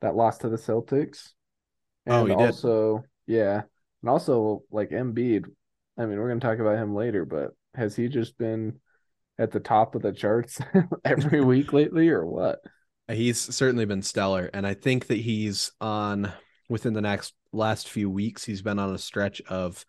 that 0.00 0.14
lost 0.14 0.42
to 0.42 0.48
the 0.48 0.56
Celtics. 0.56 1.30
Oh, 2.06 2.24
and 2.24 2.32
oh, 2.32 2.38
he 2.38 2.44
also, 2.46 2.98
did. 3.26 3.34
yeah, 3.34 3.62
and 4.02 4.10
also 4.10 4.62
like 4.70 4.90
Embiid. 4.90 5.44
I 5.98 6.06
mean, 6.06 6.18
we're 6.18 6.28
gonna 6.28 6.40
talk 6.40 6.58
about 6.58 6.78
him 6.78 6.94
later, 6.94 7.24
but 7.24 7.50
has 7.74 7.96
he 7.96 8.08
just 8.08 8.38
been 8.38 8.80
at 9.40 9.50
the 9.50 9.58
top 9.58 9.94
of 9.94 10.02
the 10.02 10.12
charts 10.12 10.60
every 11.04 11.40
week 11.40 11.72
lately, 11.72 12.10
or 12.10 12.24
what? 12.24 12.60
He's 13.10 13.40
certainly 13.40 13.86
been 13.86 14.02
stellar, 14.02 14.50
and 14.52 14.66
I 14.66 14.74
think 14.74 15.08
that 15.08 15.18
he's 15.18 15.72
on 15.80 16.32
within 16.68 16.92
the 16.92 17.00
next 17.00 17.34
last 17.52 17.88
few 17.88 18.08
weeks. 18.08 18.44
He's 18.44 18.62
been 18.62 18.78
on 18.78 18.94
a 18.94 18.98
stretch 18.98 19.40
of 19.48 19.84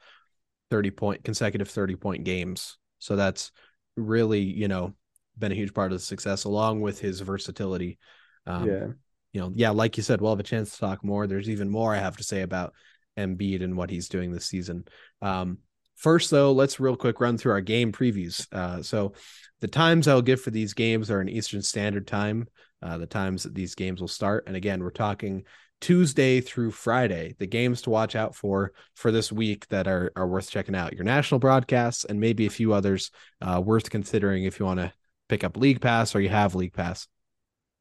thirty 0.71 0.89
point 0.89 1.23
consecutive 1.23 1.69
thirty 1.69 1.95
point 1.95 2.23
games. 2.23 2.77
So 2.97 3.15
that's 3.15 3.51
really 3.97 4.41
you 4.41 4.67
know 4.67 4.95
been 5.37 5.51
a 5.51 5.55
huge 5.55 5.73
part 5.73 5.91
of 5.91 5.99
the 5.99 6.03
success, 6.03 6.45
along 6.45 6.81
with 6.81 6.99
his 6.99 7.19
versatility. 7.19 7.99
Um, 8.47 8.67
yeah, 8.67 8.87
you 9.33 9.41
know, 9.41 9.51
yeah, 9.53 9.69
like 9.69 9.97
you 9.97 10.03
said, 10.03 10.21
we'll 10.21 10.31
have 10.31 10.39
a 10.39 10.43
chance 10.43 10.71
to 10.71 10.79
talk 10.79 11.03
more. 11.03 11.27
There's 11.27 11.49
even 11.49 11.69
more 11.69 11.93
I 11.93 11.99
have 11.99 12.17
to 12.17 12.23
say 12.23 12.41
about 12.41 12.73
Embiid 13.19 13.63
and 13.63 13.77
what 13.77 13.89
he's 13.89 14.09
doing 14.09 14.31
this 14.31 14.45
season. 14.45 14.85
Um, 15.21 15.59
first, 16.01 16.31
though, 16.31 16.51
let's 16.51 16.79
real 16.79 16.95
quick 16.95 17.19
run 17.19 17.37
through 17.37 17.53
our 17.53 17.61
game 17.61 17.91
previews. 17.91 18.51
Uh, 18.51 18.81
so 18.83 19.13
the 19.61 19.67
times 19.67 20.07
I'll 20.07 20.21
give 20.21 20.41
for 20.41 20.51
these 20.51 20.73
games 20.73 21.09
are 21.11 21.21
in 21.21 21.29
Eastern 21.29 21.61
Standard 21.61 22.07
Time 22.07 22.47
uh, 22.81 22.97
the 22.97 23.05
times 23.05 23.43
that 23.43 23.53
these 23.53 23.75
games 23.75 24.01
will 24.01 24.07
start. 24.07 24.45
And 24.47 24.55
again, 24.55 24.81
we're 24.81 24.89
talking 24.89 25.43
Tuesday 25.79 26.41
through 26.41 26.71
Friday, 26.71 27.35
the 27.39 27.47
games 27.47 27.83
to 27.83 27.89
watch 27.89 28.15
out 28.15 28.35
for 28.35 28.71
for 28.95 29.11
this 29.11 29.31
week 29.31 29.67
that 29.67 29.87
are, 29.87 30.11
are 30.15 30.27
worth 30.27 30.49
checking 30.49 30.75
out. 30.75 30.93
Your 30.93 31.03
national 31.03 31.39
broadcasts 31.39 32.05
and 32.05 32.19
maybe 32.19 32.45
a 32.45 32.51
few 32.51 32.73
others 32.73 33.11
uh, 33.41 33.61
worth 33.63 33.89
considering 33.89 34.43
if 34.43 34.59
you 34.59 34.65
want 34.65 34.79
to 34.79 34.93
pick 35.29 35.43
up 35.43 35.57
League 35.57 35.81
Pass 35.81 36.15
or 36.15 36.21
you 36.21 36.29
have 36.29 36.55
League 36.55 36.73
Pass. 36.73 37.07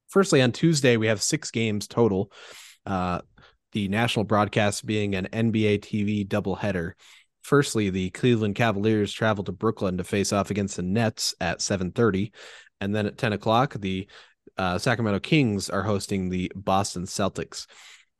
Firstly, 0.09 0.42
on 0.42 0.52
Tuesday, 0.52 0.96
we 0.96 1.06
have 1.06 1.22
six 1.22 1.50
games 1.50 1.87
total. 1.87 2.33
Uh, 2.85 3.20
the 3.72 3.88
national 3.88 4.24
broadcast 4.24 4.85
being 4.85 5.14
an 5.14 5.28
NBA 5.33 5.80
TV 5.80 6.26
doubleheader. 6.26 6.92
Firstly, 7.42 7.90
the 7.90 8.11
Cleveland 8.11 8.55
Cavaliers 8.55 9.12
travel 9.12 9.44
to 9.44 9.53
Brooklyn 9.53 9.98
to 9.98 10.05
face 10.05 10.33
off 10.33 10.50
against 10.50 10.76
the 10.76 10.83
Nets 10.83 11.35
at 11.40 11.61
7:30, 11.61 12.33
and 12.81 12.94
then 12.94 13.07
at 13.07 13.18
10 13.18 13.33
o'clock, 13.33 13.74
the 13.74 14.09
uh, 14.57 14.79
Sacramento 14.79 15.20
Kings 15.20 15.70
are 15.70 15.83
hosting 15.83 16.29
the 16.29 16.50
Boston 16.55 17.05
Celtics. 17.05 17.66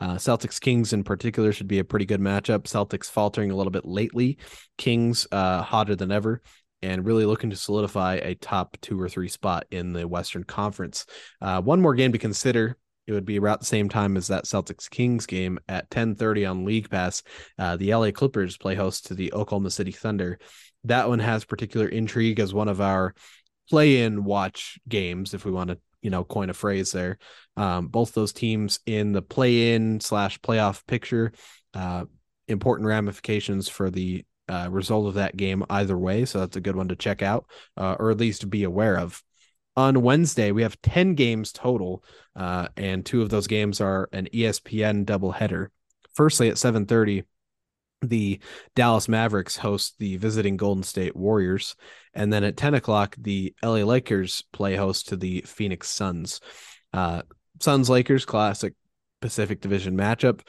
Uh, 0.00 0.14
Celtics 0.14 0.61
Kings 0.61 0.92
in 0.92 1.04
particular 1.04 1.52
should 1.52 1.68
be 1.68 1.78
a 1.78 1.85
pretty 1.85 2.06
good 2.06 2.20
matchup. 2.20 2.62
Celtics 2.62 3.11
faltering 3.11 3.50
a 3.50 3.56
little 3.56 3.70
bit 3.70 3.85
lately, 3.85 4.38
Kings 4.78 5.26
uh, 5.30 5.62
hotter 5.62 5.94
than 5.94 6.11
ever, 6.11 6.40
and 6.80 7.04
really 7.04 7.26
looking 7.26 7.50
to 7.50 7.56
solidify 7.56 8.14
a 8.22 8.35
top 8.37 8.78
two 8.80 8.98
or 8.98 9.09
three 9.09 9.28
spot 9.28 9.66
in 9.70 9.92
the 9.92 10.09
Western 10.09 10.44
Conference. 10.44 11.04
Uh, 11.42 11.61
one 11.61 11.80
more 11.80 11.94
game 11.94 12.12
to 12.12 12.18
consider. 12.18 12.78
It 13.10 13.14
would 13.14 13.24
be 13.24 13.38
about 13.38 13.58
the 13.58 13.66
same 13.66 13.88
time 13.88 14.16
as 14.16 14.28
that 14.28 14.44
Celtics 14.44 14.88
Kings 14.88 15.26
game 15.26 15.58
at 15.68 15.90
10:30 15.90 16.48
on 16.48 16.64
League 16.64 16.88
Pass. 16.88 17.24
Uh, 17.58 17.76
the 17.76 17.92
LA 17.92 18.12
Clippers 18.12 18.56
play 18.56 18.76
host 18.76 19.06
to 19.06 19.14
the 19.14 19.32
Oklahoma 19.32 19.72
City 19.72 19.90
Thunder. 19.90 20.38
That 20.84 21.08
one 21.08 21.18
has 21.18 21.44
particular 21.44 21.88
intrigue 21.88 22.38
as 22.38 22.54
one 22.54 22.68
of 22.68 22.80
our 22.80 23.16
play-in 23.68 24.22
watch 24.22 24.78
games, 24.88 25.34
if 25.34 25.44
we 25.44 25.50
want 25.50 25.70
to 25.70 25.78
you 26.02 26.10
know 26.10 26.22
coin 26.22 26.50
a 26.50 26.54
phrase 26.54 26.92
there. 26.92 27.18
Um, 27.56 27.88
both 27.88 28.14
those 28.14 28.32
teams 28.32 28.78
in 28.86 29.10
the 29.10 29.22
play-in 29.22 29.98
slash 29.98 30.38
playoff 30.40 30.86
picture, 30.86 31.32
uh, 31.74 32.04
important 32.46 32.86
ramifications 32.86 33.68
for 33.68 33.90
the 33.90 34.24
uh, 34.48 34.68
result 34.70 35.08
of 35.08 35.14
that 35.14 35.36
game 35.36 35.64
either 35.68 35.98
way. 35.98 36.26
So 36.26 36.38
that's 36.38 36.56
a 36.56 36.60
good 36.60 36.76
one 36.76 36.88
to 36.88 36.96
check 36.96 37.22
out, 37.22 37.46
uh, 37.76 37.96
or 37.98 38.12
at 38.12 38.18
least 38.18 38.48
be 38.48 38.62
aware 38.62 38.96
of. 38.96 39.20
On 39.76 40.02
Wednesday, 40.02 40.50
we 40.52 40.62
have 40.62 40.80
10 40.83 41.14
games 41.14 41.52
total, 41.52 42.04
uh, 42.35 42.68
and 42.76 43.06
two 43.06 43.22
of 43.22 43.30
those 43.30 43.46
games 43.46 43.80
are 43.80 44.09
an 44.12 44.28
ESPN 44.33 45.04
doubleheader. 45.04 45.68
Firstly, 46.14 46.48
at 46.48 46.59
7:30, 46.59 47.24
the 48.02 48.40
Dallas 48.74 49.09
Mavericks 49.09 49.56
host 49.56 49.94
the 49.98 50.16
visiting 50.16 50.56
Golden 50.56 50.83
State 50.83 51.14
Warriors. 51.14 51.76
And 52.14 52.33
then 52.33 52.44
at 52.44 52.56
10 52.56 52.74
o'clock, 52.74 53.14
the 53.18 53.54
LA 53.62 53.85
Lakers 53.85 54.42
play 54.52 54.74
host 54.76 55.09
to 55.09 55.16
the 55.16 55.42
Phoenix 55.42 55.88
Suns. 55.88 56.40
Uh, 56.92 57.22
Suns 57.61 57.90
Lakers, 57.90 58.24
classic 58.24 58.74
Pacific 59.20 59.61
Division 59.61 59.96
matchup. 59.96 60.40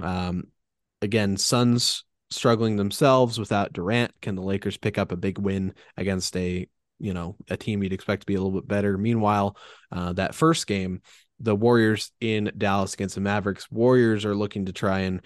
Um, 0.00 0.44
again, 1.02 1.36
Suns 1.36 2.04
struggling 2.30 2.76
themselves 2.76 3.38
without 3.38 3.72
Durant. 3.72 4.12
Can 4.20 4.34
the 4.34 4.42
Lakers 4.42 4.76
pick 4.76 4.98
up 4.98 5.12
a 5.12 5.16
big 5.16 5.38
win 5.38 5.74
against 5.96 6.36
a 6.36 6.66
you 6.98 7.14
know 7.14 7.36
a 7.48 7.56
team 7.56 7.82
you'd 7.82 7.92
expect 7.92 8.22
to 8.22 8.26
be 8.26 8.34
a 8.34 8.40
little 8.40 8.60
bit 8.60 8.68
better? 8.68 8.96
Meanwhile, 8.98 9.56
uh, 9.92 10.12
that 10.14 10.34
first 10.34 10.66
game, 10.66 11.02
the 11.40 11.56
Warriors 11.56 12.12
in 12.20 12.52
Dallas 12.56 12.94
against 12.94 13.14
the 13.14 13.20
Mavericks. 13.20 13.70
Warriors 13.70 14.24
are 14.24 14.34
looking 14.34 14.66
to 14.66 14.72
try 14.72 15.00
and 15.00 15.20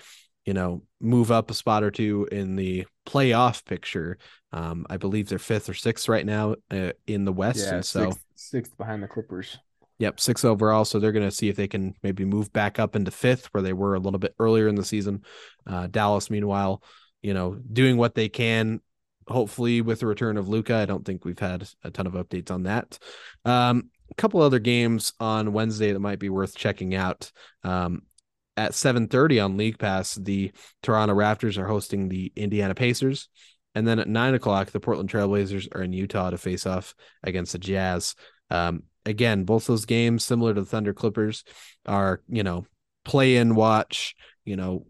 you 0.48 0.54
know, 0.54 0.82
move 0.98 1.30
up 1.30 1.50
a 1.50 1.54
spot 1.54 1.84
or 1.84 1.90
two 1.90 2.26
in 2.32 2.56
the 2.56 2.86
playoff 3.06 3.66
picture. 3.66 4.16
Um, 4.50 4.86
I 4.88 4.96
believe 4.96 5.28
they're 5.28 5.38
fifth 5.38 5.68
or 5.68 5.74
sixth 5.74 6.08
right 6.08 6.24
now 6.24 6.54
uh, 6.70 6.92
in 7.06 7.26
the 7.26 7.34
West, 7.34 7.66
yeah, 7.66 7.74
and 7.74 7.84
so 7.84 8.04
sixth, 8.04 8.24
sixth 8.34 8.78
behind 8.78 9.02
the 9.02 9.08
Clippers. 9.08 9.58
Yep, 9.98 10.18
six 10.18 10.46
overall. 10.46 10.86
So 10.86 10.98
they're 10.98 11.12
going 11.12 11.28
to 11.28 11.34
see 11.34 11.50
if 11.50 11.56
they 11.56 11.68
can 11.68 11.94
maybe 12.02 12.24
move 12.24 12.50
back 12.50 12.78
up 12.78 12.96
into 12.96 13.10
fifth, 13.10 13.48
where 13.52 13.62
they 13.62 13.74
were 13.74 13.94
a 13.94 13.98
little 13.98 14.18
bit 14.18 14.34
earlier 14.38 14.68
in 14.68 14.74
the 14.74 14.86
season. 14.86 15.22
Uh, 15.66 15.86
Dallas, 15.86 16.30
meanwhile, 16.30 16.82
you 17.20 17.34
know, 17.34 17.60
doing 17.70 17.98
what 17.98 18.14
they 18.14 18.30
can. 18.30 18.80
Hopefully, 19.28 19.80
with 19.80 20.00
the 20.00 20.06
return 20.06 20.36
of 20.36 20.48
Luka. 20.48 20.74
I 20.74 20.86
don't 20.86 21.04
think 21.04 21.24
we've 21.24 21.38
had 21.38 21.68
a 21.82 21.90
ton 21.90 22.06
of 22.06 22.14
updates 22.14 22.50
on 22.50 22.64
that. 22.64 22.98
Um, 23.44 23.90
a 24.10 24.14
couple 24.14 24.40
other 24.40 24.58
games 24.58 25.12
on 25.20 25.52
Wednesday 25.52 25.92
that 25.92 26.00
might 26.00 26.18
be 26.18 26.30
worth 26.30 26.56
checking 26.56 26.94
out. 26.94 27.30
Um, 27.62 28.02
at 28.56 28.74
7:30 28.74 29.44
on 29.44 29.56
League 29.56 29.78
Pass, 29.78 30.14
the 30.14 30.50
Toronto 30.82 31.14
Raptors 31.14 31.58
are 31.58 31.66
hosting 31.66 32.08
the 32.08 32.32
Indiana 32.34 32.74
Pacers. 32.74 33.28
And 33.74 33.86
then 33.86 34.00
at 34.00 34.08
nine 34.08 34.34
o'clock, 34.34 34.70
the 34.70 34.80
Portland 34.80 35.08
Trailblazers 35.08 35.68
are 35.74 35.82
in 35.82 35.92
Utah 35.92 36.30
to 36.30 36.38
face 36.38 36.66
off 36.66 36.94
against 37.22 37.52
the 37.52 37.58
Jazz. 37.58 38.16
Um, 38.50 38.82
again, 39.06 39.44
both 39.44 39.66
those 39.66 39.84
games, 39.84 40.24
similar 40.24 40.54
to 40.54 40.62
the 40.62 40.66
Thunder 40.66 40.92
Clippers, 40.92 41.44
are, 41.86 42.22
you 42.28 42.42
know, 42.42 42.66
play 43.04 43.36
in 43.36 43.54
watch, 43.54 44.16
you 44.44 44.56
know, 44.56 44.86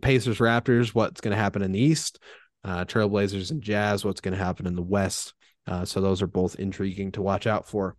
Pacers 0.00 0.38
Raptors, 0.38 0.94
what's 0.94 1.20
going 1.20 1.34
to 1.36 1.42
happen 1.42 1.62
in 1.62 1.72
the 1.72 1.80
East. 1.80 2.18
Uh, 2.64 2.84
Trailblazers 2.84 3.50
and 3.50 3.62
Jazz, 3.62 4.04
what's 4.04 4.20
going 4.20 4.36
to 4.36 4.42
happen 4.42 4.66
in 4.66 4.74
the 4.74 4.82
West. 4.82 5.34
Uh, 5.66 5.84
so 5.84 6.00
those 6.00 6.22
are 6.22 6.26
both 6.26 6.56
intriguing 6.56 7.12
to 7.12 7.22
watch 7.22 7.46
out 7.46 7.68
for. 7.68 7.96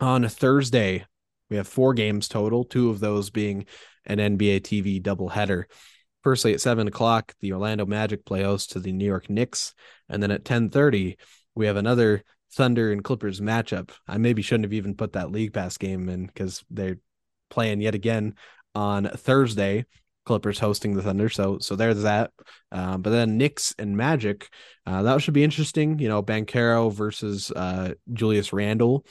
On 0.00 0.24
a 0.24 0.28
Thursday, 0.28 1.06
we 1.48 1.56
have 1.56 1.68
four 1.68 1.94
games 1.94 2.28
total, 2.28 2.64
two 2.64 2.90
of 2.90 3.00
those 3.00 3.30
being 3.30 3.66
an 4.04 4.18
NBA 4.18 4.60
TV 4.60 5.02
doubleheader. 5.02 5.64
Firstly, 6.22 6.52
at 6.54 6.60
seven 6.60 6.88
o'clock, 6.88 7.34
the 7.40 7.52
Orlando 7.52 7.86
Magic 7.86 8.24
play 8.24 8.42
host 8.42 8.72
to 8.72 8.80
the 8.80 8.92
New 8.92 9.04
York 9.04 9.30
Knicks, 9.30 9.74
and 10.08 10.22
then 10.22 10.30
at 10.30 10.44
ten 10.44 10.70
thirty, 10.70 11.16
we 11.54 11.66
have 11.66 11.76
another 11.76 12.24
Thunder 12.52 12.90
and 12.90 13.04
Clippers 13.04 13.40
matchup. 13.40 13.90
I 14.08 14.18
maybe 14.18 14.42
shouldn't 14.42 14.64
have 14.64 14.72
even 14.72 14.96
put 14.96 15.12
that 15.12 15.30
League 15.30 15.52
Pass 15.52 15.76
game 15.76 16.08
in 16.08 16.26
because 16.26 16.64
they're 16.70 16.98
playing 17.48 17.80
yet 17.80 17.94
again 17.94 18.34
on 18.74 19.08
Thursday. 19.08 19.84
Clippers 20.26 20.58
hosting 20.58 20.94
the 20.94 21.02
Thunder, 21.02 21.28
so 21.28 21.58
so 21.58 21.76
there's 21.76 22.02
that. 22.02 22.32
Um, 22.72 23.00
but 23.00 23.10
then 23.10 23.38
Knicks 23.38 23.74
and 23.78 23.96
Magic, 23.96 24.48
uh, 24.84 25.02
that 25.02 25.22
should 25.22 25.34
be 25.34 25.44
interesting. 25.44 25.98
You 25.98 26.08
know, 26.08 26.22
Banchero 26.22 26.92
versus 26.92 27.50
uh, 27.50 27.94
Julius 28.12 28.52
Randle, 28.52 29.06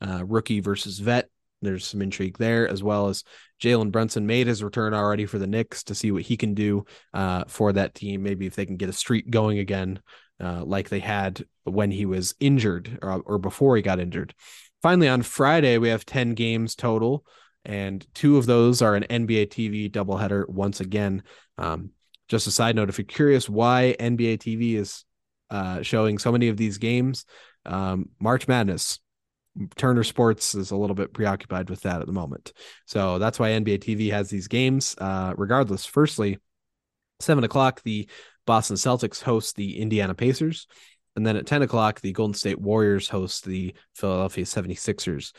uh, 0.00 0.24
rookie 0.24 0.60
versus 0.60 0.98
vet. 0.98 1.28
There's 1.62 1.86
some 1.86 2.00
intrigue 2.00 2.38
there, 2.38 2.66
as 2.66 2.82
well 2.82 3.08
as 3.08 3.22
Jalen 3.62 3.92
Brunson 3.92 4.26
made 4.26 4.46
his 4.46 4.62
return 4.62 4.94
already 4.94 5.26
for 5.26 5.38
the 5.38 5.46
Knicks 5.46 5.82
to 5.84 5.94
see 5.94 6.10
what 6.10 6.22
he 6.22 6.36
can 6.38 6.54
do 6.54 6.86
uh, 7.12 7.44
for 7.48 7.72
that 7.74 7.94
team. 7.94 8.22
Maybe 8.22 8.46
if 8.46 8.56
they 8.56 8.64
can 8.64 8.76
get 8.76 8.88
a 8.88 8.94
streak 8.94 9.28
going 9.30 9.58
again, 9.58 10.00
uh, 10.42 10.64
like 10.64 10.88
they 10.88 11.00
had 11.00 11.44
when 11.64 11.90
he 11.90 12.06
was 12.06 12.34
injured 12.40 12.98
or, 13.02 13.20
or 13.26 13.38
before 13.38 13.76
he 13.76 13.82
got 13.82 14.00
injured. 14.00 14.34
Finally, 14.82 15.08
on 15.08 15.22
Friday, 15.22 15.76
we 15.76 15.90
have 15.90 16.06
10 16.06 16.34
games 16.34 16.74
total, 16.74 17.24
and 17.64 18.06
two 18.14 18.36
of 18.36 18.46
those 18.46 18.82
are 18.82 18.94
an 18.94 19.04
NBA 19.04 19.48
TV 19.48 19.90
doubleheader 19.90 20.48
once 20.48 20.80
again. 20.80 21.22
Um, 21.58 21.90
just 22.28 22.46
a 22.46 22.50
side 22.50 22.76
note 22.76 22.88
if 22.88 22.98
you're 22.98 23.04
curious 23.04 23.48
why 23.48 23.96
NBA 23.98 24.38
TV 24.38 24.74
is 24.74 25.04
uh, 25.50 25.82
showing 25.82 26.18
so 26.18 26.30
many 26.32 26.48
of 26.48 26.56
these 26.56 26.78
games, 26.78 27.24
um, 27.66 28.08
March 28.20 28.46
Madness 28.48 29.00
Turner 29.76 30.04
Sports 30.04 30.54
is 30.54 30.70
a 30.70 30.76
little 30.76 30.94
bit 30.94 31.12
preoccupied 31.12 31.70
with 31.70 31.80
that 31.82 32.00
at 32.00 32.06
the 32.06 32.12
moment. 32.12 32.52
So 32.86 33.18
that's 33.18 33.38
why 33.38 33.50
NBA 33.50 33.78
TV 33.78 34.10
has 34.12 34.30
these 34.30 34.48
games. 34.48 34.94
Uh, 34.98 35.34
regardless, 35.36 35.84
firstly, 35.84 36.38
seven 37.18 37.44
o'clock, 37.44 37.82
the 37.82 38.08
Boston 38.46 38.76
Celtics 38.76 39.22
host 39.22 39.56
the 39.56 39.80
Indiana 39.80 40.14
Pacers. 40.14 40.66
And 41.16 41.26
then 41.26 41.36
at 41.36 41.46
10 41.46 41.62
o'clock, 41.62 42.00
the 42.00 42.12
Golden 42.12 42.34
State 42.34 42.60
Warriors 42.60 43.08
host 43.08 43.44
the 43.44 43.74
Philadelphia 43.94 44.44
76ers. 44.44 45.32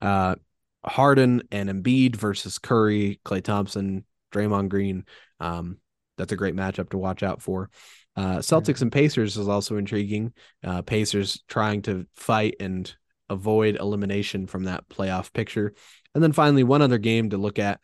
Uh, 0.00 0.36
Harden 0.84 1.42
and 1.50 1.68
Embiid 1.68 2.16
versus 2.16 2.58
Curry, 2.58 3.20
Klay 3.24 3.42
Thompson, 3.42 4.04
Draymond 4.32 4.68
Green. 4.68 5.04
Um, 5.40 5.78
that's 6.16 6.32
a 6.32 6.36
great 6.36 6.54
matchup 6.54 6.90
to 6.90 6.98
watch 6.98 7.22
out 7.22 7.42
for. 7.42 7.70
Uh, 8.16 8.38
Celtics 8.38 8.80
and 8.80 8.90
Pacers 8.90 9.36
is 9.36 9.48
also 9.48 9.76
intriguing. 9.76 10.32
Uh, 10.64 10.82
Pacers 10.82 11.42
trying 11.48 11.82
to 11.82 12.06
fight 12.16 12.56
and 12.60 12.94
avoid 13.28 13.76
elimination 13.76 14.46
from 14.46 14.64
that 14.64 14.88
playoff 14.88 15.32
picture. 15.32 15.74
And 16.14 16.22
then 16.22 16.32
finally, 16.32 16.64
one 16.64 16.80
other 16.80 16.98
game 16.98 17.30
to 17.30 17.36
look 17.36 17.58
at 17.58 17.80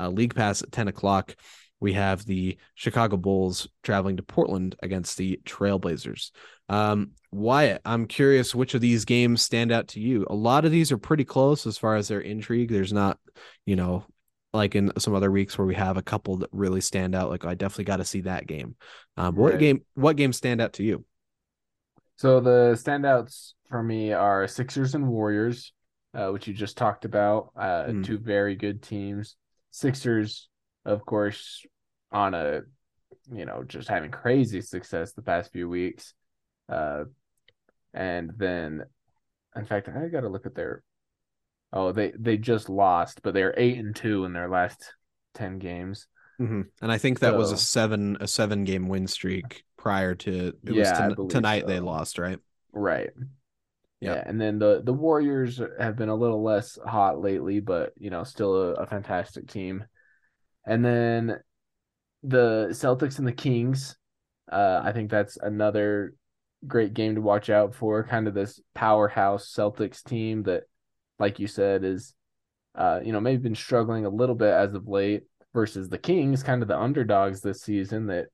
uh, 0.00 0.08
League 0.08 0.34
Pass 0.34 0.62
at 0.62 0.72
10 0.72 0.88
o'clock. 0.88 1.36
We 1.80 1.92
have 1.92 2.24
the 2.24 2.58
Chicago 2.74 3.16
Bulls 3.16 3.68
traveling 3.82 4.16
to 4.16 4.22
Portland 4.22 4.76
against 4.82 5.16
the 5.16 5.40
Trailblazers. 5.44 6.30
Um, 6.68 7.12
Wyatt, 7.30 7.80
I'm 7.84 8.06
curious 8.06 8.54
which 8.54 8.74
of 8.74 8.80
these 8.80 9.04
games 9.04 9.42
stand 9.42 9.72
out 9.72 9.88
to 9.88 10.00
you. 10.00 10.26
A 10.28 10.34
lot 10.34 10.64
of 10.64 10.72
these 10.72 10.90
are 10.92 10.98
pretty 10.98 11.24
close 11.24 11.66
as 11.66 11.78
far 11.78 11.96
as 11.96 12.08
their 12.08 12.20
intrigue. 12.20 12.70
There's 12.70 12.92
not, 12.92 13.18
you 13.64 13.76
know, 13.76 14.04
like 14.52 14.74
in 14.74 14.92
some 14.98 15.14
other 15.14 15.30
weeks 15.30 15.56
where 15.56 15.66
we 15.66 15.74
have 15.74 15.96
a 15.96 16.02
couple 16.02 16.38
that 16.38 16.50
really 16.52 16.80
stand 16.80 17.14
out. 17.14 17.30
Like 17.30 17.44
I 17.44 17.54
definitely 17.54 17.84
got 17.84 17.98
to 17.98 18.04
see 18.04 18.22
that 18.22 18.46
game. 18.46 18.76
Um, 19.16 19.34
right. 19.34 19.52
What 19.52 19.58
game? 19.58 19.82
What 19.94 20.16
games 20.16 20.36
stand 20.36 20.60
out 20.60 20.74
to 20.74 20.82
you? 20.82 21.04
So 22.16 22.40
the 22.40 22.72
standouts 22.72 23.52
for 23.68 23.82
me 23.82 24.12
are 24.12 24.48
Sixers 24.48 24.94
and 24.94 25.06
Warriors, 25.06 25.72
uh, 26.14 26.28
which 26.28 26.48
you 26.48 26.54
just 26.54 26.76
talked 26.76 27.04
about. 27.04 27.52
Uh, 27.54 27.84
mm. 27.84 28.04
Two 28.04 28.18
very 28.18 28.56
good 28.56 28.82
teams. 28.82 29.36
Sixers, 29.70 30.47
of 30.88 31.04
course, 31.04 31.64
on 32.10 32.34
a 32.34 32.62
you 33.30 33.44
know 33.44 33.62
just 33.62 33.88
having 33.88 34.10
crazy 34.10 34.62
success 34.62 35.12
the 35.12 35.22
past 35.22 35.52
few 35.52 35.68
weeks, 35.68 36.14
uh, 36.68 37.04
and 37.92 38.32
then, 38.36 38.84
in 39.54 39.64
fact, 39.64 39.88
I 39.88 40.08
got 40.08 40.22
to 40.22 40.28
look 40.28 40.46
at 40.46 40.54
their. 40.54 40.82
Oh, 41.72 41.92
they 41.92 42.12
they 42.18 42.38
just 42.38 42.70
lost, 42.70 43.20
but 43.22 43.34
they're 43.34 43.54
eight 43.56 43.78
and 43.78 43.94
two 43.94 44.24
in 44.24 44.32
their 44.32 44.48
last 44.48 44.94
ten 45.34 45.58
games. 45.58 46.06
Mm-hmm. 46.40 46.62
And 46.80 46.92
I 46.92 46.98
think 46.98 47.20
that 47.20 47.32
so, 47.32 47.38
was 47.38 47.52
a 47.52 47.58
seven 47.58 48.16
a 48.20 48.26
seven 48.26 48.64
game 48.64 48.88
win 48.88 49.06
streak 49.06 49.64
prior 49.76 50.14
to 50.14 50.48
it 50.48 50.56
yeah, 50.64 51.08
was 51.08 51.30
tonight 51.30 51.62
so. 51.62 51.66
they 51.66 51.80
lost, 51.80 52.18
right? 52.18 52.38
Right. 52.72 53.10
Yep. 54.00 54.16
Yeah, 54.16 54.22
and 54.24 54.40
then 54.40 54.58
the 54.58 54.80
the 54.82 54.92
Warriors 54.92 55.60
have 55.78 55.96
been 55.96 56.08
a 56.08 56.14
little 56.14 56.42
less 56.42 56.78
hot 56.86 57.20
lately, 57.20 57.60
but 57.60 57.92
you 57.98 58.08
know, 58.08 58.24
still 58.24 58.54
a, 58.54 58.74
a 58.74 58.86
fantastic 58.86 59.48
team. 59.48 59.84
And 60.68 60.84
then 60.84 61.40
the 62.22 62.68
Celtics 62.70 63.18
and 63.18 63.26
the 63.26 63.32
Kings, 63.32 63.96
uh, 64.52 64.80
I 64.84 64.92
think 64.92 65.10
that's 65.10 65.36
another 65.38 66.14
great 66.66 66.94
game 66.94 67.14
to 67.14 67.20
watch 67.20 67.50
out 67.50 67.74
for. 67.74 68.04
Kind 68.04 68.28
of 68.28 68.34
this 68.34 68.60
powerhouse 68.74 69.52
Celtics 69.52 70.04
team 70.04 70.44
that, 70.44 70.64
like 71.18 71.40
you 71.40 71.46
said, 71.46 71.82
is 71.84 72.14
uh, 72.74 73.00
you 73.04 73.12
know, 73.12 73.20
maybe 73.20 73.42
been 73.42 73.54
struggling 73.54 74.04
a 74.04 74.10
little 74.10 74.36
bit 74.36 74.52
as 74.52 74.72
of 74.74 74.86
late 74.86 75.24
versus 75.52 75.88
the 75.88 75.98
Kings, 75.98 76.44
kind 76.44 76.62
of 76.62 76.68
the 76.68 76.78
underdogs 76.78 77.40
this 77.40 77.62
season 77.62 78.06
that 78.06 78.26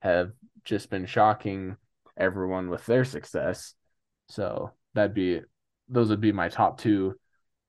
have 0.00 0.32
just 0.64 0.90
been 0.90 1.06
shocking 1.06 1.76
everyone 2.16 2.68
with 2.68 2.84
their 2.84 3.04
success. 3.04 3.74
So 4.28 4.72
that'd 4.94 5.14
be 5.14 5.40
those 5.88 6.10
would 6.10 6.20
be 6.20 6.32
my 6.32 6.48
top 6.48 6.78
two 6.78 7.14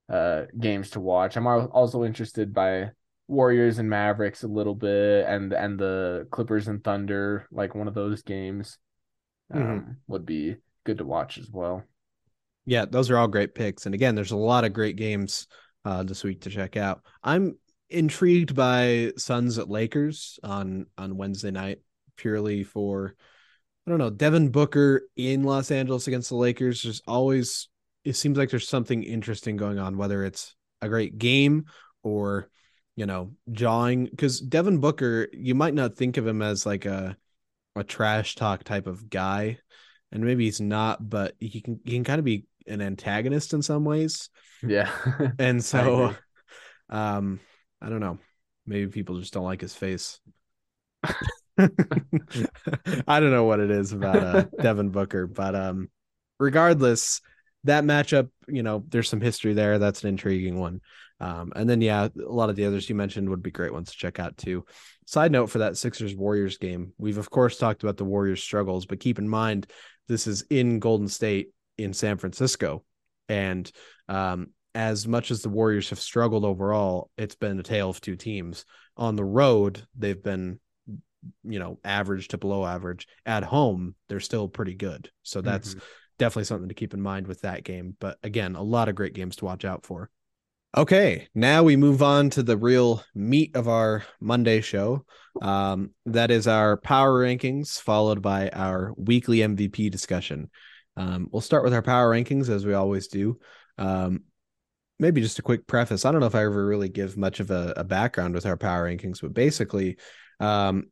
uh, 0.09 0.43
games 0.59 0.89
to 0.91 0.99
watch. 0.99 1.37
I'm 1.37 1.47
also 1.47 2.03
interested 2.03 2.53
by 2.53 2.91
Warriors 3.27 3.77
and 3.77 3.89
Mavericks 3.89 4.43
a 4.43 4.47
little 4.47 4.75
bit, 4.75 5.25
and 5.27 5.53
and 5.53 5.79
the 5.79 6.27
Clippers 6.31 6.67
and 6.67 6.83
Thunder, 6.83 7.47
like 7.51 7.75
one 7.75 7.87
of 7.87 7.93
those 7.93 8.21
games, 8.21 8.77
um, 9.53 9.61
mm-hmm. 9.61 9.91
would 10.07 10.25
be 10.25 10.55
good 10.85 10.99
to 10.99 11.05
watch 11.05 11.37
as 11.37 11.49
well. 11.51 11.83
Yeah, 12.65 12.85
those 12.85 13.09
are 13.09 13.17
all 13.17 13.27
great 13.27 13.55
picks, 13.55 13.85
and 13.85 13.95
again, 13.95 14.15
there's 14.15 14.31
a 14.31 14.37
lot 14.37 14.65
of 14.65 14.73
great 14.73 14.95
games 14.95 15.47
uh, 15.85 16.03
this 16.03 16.23
week 16.23 16.41
to 16.41 16.49
check 16.49 16.77
out. 16.77 17.01
I'm 17.23 17.57
intrigued 17.89 18.55
by 18.55 19.13
Suns 19.17 19.57
at 19.57 19.69
Lakers 19.69 20.39
on 20.43 20.87
on 20.97 21.17
Wednesday 21.17 21.51
night 21.51 21.79
purely 22.17 22.63
for 22.63 23.15
I 23.85 23.89
don't 23.89 23.99
know 23.99 24.09
Devin 24.09 24.49
Booker 24.49 25.03
in 25.15 25.43
Los 25.43 25.71
Angeles 25.71 26.07
against 26.07 26.29
the 26.29 26.35
Lakers. 26.35 26.83
There's 26.83 27.01
always 27.07 27.69
it 28.03 28.15
seems 28.15 28.37
like 28.37 28.49
there's 28.49 28.67
something 28.67 29.03
interesting 29.03 29.57
going 29.57 29.79
on, 29.79 29.97
whether 29.97 30.23
it's 30.23 30.55
a 30.81 30.89
great 30.89 31.17
game 31.17 31.65
or 32.03 32.49
you 32.97 33.05
know 33.05 33.31
jawing 33.53 34.05
because 34.05 34.41
Devin 34.41 34.79
Booker 34.79 35.29
you 35.31 35.55
might 35.55 35.73
not 35.73 35.95
think 35.95 36.17
of 36.17 36.27
him 36.27 36.41
as 36.41 36.65
like 36.65 36.85
a 36.85 37.15
a 37.77 37.83
trash 37.85 38.35
talk 38.35 38.65
type 38.65 38.87
of 38.87 39.09
guy 39.09 39.59
and 40.11 40.21
maybe 40.21 40.43
he's 40.43 40.59
not 40.59 41.09
but 41.09 41.35
he 41.39 41.61
can 41.61 41.79
he 41.85 41.93
can 41.93 42.03
kind 42.03 42.19
of 42.19 42.25
be 42.25 42.45
an 42.67 42.81
antagonist 42.81 43.53
in 43.53 43.61
some 43.61 43.85
ways 43.85 44.29
yeah 44.61 44.91
and 45.39 45.63
so 45.63 46.13
um 46.89 47.39
I 47.81 47.89
don't 47.89 47.99
know. 47.99 48.17
Maybe 48.65 48.87
people 48.87 49.19
just 49.19 49.33
don't 49.33 49.45
like 49.45 49.61
his 49.61 49.73
face. 49.73 50.19
I 51.59 53.19
don't 53.19 53.31
know 53.31 53.45
what 53.45 53.59
it 53.59 53.71
is 53.71 53.91
about 53.91 54.17
uh, 54.17 54.45
Devin 54.61 54.89
Booker, 54.89 55.25
but 55.25 55.55
um, 55.55 55.89
regardless, 56.39 57.21
that 57.63 57.83
matchup, 57.83 58.29
you 58.47 58.63
know, 58.63 58.83
there's 58.89 59.09
some 59.09 59.21
history 59.21 59.53
there. 59.53 59.79
That's 59.79 60.03
an 60.03 60.09
intriguing 60.09 60.59
one. 60.59 60.81
Um, 61.19 61.51
and 61.55 61.69
then 61.69 61.81
yeah, 61.81 62.07
a 62.07 62.31
lot 62.31 62.49
of 62.49 62.55
the 62.55 62.65
others 62.65 62.87
you 62.89 62.95
mentioned 62.95 63.29
would 63.29 63.41
be 63.41 63.51
great 63.51 63.73
ones 63.73 63.91
to 63.91 63.97
check 63.97 64.19
out 64.19 64.37
too. 64.37 64.65
Side 65.05 65.31
note 65.31 65.47
for 65.47 65.59
that 65.59 65.77
Sixers 65.77 66.15
Warriors 66.15 66.57
game, 66.57 66.93
we've 66.97 67.17
of 67.17 67.29
course 67.29 67.57
talked 67.57 67.83
about 67.83 67.97
the 67.97 68.05
Warriors' 68.05 68.43
struggles, 68.43 68.85
but 68.85 68.99
keep 68.99 69.17
in 69.17 69.27
mind 69.27 69.67
this 70.07 70.27
is 70.27 70.43
in 70.49 70.79
Golden 70.79 71.07
State 71.07 71.49
in 71.77 71.93
San 71.93 72.17
Francisco, 72.17 72.83
and 73.29 73.71
um, 74.07 74.49
as 74.75 75.07
much 75.07 75.31
as 75.31 75.41
the 75.41 75.49
Warriors 75.49 75.89
have 75.89 75.99
struggled 75.99 76.45
overall, 76.45 77.09
it's 77.17 77.35
been 77.35 77.59
a 77.59 77.63
tale 77.63 77.89
of 77.89 77.99
two 77.99 78.15
teams. 78.15 78.63
On 78.95 79.15
the 79.15 79.25
road, 79.25 79.81
they've 79.97 80.21
been, 80.21 80.59
you 81.43 81.59
know, 81.59 81.79
average 81.83 82.27
to 82.29 82.37
below 82.37 82.65
average. 82.65 83.07
At 83.25 83.43
home, 83.43 83.95
they're 84.07 84.19
still 84.19 84.47
pretty 84.47 84.75
good. 84.75 85.09
So 85.23 85.41
that's 85.41 85.71
mm-hmm. 85.71 85.79
Definitely 86.17 86.45
something 86.45 86.69
to 86.69 86.75
keep 86.75 86.93
in 86.93 87.01
mind 87.01 87.27
with 87.27 87.41
that 87.41 87.63
game. 87.63 87.95
But 87.99 88.17
again, 88.23 88.55
a 88.55 88.63
lot 88.63 88.89
of 88.89 88.95
great 88.95 89.13
games 89.13 89.35
to 89.37 89.45
watch 89.45 89.65
out 89.65 89.85
for. 89.85 90.09
Okay, 90.75 91.27
now 91.33 91.63
we 91.63 91.75
move 91.75 92.03
on 92.03 92.29
to 92.31 92.43
the 92.43 92.57
real 92.57 93.03
meat 93.15 93.55
of 93.55 93.67
our 93.67 94.03
Monday 94.19 94.61
show. 94.61 95.05
Um, 95.41 95.91
that 96.05 96.29
is 96.29 96.47
our 96.47 96.77
power 96.77 97.23
rankings, 97.23 97.81
followed 97.81 98.21
by 98.21 98.49
our 98.49 98.93
weekly 98.97 99.39
MVP 99.39 99.89
discussion. 99.89 100.49
Um, 100.95 101.29
we'll 101.31 101.41
start 101.41 101.63
with 101.63 101.73
our 101.73 101.81
power 101.81 102.11
rankings 102.11 102.49
as 102.49 102.65
we 102.65 102.73
always 102.73 103.07
do. 103.07 103.39
Um, 103.77 104.23
maybe 104.99 105.21
just 105.21 105.39
a 105.39 105.43
quick 105.43 105.65
preface. 105.67 106.05
I 106.05 106.11
don't 106.11 106.21
know 106.21 106.27
if 106.27 106.35
I 106.35 106.43
ever 106.43 106.65
really 106.65 106.89
give 106.89 107.17
much 107.17 107.39
of 107.39 107.49
a, 107.49 107.73
a 107.77 107.83
background 107.83 108.33
with 108.33 108.45
our 108.45 108.57
power 108.57 108.87
rankings, 108.89 109.21
but 109.21 109.33
basically, 109.33 109.97
Um, 110.39 110.91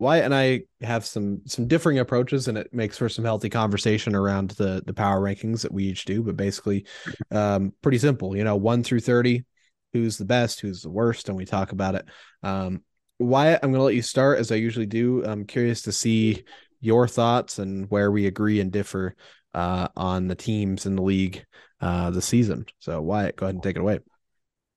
Wyatt 0.00 0.24
and 0.24 0.34
I 0.34 0.62
have 0.80 1.04
some 1.04 1.42
some 1.44 1.68
differing 1.68 1.98
approaches, 1.98 2.48
and 2.48 2.56
it 2.56 2.72
makes 2.72 2.96
for 2.96 3.10
some 3.10 3.24
healthy 3.24 3.50
conversation 3.50 4.14
around 4.14 4.52
the 4.52 4.82
the 4.84 4.94
power 4.94 5.20
rankings 5.20 5.60
that 5.60 5.72
we 5.72 5.84
each 5.84 6.06
do. 6.06 6.22
But 6.22 6.38
basically, 6.38 6.86
um, 7.30 7.74
pretty 7.82 7.98
simple. 7.98 8.34
You 8.34 8.42
know, 8.42 8.56
one 8.56 8.82
through 8.82 9.00
thirty, 9.00 9.44
who's 9.92 10.16
the 10.16 10.24
best, 10.24 10.60
who's 10.60 10.80
the 10.80 10.90
worst, 10.90 11.28
and 11.28 11.36
we 11.36 11.44
talk 11.44 11.72
about 11.72 11.96
it. 11.96 12.06
Um, 12.42 12.82
Wyatt, 13.18 13.60
I'm 13.62 13.72
going 13.72 13.80
to 13.80 13.84
let 13.84 13.94
you 13.94 14.00
start 14.00 14.38
as 14.38 14.50
I 14.50 14.54
usually 14.54 14.86
do. 14.86 15.22
I'm 15.22 15.44
curious 15.44 15.82
to 15.82 15.92
see 15.92 16.44
your 16.80 17.06
thoughts 17.06 17.58
and 17.58 17.90
where 17.90 18.10
we 18.10 18.26
agree 18.26 18.60
and 18.60 18.72
differ 18.72 19.14
uh, 19.52 19.88
on 19.94 20.28
the 20.28 20.34
teams 20.34 20.86
in 20.86 20.96
the 20.96 21.02
league 21.02 21.44
uh, 21.82 22.08
this 22.08 22.24
season. 22.24 22.64
So, 22.78 23.02
Wyatt, 23.02 23.36
go 23.36 23.44
ahead 23.44 23.56
and 23.56 23.62
take 23.62 23.76
it 23.76 23.80
away. 23.80 23.98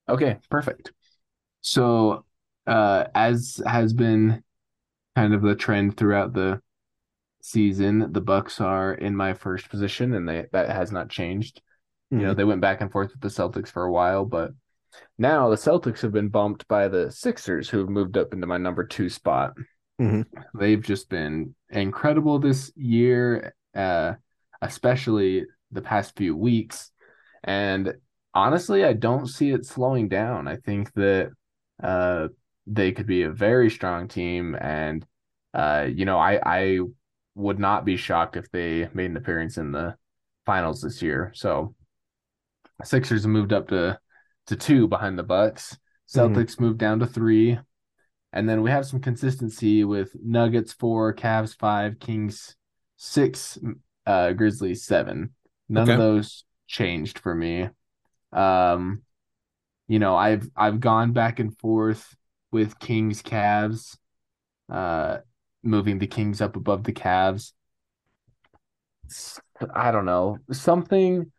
Okay, 0.10 0.36
perfect. 0.50 0.92
So, 1.62 2.26
uh, 2.68 3.06
as 3.16 3.62
has 3.66 3.94
been 3.94 4.44
kind 5.16 5.34
of 5.34 5.42
the 5.42 5.56
trend 5.56 5.98
throughout 5.98 6.34
the 6.34 6.62
season. 7.42 8.12
The 8.12 8.22
Bucks 8.22 8.60
are 8.62 8.94
in 8.94 9.16
my 9.16 9.34
first 9.34 9.70
position, 9.70 10.14
and 10.14 10.28
they 10.28 10.46
that 10.52 10.70
has 10.70 10.92
not 10.92 11.10
changed. 11.10 11.58
Mm-hmm. 11.58 12.20
You 12.20 12.26
know, 12.26 12.32
mm-hmm. 12.32 12.38
they 12.38 12.44
went 12.44 12.62
back 12.62 12.82
and 12.82 12.92
forth 12.92 13.12
with 13.12 13.22
the 13.22 13.28
Celtics 13.28 13.70
for 13.70 13.84
a 13.84 13.92
while, 13.92 14.26
but 14.26 14.52
now 15.18 15.50
the 15.50 15.56
Celtics 15.56 16.02
have 16.02 16.12
been 16.12 16.30
bumped 16.30 16.68
by 16.68 16.88
the 16.88 17.12
Sixers, 17.12 17.70
who 17.70 17.80
have 17.80 17.90
moved 17.90 18.18
up 18.18 18.34
into 18.34 18.48
my 18.48 18.58
number 18.58 18.86
two 18.86 19.10
spot. 19.10 19.54
Mm-hmm. 20.02 20.58
They've 20.58 20.82
just 20.82 21.10
been 21.10 21.56
incredible 21.70 22.40
this 22.40 22.72
year, 22.76 23.56
uh, 23.76 24.14
especially 24.62 25.46
the 25.72 25.82
past 25.82 26.16
few 26.16 26.36
weeks. 26.36 26.92
And 27.44 27.96
honestly, 28.34 28.84
I 28.84 28.94
don't 28.94 29.28
see 29.28 29.52
it 29.52 29.66
slowing 29.66 30.10
down. 30.10 30.48
I 30.48 30.58
think 30.58 30.94
that 30.94 31.32
uh, 31.82 32.30
they 32.66 32.92
could 32.92 33.08
be 33.08 33.24
a 33.24 33.32
very 33.32 33.70
strong 33.70 34.08
team. 34.08 34.56
And, 34.56 35.06
uh, 35.54 35.88
you 35.94 36.06
know, 36.06 36.18
I, 36.18 36.40
I 36.46 36.80
would 37.36 37.60
not 37.60 37.86
be 37.86 37.98
shocked 37.98 38.38
if 38.38 38.50
they 38.52 38.90
made 38.94 39.12
an 39.12 39.18
appearance 39.18 39.58
in 39.58 39.72
the 39.72 39.96
finals 40.46 40.82
this 40.82 41.02
year. 41.02 41.32
So 41.36 41.76
Sixers 42.84 43.28
moved 43.28 43.54
up 43.54 43.68
to, 43.70 44.00
to 44.48 44.56
two 44.56 44.88
behind 44.88 45.18
the 45.18 45.24
Bucks. 45.24 45.78
Mm-hmm. 46.14 46.20
Celtics 46.20 46.52
mm-hmm. 46.52 46.64
moved 46.64 46.80
down 46.80 47.00
to 47.00 47.08
three. 47.08 47.60
And 48.32 48.50
then 48.50 48.64
we 48.64 48.72
have 48.72 48.86
some 48.86 49.00
consistency 49.00 49.84
with 49.84 50.16
Nuggets 50.16 50.74
four, 50.74 51.14
Cavs 51.14 51.56
five, 51.56 52.00
Kings 52.00 52.56
six, 52.98 53.60
uh, 54.08 54.32
Grizzlies 54.32 54.84
seven. 54.84 55.36
None 55.70 55.84
okay. 55.84 55.94
of 55.94 56.00
those 56.00 56.44
changed 56.68 57.20
for 57.20 57.36
me. 57.36 57.70
Um, 58.32 59.04
you 59.88 60.00
know, 60.00 60.16
I've 60.16 60.50
I've 60.56 60.80
gone 60.80 61.14
back 61.14 61.40
and 61.40 61.56
forth 61.60 62.16
with 62.54 62.80
Kings 62.80 63.22
Cavs, 63.22 63.98
uh, 64.72 65.18
moving 65.64 66.00
the 66.00 66.08
Kings 66.08 66.40
up 66.40 66.56
above 66.56 66.84
the 66.84 66.94
Cavs. 66.94 67.52
I 69.74 69.92
don't 69.92 70.06
know. 70.06 70.38
Something 70.52 71.32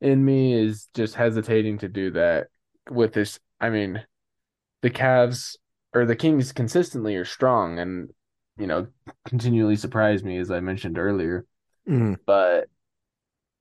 in 0.00 0.24
me 0.24 0.54
is 0.54 0.88
just 0.94 1.14
hesitating 1.14 1.78
to 1.78 1.88
do 1.88 2.10
that 2.12 2.48
with 2.90 3.12
this. 3.12 3.38
I 3.60 3.70
mean, 3.70 4.02
the 4.80 4.90
Cavs 4.90 5.56
or 5.94 6.06
the 6.06 6.16
Kings 6.16 6.52
consistently 6.52 7.14
are 7.16 7.24
strong 7.24 7.78
and, 7.78 8.10
you 8.58 8.66
know, 8.66 8.88
continually 9.26 9.76
surprise 9.76 10.24
me, 10.24 10.38
as 10.38 10.50
I 10.50 10.60
mentioned 10.60 10.98
earlier. 10.98 11.46
Mm. 11.88 12.16
But 12.26 12.68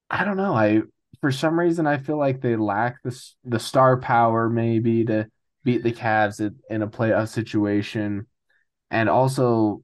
I 0.09 0.23
don't 0.23 0.37
know. 0.37 0.55
I, 0.55 0.81
for 1.19 1.31
some 1.31 1.59
reason, 1.59 1.85
I 1.85 1.97
feel 1.97 2.17
like 2.17 2.41
they 2.41 2.55
lack 2.55 3.03
the, 3.03 3.15
the 3.43 3.59
star 3.59 3.97
power 3.97 4.49
maybe 4.49 5.05
to 5.05 5.27
beat 5.63 5.83
the 5.83 5.93
Cavs 5.93 6.39
in 6.69 6.81
a 6.81 6.87
playoff 6.87 7.29
situation. 7.29 8.27
And 8.89 9.09
also, 9.09 9.83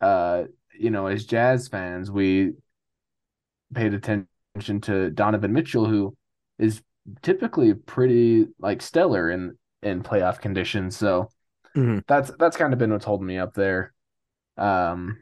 uh, 0.00 0.44
you 0.78 0.90
know, 0.90 1.06
as 1.06 1.26
Jazz 1.26 1.68
fans, 1.68 2.10
we 2.10 2.52
paid 3.74 3.94
attention 3.94 4.80
to 4.82 5.10
Donovan 5.10 5.52
Mitchell, 5.52 5.86
who 5.86 6.16
is 6.58 6.82
typically 7.22 7.74
pretty 7.74 8.46
like 8.58 8.82
stellar 8.82 9.30
in 9.30 9.56
in 9.82 10.02
playoff 10.02 10.40
conditions. 10.40 10.96
So 10.96 11.30
mm-hmm. 11.76 12.00
that's 12.06 12.30
that's 12.38 12.56
kind 12.56 12.72
of 12.72 12.78
been 12.78 12.92
what's 12.92 13.04
holding 13.04 13.26
me 13.26 13.38
up 13.38 13.54
there. 13.54 13.92
Um, 14.56 15.18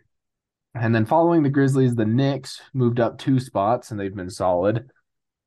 and 0.74 0.94
then 0.94 1.06
following 1.06 1.42
the 1.42 1.50
Grizzlies, 1.50 1.94
the 1.94 2.04
Knicks 2.04 2.60
moved 2.74 3.00
up 3.00 3.18
two 3.18 3.40
spots 3.40 3.90
and 3.90 3.98
they've 3.98 4.14
been 4.14 4.30
solid. 4.30 4.90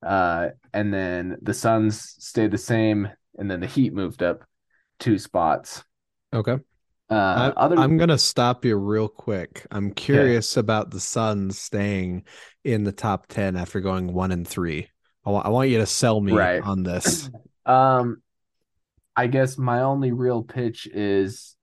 Uh, 0.01 0.49
and 0.74 0.93
then 0.93 1.38
the 1.41 1.53
Suns 1.53 2.16
stayed 2.20 2.51
the 2.51 2.57
same, 2.57 3.10
and 3.39 3.49
then 3.49 3.59
the 3.59 3.67
Heat 3.67 3.93
moved 3.93 4.21
up 4.21 4.43
two 4.99 5.17
spots. 5.17 5.83
Okay. 6.33 6.57
Uh, 7.09 7.51
I, 7.57 7.83
am 7.83 7.97
gonna 7.97 8.19
stop 8.19 8.63
you 8.65 8.75
real 8.75 9.07
quick. 9.07 9.65
I'm 9.71 9.91
curious 9.91 10.55
okay. 10.55 10.59
about 10.59 10.91
the 10.91 10.99
Suns 10.99 11.57
staying 11.57 12.25
in 12.63 12.83
the 12.83 12.91
top 12.91 13.25
ten 13.25 13.57
after 13.57 13.79
going 13.79 14.13
one 14.13 14.31
and 14.31 14.47
three. 14.47 14.89
I 15.25 15.49
want 15.49 15.69
you 15.69 15.79
to 15.79 15.85
sell 15.85 16.19
me 16.21 16.33
right. 16.33 16.61
on 16.61 16.83
this. 16.83 17.29
Um, 17.65 18.23
I 19.15 19.27
guess 19.27 19.59
my 19.59 19.81
only 19.81 20.11
real 20.11 20.41
pitch 20.41 20.87
is 20.87 21.55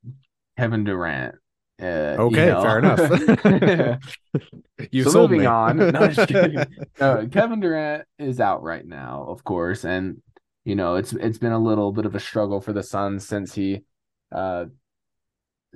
Kevin 0.57 0.85
Durant. 0.85 1.35
Uh, 1.83 2.15
okay, 2.19 2.47
you 2.47 2.53
know. 2.53 2.63
fair 2.63 2.79
enough. 2.79 4.01
you 4.93 5.03
so 5.03 5.23
moving 5.23 5.41
me. 5.41 5.47
on. 5.47 5.79
No, 7.01 7.27
Kevin 7.27 7.59
Durant 7.59 8.05
is 8.21 8.39
out 8.39 8.63
right 8.63 8.87
now, 8.87 9.27
of 9.29 9.43
course, 9.43 9.85
and 9.85 10.23
you 10.67 10.75
know, 10.75 10.97
it's 10.97 11.13
it's 11.13 11.39
been 11.39 11.53
a 11.53 11.63
little 11.63 11.93
bit 11.93 12.07
of 12.07 12.17
a 12.17 12.21
struggle 12.21 12.61
for 12.61 12.73
the 12.73 12.83
Suns 12.83 13.25
since 13.25 13.55
he 13.55 13.85
uh 14.33 14.65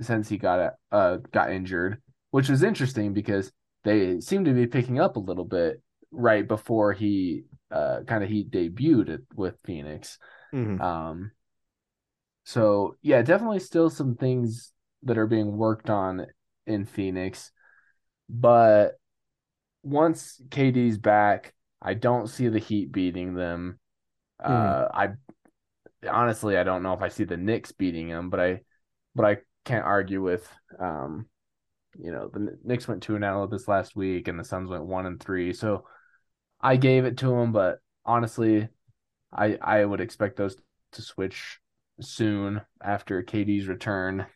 since 0.01 0.28
he 0.28 0.36
got 0.36 0.74
uh 0.91 1.18
got 1.30 1.53
injured, 1.53 2.03
which 2.32 2.49
was 2.49 2.64
interesting 2.64 3.12
because 3.12 3.53
they 3.84 4.18
seem 4.18 4.45
to 4.45 4.53
be 4.53 4.66
picking 4.66 4.99
up 4.99 5.14
a 5.14 5.20
little 5.20 5.45
bit 5.45 5.80
right 6.11 6.47
before 6.47 6.93
he 6.93 7.45
uh 7.70 8.01
kind 8.05 8.24
of 8.24 8.28
he 8.28 8.45
debuted 8.45 9.20
with 9.36 9.55
Phoenix. 9.64 10.18
Mm-hmm. 10.53 10.82
Um 10.82 11.30
so 12.43 12.97
yeah, 13.01 13.22
definitely 13.22 13.61
still 13.61 13.91
some 13.91 14.16
things 14.16 14.72
that 15.05 15.18
are 15.18 15.28
being 15.28 15.57
worked 15.57 15.88
on 15.88 16.26
in 16.66 16.84
Phoenix. 16.84 17.53
But 18.28 18.99
once 19.84 20.43
KD's 20.49 20.99
back, 20.99 21.55
I 21.80 21.95
don't 21.95 22.26
see 22.26 22.49
the 22.49 22.59
Heat 22.59 22.91
beating 22.91 23.34
them. 23.34 23.78
Mm. 24.45 24.51
Uh, 24.51 24.88
I 24.93 25.09
honestly 26.09 26.57
I 26.57 26.64
don't 26.64 26.82
know 26.82 26.95
if 26.95 27.03
I 27.03 27.09
see 27.09 27.24
the 27.24 27.36
Knicks 27.36 27.72
beating 27.72 28.09
them, 28.09 28.30
but 28.30 28.41
I 28.41 28.61
but 29.14 29.24
I 29.24 29.38
can't 29.64 29.84
argue 29.84 30.22
with 30.22 30.49
um 30.78 31.26
you 31.99 32.11
know 32.12 32.30
the 32.32 32.59
Knicks 32.64 32.88
went 32.88 33.03
two 33.03 33.16
and 33.16 33.24
out 33.24 33.51
this 33.51 33.68
last 33.68 33.97
week 33.97 34.28
and 34.28 34.38
the 34.38 34.45
Suns 34.45 34.70
went 34.70 34.86
one 34.86 35.07
and 35.07 35.20
three, 35.20 35.53
so 35.53 35.86
I 36.61 36.76
gave 36.76 37.05
it 37.05 37.18
to 37.18 37.26
them. 37.26 37.53
But 37.53 37.78
honestly, 38.05 38.68
I 39.32 39.59
I 39.61 39.84
would 39.84 40.01
expect 40.01 40.36
those 40.36 40.57
to 40.93 41.03
switch 41.03 41.61
soon 42.01 42.62
after 42.82 43.22
KD's 43.22 43.68
return. 43.68 44.26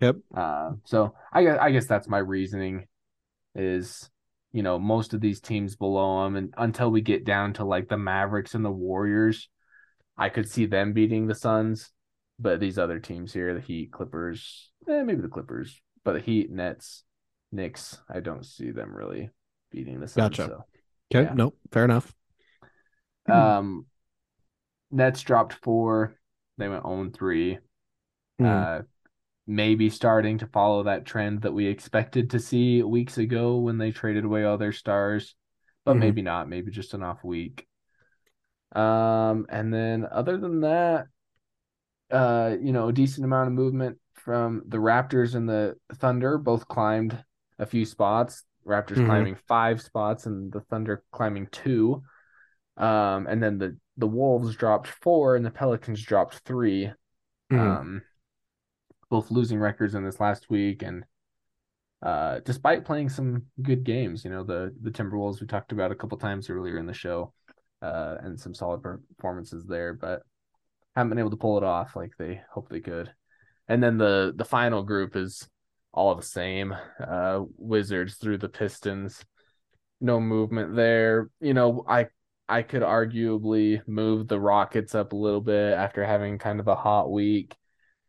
Yep. 0.00 0.16
Uh, 0.34 0.72
so 0.84 1.14
I 1.32 1.44
guess 1.44 1.58
I 1.60 1.70
guess 1.70 1.86
that's 1.86 2.08
my 2.08 2.18
reasoning 2.18 2.86
is 3.54 4.10
you 4.54 4.62
know 4.62 4.78
most 4.78 5.12
of 5.12 5.20
these 5.20 5.40
teams 5.40 5.74
below 5.74 6.24
them 6.24 6.36
and 6.36 6.54
until 6.56 6.88
we 6.88 7.02
get 7.02 7.24
down 7.24 7.52
to 7.52 7.64
like 7.64 7.88
the 7.88 7.98
mavericks 7.98 8.54
and 8.54 8.64
the 8.64 8.70
warriors 8.70 9.50
i 10.16 10.28
could 10.28 10.48
see 10.48 10.64
them 10.64 10.94
beating 10.94 11.26
the 11.26 11.34
suns. 11.34 11.90
But 12.36 12.58
these 12.58 12.78
other 12.78 12.98
teams 12.98 13.32
here 13.32 13.52
the 13.52 13.60
heat 13.60 13.92
clippers 13.92 14.70
eh, 14.88 15.02
maybe 15.02 15.20
the 15.20 15.28
clippers 15.28 15.80
but 16.04 16.14
the 16.14 16.20
heat 16.20 16.50
nets 16.50 17.04
Knicks, 17.52 17.98
i 18.08 18.20
don't 18.20 18.46
see 18.46 18.70
them 18.70 18.94
really 18.94 19.30
beating 19.70 20.00
the 20.00 20.08
suns 20.08 20.36
gotcha. 20.36 20.46
so, 20.46 20.64
okay 21.14 21.28
yeah. 21.28 21.34
no 21.34 21.52
fair 21.70 21.84
enough. 21.84 22.14
Um 23.28 23.86
nets 24.90 25.22
dropped 25.22 25.54
four. 25.54 26.14
They 26.58 26.68
went 26.68 26.84
on 26.84 27.10
3 27.10 27.58
mm. 28.40 28.46
uh 28.46 28.82
maybe 29.46 29.90
starting 29.90 30.38
to 30.38 30.46
follow 30.46 30.84
that 30.84 31.04
trend 31.04 31.42
that 31.42 31.52
we 31.52 31.66
expected 31.66 32.30
to 32.30 32.38
see 32.38 32.82
weeks 32.82 33.18
ago 33.18 33.56
when 33.58 33.78
they 33.78 33.90
traded 33.90 34.24
away 34.24 34.44
all 34.44 34.56
their 34.56 34.72
stars, 34.72 35.34
but 35.84 35.92
mm-hmm. 35.92 36.00
maybe 36.00 36.22
not, 36.22 36.48
maybe 36.48 36.70
just 36.70 36.94
an 36.94 37.02
off 37.02 37.22
week. 37.22 37.66
Um, 38.72 39.46
and 39.48 39.72
then 39.72 40.06
other 40.10 40.38
than 40.38 40.62
that, 40.62 41.06
uh, 42.10 42.56
you 42.60 42.72
know, 42.72 42.88
a 42.88 42.92
decent 42.92 43.24
amount 43.24 43.48
of 43.48 43.54
movement 43.54 43.98
from 44.14 44.62
the 44.66 44.78
Raptors 44.78 45.34
and 45.34 45.48
the 45.48 45.76
Thunder 45.94 46.38
both 46.38 46.66
climbed 46.66 47.22
a 47.58 47.66
few 47.66 47.84
spots. 47.84 48.44
Raptors 48.66 48.96
mm-hmm. 48.96 49.06
climbing 49.06 49.36
five 49.46 49.82
spots 49.82 50.26
and 50.26 50.50
the 50.50 50.60
Thunder 50.62 51.04
climbing 51.12 51.48
two. 51.52 52.02
Um, 52.76 53.26
and 53.26 53.42
then 53.42 53.58
the 53.58 53.76
the 53.96 54.06
Wolves 54.06 54.56
dropped 54.56 54.88
four 54.88 55.36
and 55.36 55.44
the 55.44 55.50
Pelicans 55.50 56.02
dropped 56.02 56.40
3 56.44 56.86
mm-hmm. 57.52 57.58
Um, 57.58 58.02
both 59.14 59.30
losing 59.30 59.60
records 59.60 59.94
in 59.94 60.02
this 60.04 60.18
last 60.18 60.50
week 60.50 60.82
and 60.82 61.04
uh, 62.02 62.40
despite 62.44 62.84
playing 62.84 63.08
some 63.08 63.44
good 63.62 63.84
games, 63.84 64.24
you 64.24 64.30
know, 64.30 64.42
the 64.42 64.74
the 64.82 64.90
Timberwolves 64.90 65.40
we 65.40 65.46
talked 65.46 65.70
about 65.70 65.92
a 65.92 65.94
couple 65.94 66.18
times 66.18 66.50
earlier 66.50 66.78
in 66.78 66.86
the 66.86 66.92
show, 66.92 67.32
uh, 67.80 68.16
and 68.22 68.38
some 68.38 68.54
solid 68.54 68.82
performances 68.82 69.64
there, 69.66 69.94
but 69.94 70.22
haven't 70.96 71.10
been 71.10 71.20
able 71.20 71.30
to 71.30 71.36
pull 71.36 71.56
it 71.58 71.62
off 71.62 71.94
like 71.94 72.10
they 72.18 72.40
hope 72.50 72.68
they 72.68 72.80
could. 72.80 73.12
and 73.68 73.80
then 73.80 73.98
the 73.98 74.32
the 74.34 74.44
final 74.44 74.82
group 74.82 75.14
is 75.14 75.48
all 75.92 76.16
the 76.16 76.22
same. 76.22 76.74
Uh, 76.98 77.42
Wizards 77.56 78.16
through 78.16 78.38
the 78.38 78.48
Pistons, 78.48 79.24
no 80.00 80.18
movement 80.18 80.74
there. 80.74 81.30
You 81.40 81.54
know, 81.54 81.84
I 81.88 82.08
I 82.48 82.62
could 82.62 82.82
arguably 82.82 83.80
move 83.86 84.26
the 84.26 84.40
Rockets 84.40 84.96
up 84.96 85.12
a 85.12 85.16
little 85.16 85.40
bit 85.40 85.72
after 85.72 86.04
having 86.04 86.38
kind 86.38 86.58
of 86.58 86.66
a 86.66 86.74
hot 86.74 87.12
week, 87.12 87.56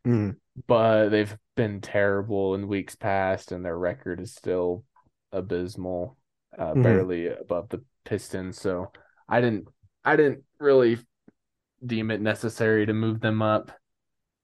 mm. 0.03 0.36
But 0.68 1.10
they've 1.10 1.38
been 1.56 1.82
terrible 1.82 2.56
in 2.56 2.68
weeks 2.68 2.95
past, 2.95 3.51
and 3.51 3.64
their 3.64 3.78
record 3.78 4.20
is 4.20 4.34
still 4.34 4.84
abysmal, 5.32 6.18
uh, 6.58 6.68
mm-hmm. 6.68 6.82
barely 6.82 7.28
above 7.28 7.70
the 7.70 7.84
Pistons. 8.06 8.60
So 8.60 8.91
I 9.28 9.41
didn't 9.41 9.68
I 10.06 10.16
didn't 10.16 10.43
really 10.60 10.99
deem 11.86 12.12
it 12.12 12.22
necessary 12.22 12.86
to 12.86 12.93
move 12.93 13.20
them 13.20 13.41
up. 13.41 13.72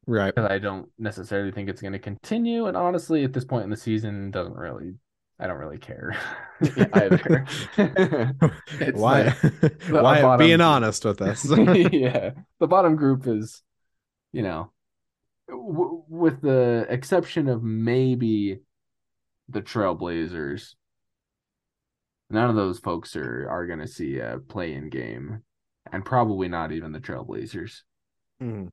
Right. 0.07 0.34
Because 0.34 0.49
I 0.49 0.57
don't 0.57 0.89
necessarily 0.97 1.51
think 1.51 1.70
it's 1.70 1.82
going 1.82 1.93
to 1.93 1.99
continue. 1.99 2.66
And 2.66 2.76
honestly, 2.76 3.24
at 3.24 3.34
this 3.34 3.45
point 3.45 3.64
in 3.64 3.70
the 3.70 3.78
season, 3.78 4.32
doesn't 4.32 4.55
really, 4.55 4.95
I 5.39 5.47
don't 5.47 5.59
really 5.59 5.78
care 5.78 6.18
either. 6.93 7.45
Why? 8.93 9.24
Like, 9.24 9.36
Why 9.89 10.22
bottom, 10.22 10.45
being 10.45 10.62
honest 10.62 11.05
with 11.05 11.22
us? 11.22 11.45
yeah. 11.91 12.32
The 12.59 12.68
bottom 12.68 12.95
group 12.95 13.28
is, 13.28 13.62
you 14.34 14.41
know, 14.41 14.72
w- 15.52 16.04
with 16.08 16.41
the 16.41 16.86
exception 16.89 17.47
of 17.47 17.64
maybe 17.64 18.62
the 19.49 19.62
Trailblazers, 19.62 20.76
none 22.30 22.49
of 22.49 22.56
those 22.56 22.80
folks 22.80 23.16
are, 23.16 23.47
are 23.49 23.68
going 23.68 23.80
to 23.80 23.88
see 23.88 24.18
a 24.20 24.39
play 24.39 24.74
in 24.74 24.89
game 24.89 25.43
and 25.91 26.06
probably 26.06 26.47
not 26.47 26.72
even 26.72 26.91
the 26.91 26.99
Trailblazers. 26.99 27.82
Mm. 28.41 28.70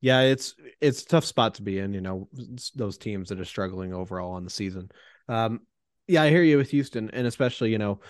Yeah, 0.00 0.20
it's 0.20 0.54
it's 0.80 1.02
a 1.02 1.06
tough 1.06 1.24
spot 1.24 1.54
to 1.54 1.62
be 1.62 1.78
in. 1.78 1.92
You 1.92 2.00
know, 2.00 2.28
those 2.76 2.98
teams 2.98 3.28
that 3.28 3.40
are 3.40 3.44
struggling 3.44 3.92
overall 3.92 4.32
on 4.32 4.44
the 4.44 4.50
season. 4.50 4.90
Um, 5.28 5.60
yeah, 6.06 6.22
I 6.22 6.30
hear 6.30 6.42
you 6.42 6.56
with 6.56 6.70
Houston, 6.70 7.10
and 7.10 7.26
especially 7.26 7.70
you 7.72 7.78
know, 7.78 8.00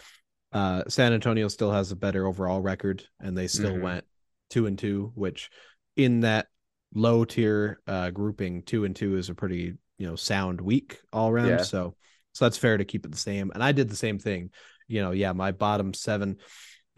uh, 0.53 0.83
San 0.89 1.15
Antonio 1.15 1.49
still 1.49 1.73
has 1.73 1.91
a 1.91 1.97
better 1.97 2.27
overall 2.27 2.61
record, 2.61 3.05
and 3.21 3.37
they 3.37 3.47
still 3.47 3.73
mm-hmm. 3.73 3.83
went 3.83 4.05
two 4.51 4.67
and 4.67 4.79
two, 4.79 5.13
which 5.15 5.51
in 5.97 6.21
that 6.21 6.49
low 6.95 7.25
tier 7.25 7.81
uh, 7.87 8.11
grouping, 8.11 8.63
two 8.63 8.85
and 8.85 8.95
two 8.95 9.17
is 9.17 9.29
a 9.29 9.35
pretty 9.35 9.75
you 9.99 10.07
know 10.07 10.17
sound 10.17 10.61
week 10.61 11.01
all 11.13 11.29
around. 11.29 11.49
Yeah. 11.49 11.63
So 11.63 11.95
so 12.33 12.45
that's 12.45 12.59
fair 12.59 12.77
to 12.77 12.85
keep 12.85 13.05
it 13.05 13.13
the 13.13 13.19
same. 13.19 13.51
And 13.55 13.63
I 13.63 13.73
did 13.73 13.89
the 13.89 13.97
same 13.97 14.19
thing. 14.19 14.51
You 14.87 15.03
know, 15.03 15.11
yeah, 15.11 15.33
my 15.33 15.53
bottom 15.53 15.93
seven 15.93 16.39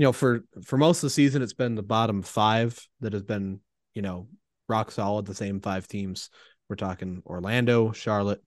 you 0.00 0.04
know, 0.04 0.12
for 0.14 0.44
for 0.64 0.78
most 0.78 0.98
of 0.98 1.02
the 1.02 1.10
season, 1.10 1.42
it's 1.42 1.52
been 1.52 1.74
the 1.74 1.82
bottom 1.82 2.22
five 2.22 2.80
that 3.00 3.12
has 3.12 3.22
been, 3.22 3.60
you 3.92 4.00
know, 4.00 4.28
rock 4.66 4.90
solid. 4.90 5.26
The 5.26 5.34
same 5.34 5.60
five 5.60 5.86
teams. 5.86 6.30
We're 6.70 6.76
talking 6.76 7.22
Orlando, 7.26 7.92
Charlotte, 7.92 8.42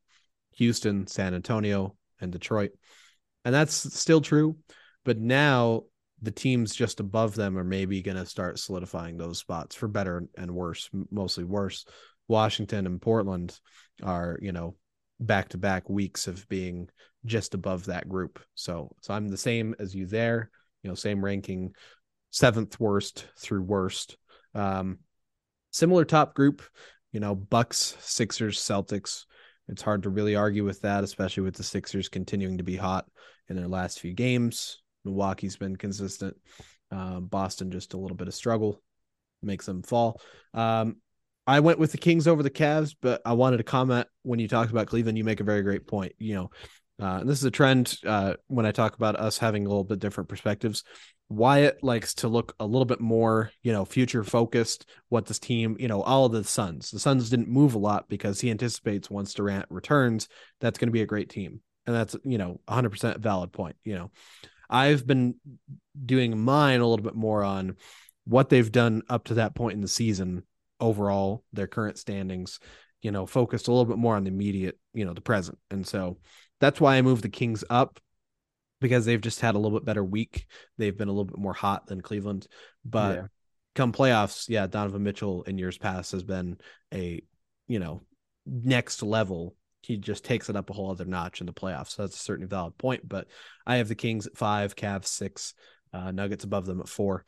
Houston, 0.53 1.05
San 1.05 1.35
Antonio, 1.35 1.95
and 2.19 2.31
Detroit, 2.31 2.71
and 3.45 3.53
that's 3.53 3.75
still 3.95 4.19
true. 4.19 4.57
But 5.05 5.19
now 5.19 5.83
the 6.23 6.31
teams 6.31 6.75
just 6.75 6.99
above 6.99 7.35
them 7.35 7.57
are 7.57 7.63
maybe 7.63 8.01
going 8.01 8.17
to 8.17 8.25
start 8.25 8.57
solidifying 8.57 9.17
those 9.17 9.37
spots 9.37 9.75
for 9.75 9.87
better 9.87 10.25
and 10.37 10.49
worse, 10.49 10.89
mostly 11.11 11.43
worse. 11.43 11.85
Washington 12.27 12.87
and 12.87 13.01
Portland 13.01 13.59
are, 14.01 14.39
you 14.41 14.51
know, 14.51 14.75
back 15.19 15.49
to 15.49 15.57
back 15.57 15.89
weeks 15.89 16.27
of 16.27 16.47
being 16.49 16.89
just 17.25 17.53
above 17.53 17.85
that 17.85 18.09
group. 18.09 18.39
So, 18.55 18.95
so 19.01 19.13
I'm 19.13 19.27
the 19.27 19.37
same 19.37 19.75
as 19.77 19.93
you 19.93 20.07
there 20.07 20.49
you 20.83 20.89
know, 20.89 20.95
same 20.95 21.23
ranking, 21.23 21.73
seventh 22.29 22.79
worst 22.79 23.25
through 23.37 23.63
worst. 23.63 24.17
Um, 24.53 24.99
similar 25.71 26.05
top 26.05 26.35
group, 26.35 26.61
you 27.11 27.19
know, 27.19 27.33
Bucks, 27.33 27.95
Sixers, 27.99 28.59
Celtics. 28.59 29.25
It's 29.69 29.81
hard 29.81 30.03
to 30.03 30.09
really 30.09 30.35
argue 30.35 30.65
with 30.65 30.81
that, 30.81 31.03
especially 31.03 31.43
with 31.43 31.55
the 31.55 31.63
Sixers 31.63 32.09
continuing 32.09 32.57
to 32.57 32.63
be 32.63 32.75
hot 32.75 33.05
in 33.49 33.55
their 33.55 33.67
last 33.67 33.99
few 33.99 34.13
games. 34.13 34.82
Milwaukee's 35.05 35.57
been 35.57 35.75
consistent. 35.75 36.37
Uh, 36.91 37.19
Boston 37.19 37.71
just 37.71 37.93
a 37.93 37.97
little 37.97 38.17
bit 38.17 38.27
of 38.27 38.33
struggle 38.33 38.81
makes 39.41 39.65
them 39.65 39.83
fall. 39.83 40.21
Um, 40.53 40.97
I 41.45 41.59
went 41.59 41.79
with 41.79 41.91
the 41.91 41.97
Kings 41.97 42.27
over 42.27 42.41
the 42.41 42.49
Cavs, 42.49 42.95
but 43.01 43.21
I 43.25 43.33
wanted 43.33 43.57
to 43.57 43.63
comment 43.63 44.07
when 44.21 44.39
you 44.39 44.47
talked 44.47 44.71
about 44.71 44.87
Cleveland. 44.87 45.17
You 45.17 45.23
make 45.23 45.41
a 45.41 45.45
very 45.45 45.61
great 45.61 45.85
point. 45.87 46.13
You 46.17 46.35
know, 46.35 46.51
uh, 47.01 47.19
and 47.19 47.29
this 47.29 47.39
is 47.39 47.43
a 47.43 47.51
trend 47.51 47.97
uh, 48.05 48.35
when 48.47 48.65
I 48.65 48.71
talk 48.71 48.95
about 48.95 49.19
us 49.19 49.37
having 49.37 49.65
a 49.65 49.69
little 49.69 49.83
bit 49.83 49.99
different 49.99 50.29
perspectives. 50.29 50.83
Wyatt 51.29 51.83
likes 51.83 52.13
to 52.15 52.27
look 52.27 52.55
a 52.59 52.65
little 52.65 52.85
bit 52.85 53.01
more, 53.01 53.51
you 53.63 53.73
know, 53.73 53.85
future 53.85 54.23
focused. 54.23 54.87
What 55.09 55.25
this 55.25 55.39
team, 55.39 55.75
you 55.79 55.87
know, 55.87 56.01
all 56.01 56.25
of 56.25 56.31
the 56.31 56.43
Suns. 56.43 56.91
The 56.91 56.99
Suns 56.99 57.29
didn't 57.29 57.49
move 57.49 57.73
a 57.73 57.79
lot 57.79 58.07
because 58.07 58.39
he 58.39 58.51
anticipates 58.51 59.09
once 59.09 59.33
Durant 59.33 59.65
returns, 59.69 60.27
that's 60.61 60.77
going 60.77 60.89
to 60.89 60.93
be 60.93 61.01
a 61.01 61.07
great 61.07 61.29
team, 61.29 61.61
and 61.85 61.95
that's 61.95 62.15
you 62.23 62.37
know, 62.37 62.61
100% 62.69 63.17
valid 63.17 63.51
point. 63.51 63.75
You 63.83 63.95
know, 63.95 64.11
I've 64.73 65.07
been 65.07 65.35
doing 66.05 66.37
mine 66.37 66.81
a 66.81 66.87
little 66.87 67.03
bit 67.03 67.15
more 67.15 67.43
on 67.43 67.77
what 68.25 68.49
they've 68.49 68.71
done 68.71 69.03
up 69.09 69.25
to 69.25 69.35
that 69.35 69.55
point 69.55 69.75
in 69.75 69.81
the 69.81 69.87
season 69.87 70.43
overall, 70.79 71.43
their 71.53 71.67
current 71.67 71.97
standings. 71.97 72.59
You 73.01 73.11
know, 73.11 73.25
focused 73.25 73.67
a 73.67 73.71
little 73.71 73.85
bit 73.85 73.97
more 73.97 74.15
on 74.15 74.23
the 74.23 74.31
immediate, 74.31 74.79
you 74.93 75.03
know, 75.03 75.13
the 75.13 75.19
present, 75.19 75.57
and 75.69 75.85
so 75.85 76.19
that's 76.61 76.79
why 76.79 76.95
I 76.95 77.01
moved 77.01 77.23
the 77.23 77.29
Kings 77.29 77.65
up 77.69 77.99
because 78.83 79.05
they've 79.05 79.21
just 79.21 79.41
had 79.41 79.55
a 79.55 79.57
little 79.57 79.77
bit 79.77 79.85
better 79.85 80.03
week. 80.03 80.45
They've 80.77 80.97
been 80.97 81.07
a 81.07 81.11
little 81.11 81.25
bit 81.25 81.37
more 81.37 81.53
hot 81.53 81.87
than 81.87 82.01
Cleveland. 82.01 82.47
But 82.85 83.15
yeah. 83.15 83.27
come 83.75 83.93
playoffs, 83.93 84.49
yeah, 84.49 84.67
Donovan 84.67 85.03
Mitchell 85.03 85.43
in 85.43 85.57
years 85.57 85.77
past 85.77 86.11
has 86.11 86.23
been 86.23 86.57
a, 86.93 87.21
you 87.67 87.79
know, 87.79 88.03
next 88.45 89.01
level. 89.01 89.55
He 89.85 89.97
just 89.97 90.23
takes 90.23 90.49
it 90.49 90.55
up 90.55 90.69
a 90.69 90.73
whole 90.73 90.91
other 90.91 91.05
notch 91.05 91.41
in 91.41 91.47
the 91.47 91.53
playoffs. 91.53 91.91
So 91.91 92.03
that's 92.03 92.15
a 92.15 92.23
certainly 92.23 92.47
valid 92.47 92.77
point. 92.77 93.07
But 93.07 93.27
I 93.65 93.77
have 93.77 93.87
the 93.87 93.95
Kings 93.95 94.27
at 94.27 94.37
five, 94.37 94.75
Cavs 94.75 95.07
six, 95.07 95.53
uh, 95.93 96.11
Nuggets 96.11 96.43
above 96.43 96.65
them 96.65 96.79
at 96.79 96.87
four. 96.87 97.25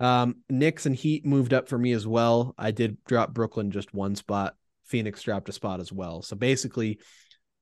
Um, 0.00 0.36
Knicks 0.48 0.86
and 0.86 0.94
Heat 0.94 1.26
moved 1.26 1.52
up 1.52 1.68
for 1.68 1.76
me 1.76 1.92
as 1.92 2.06
well. 2.06 2.54
I 2.56 2.70
did 2.70 3.02
drop 3.04 3.34
Brooklyn 3.34 3.70
just 3.70 3.92
one 3.92 4.14
spot. 4.14 4.54
Phoenix 4.84 5.22
dropped 5.22 5.48
a 5.48 5.52
spot 5.52 5.80
as 5.80 5.92
well. 5.92 6.22
So 6.22 6.36
basically, 6.36 7.00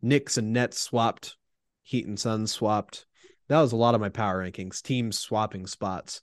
Knicks 0.02 0.36
and 0.36 0.52
Nets 0.52 0.78
swapped, 0.78 1.36
Heat 1.82 2.06
and 2.06 2.20
Suns 2.20 2.52
swapped. 2.52 3.06
That 3.48 3.60
was 3.60 3.72
a 3.72 3.76
lot 3.76 3.94
of 3.94 4.00
my 4.00 4.10
power 4.10 4.44
rankings, 4.44 4.82
teams 4.82 5.18
swapping 5.18 5.66
spots. 5.66 6.20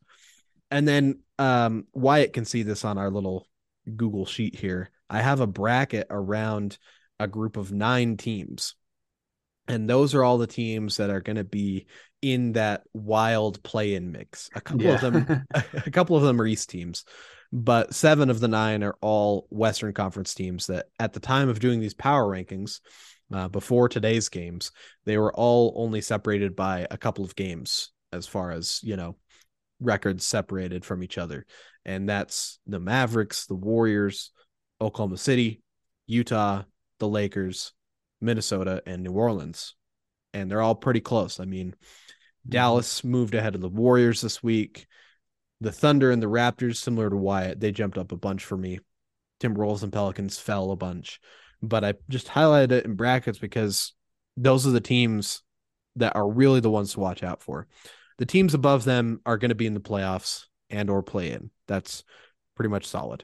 And 0.69 0.87
then 0.87 1.19
um, 1.39 1.87
Wyatt 1.93 2.33
can 2.33 2.45
see 2.45 2.63
this 2.63 2.85
on 2.85 2.97
our 2.97 3.09
little 3.09 3.47
Google 3.95 4.25
sheet 4.25 4.55
here. 4.55 4.91
I 5.09 5.21
have 5.21 5.39
a 5.39 5.47
bracket 5.47 6.07
around 6.09 6.77
a 7.19 7.27
group 7.27 7.57
of 7.57 7.71
nine 7.71 8.17
teams. 8.17 8.75
And 9.67 9.89
those 9.89 10.13
are 10.13 10.23
all 10.23 10.37
the 10.37 10.47
teams 10.47 10.97
that 10.97 11.09
are 11.09 11.21
going 11.21 11.37
to 11.37 11.43
be 11.43 11.85
in 12.21 12.53
that 12.53 12.83
wild 12.93 13.63
play-in 13.63 14.11
mix. 14.11 14.49
A 14.55 14.61
couple 14.61 14.83
yeah. 14.83 14.95
of 14.95 15.01
them, 15.01 15.45
a 15.53 15.91
couple 15.91 16.17
of 16.17 16.23
them 16.23 16.39
are 16.41 16.45
East 16.45 16.69
teams, 16.69 17.05
but 17.51 17.93
seven 17.93 18.29
of 18.29 18.39
the 18.39 18.47
nine 18.47 18.83
are 18.83 18.97
all 19.01 19.47
Western 19.49 19.93
Conference 19.93 20.33
teams. 20.33 20.67
That 20.67 20.87
at 20.99 21.13
the 21.13 21.19
time 21.19 21.47
of 21.47 21.59
doing 21.59 21.79
these 21.79 21.93
power 21.93 22.25
rankings, 22.25 22.79
uh, 23.33 23.47
before 23.47 23.89
today's 23.89 24.29
games, 24.29 24.71
they 25.05 25.17
were 25.17 25.33
all 25.33 25.73
only 25.75 26.01
separated 26.01 26.55
by 26.55 26.87
a 26.91 26.97
couple 26.97 27.25
of 27.25 27.35
games 27.35 27.91
as 28.11 28.27
far 28.27 28.51
as, 28.51 28.79
you 28.83 28.95
know, 28.95 29.15
records 29.79 30.25
separated 30.25 30.85
from 30.85 31.03
each 31.03 31.17
other. 31.17 31.45
And 31.85 32.07
that's 32.07 32.59
the 32.67 32.79
Mavericks, 32.79 33.45
the 33.45 33.55
Warriors, 33.55 34.31
Oklahoma 34.79 35.17
City, 35.17 35.61
Utah, 36.05 36.63
the 37.03 37.09
Lakers, 37.09 37.73
Minnesota, 38.21 38.81
and 38.85 39.03
New 39.03 39.11
Orleans. 39.11 39.75
And 40.33 40.49
they're 40.49 40.61
all 40.61 40.75
pretty 40.75 41.01
close. 41.01 41.39
I 41.39 41.45
mean, 41.45 41.67
mm-hmm. 41.67 42.49
Dallas 42.49 43.03
moved 43.03 43.35
ahead 43.35 43.55
of 43.55 43.61
the 43.61 43.69
Warriors 43.69 44.21
this 44.21 44.41
week. 44.41 44.87
The 45.61 45.71
Thunder 45.71 46.11
and 46.11 46.21
the 46.21 46.27
Raptors, 46.27 46.77
similar 46.77 47.09
to 47.09 47.15
Wyatt, 47.15 47.59
they 47.59 47.71
jumped 47.71 47.97
up 47.97 48.11
a 48.11 48.17
bunch 48.17 48.43
for 48.43 48.57
me. 48.57 48.79
Timberwolves 49.39 49.83
and 49.83 49.93
Pelicans 49.93 50.39
fell 50.39 50.71
a 50.71 50.75
bunch 50.75 51.19
but 51.63 51.85
I 51.85 51.93
just 52.09 52.27
highlighted 52.27 52.73
it 52.73 52.85
in 52.85 52.95
brackets 52.95 53.39
because 53.39 53.93
those 54.35 54.67
are 54.67 54.71
the 54.71 54.81
teams 54.81 55.41
that 55.95 56.15
are 56.15 56.29
really 56.29 56.59
the 56.59 56.69
ones 56.69 56.93
to 56.93 56.99
watch 56.99 57.23
out 57.23 57.41
for. 57.41 57.67
The 58.17 58.25
teams 58.25 58.53
above 58.53 58.83
them 58.83 59.21
are 59.25 59.37
going 59.37 59.49
to 59.49 59.55
be 59.55 59.65
in 59.65 59.73
the 59.73 59.79
playoffs 59.79 60.45
and 60.69 60.89
or 60.89 61.01
play 61.01 61.31
in. 61.31 61.51
That's 61.67 62.03
pretty 62.55 62.69
much 62.69 62.85
solid. 62.85 63.23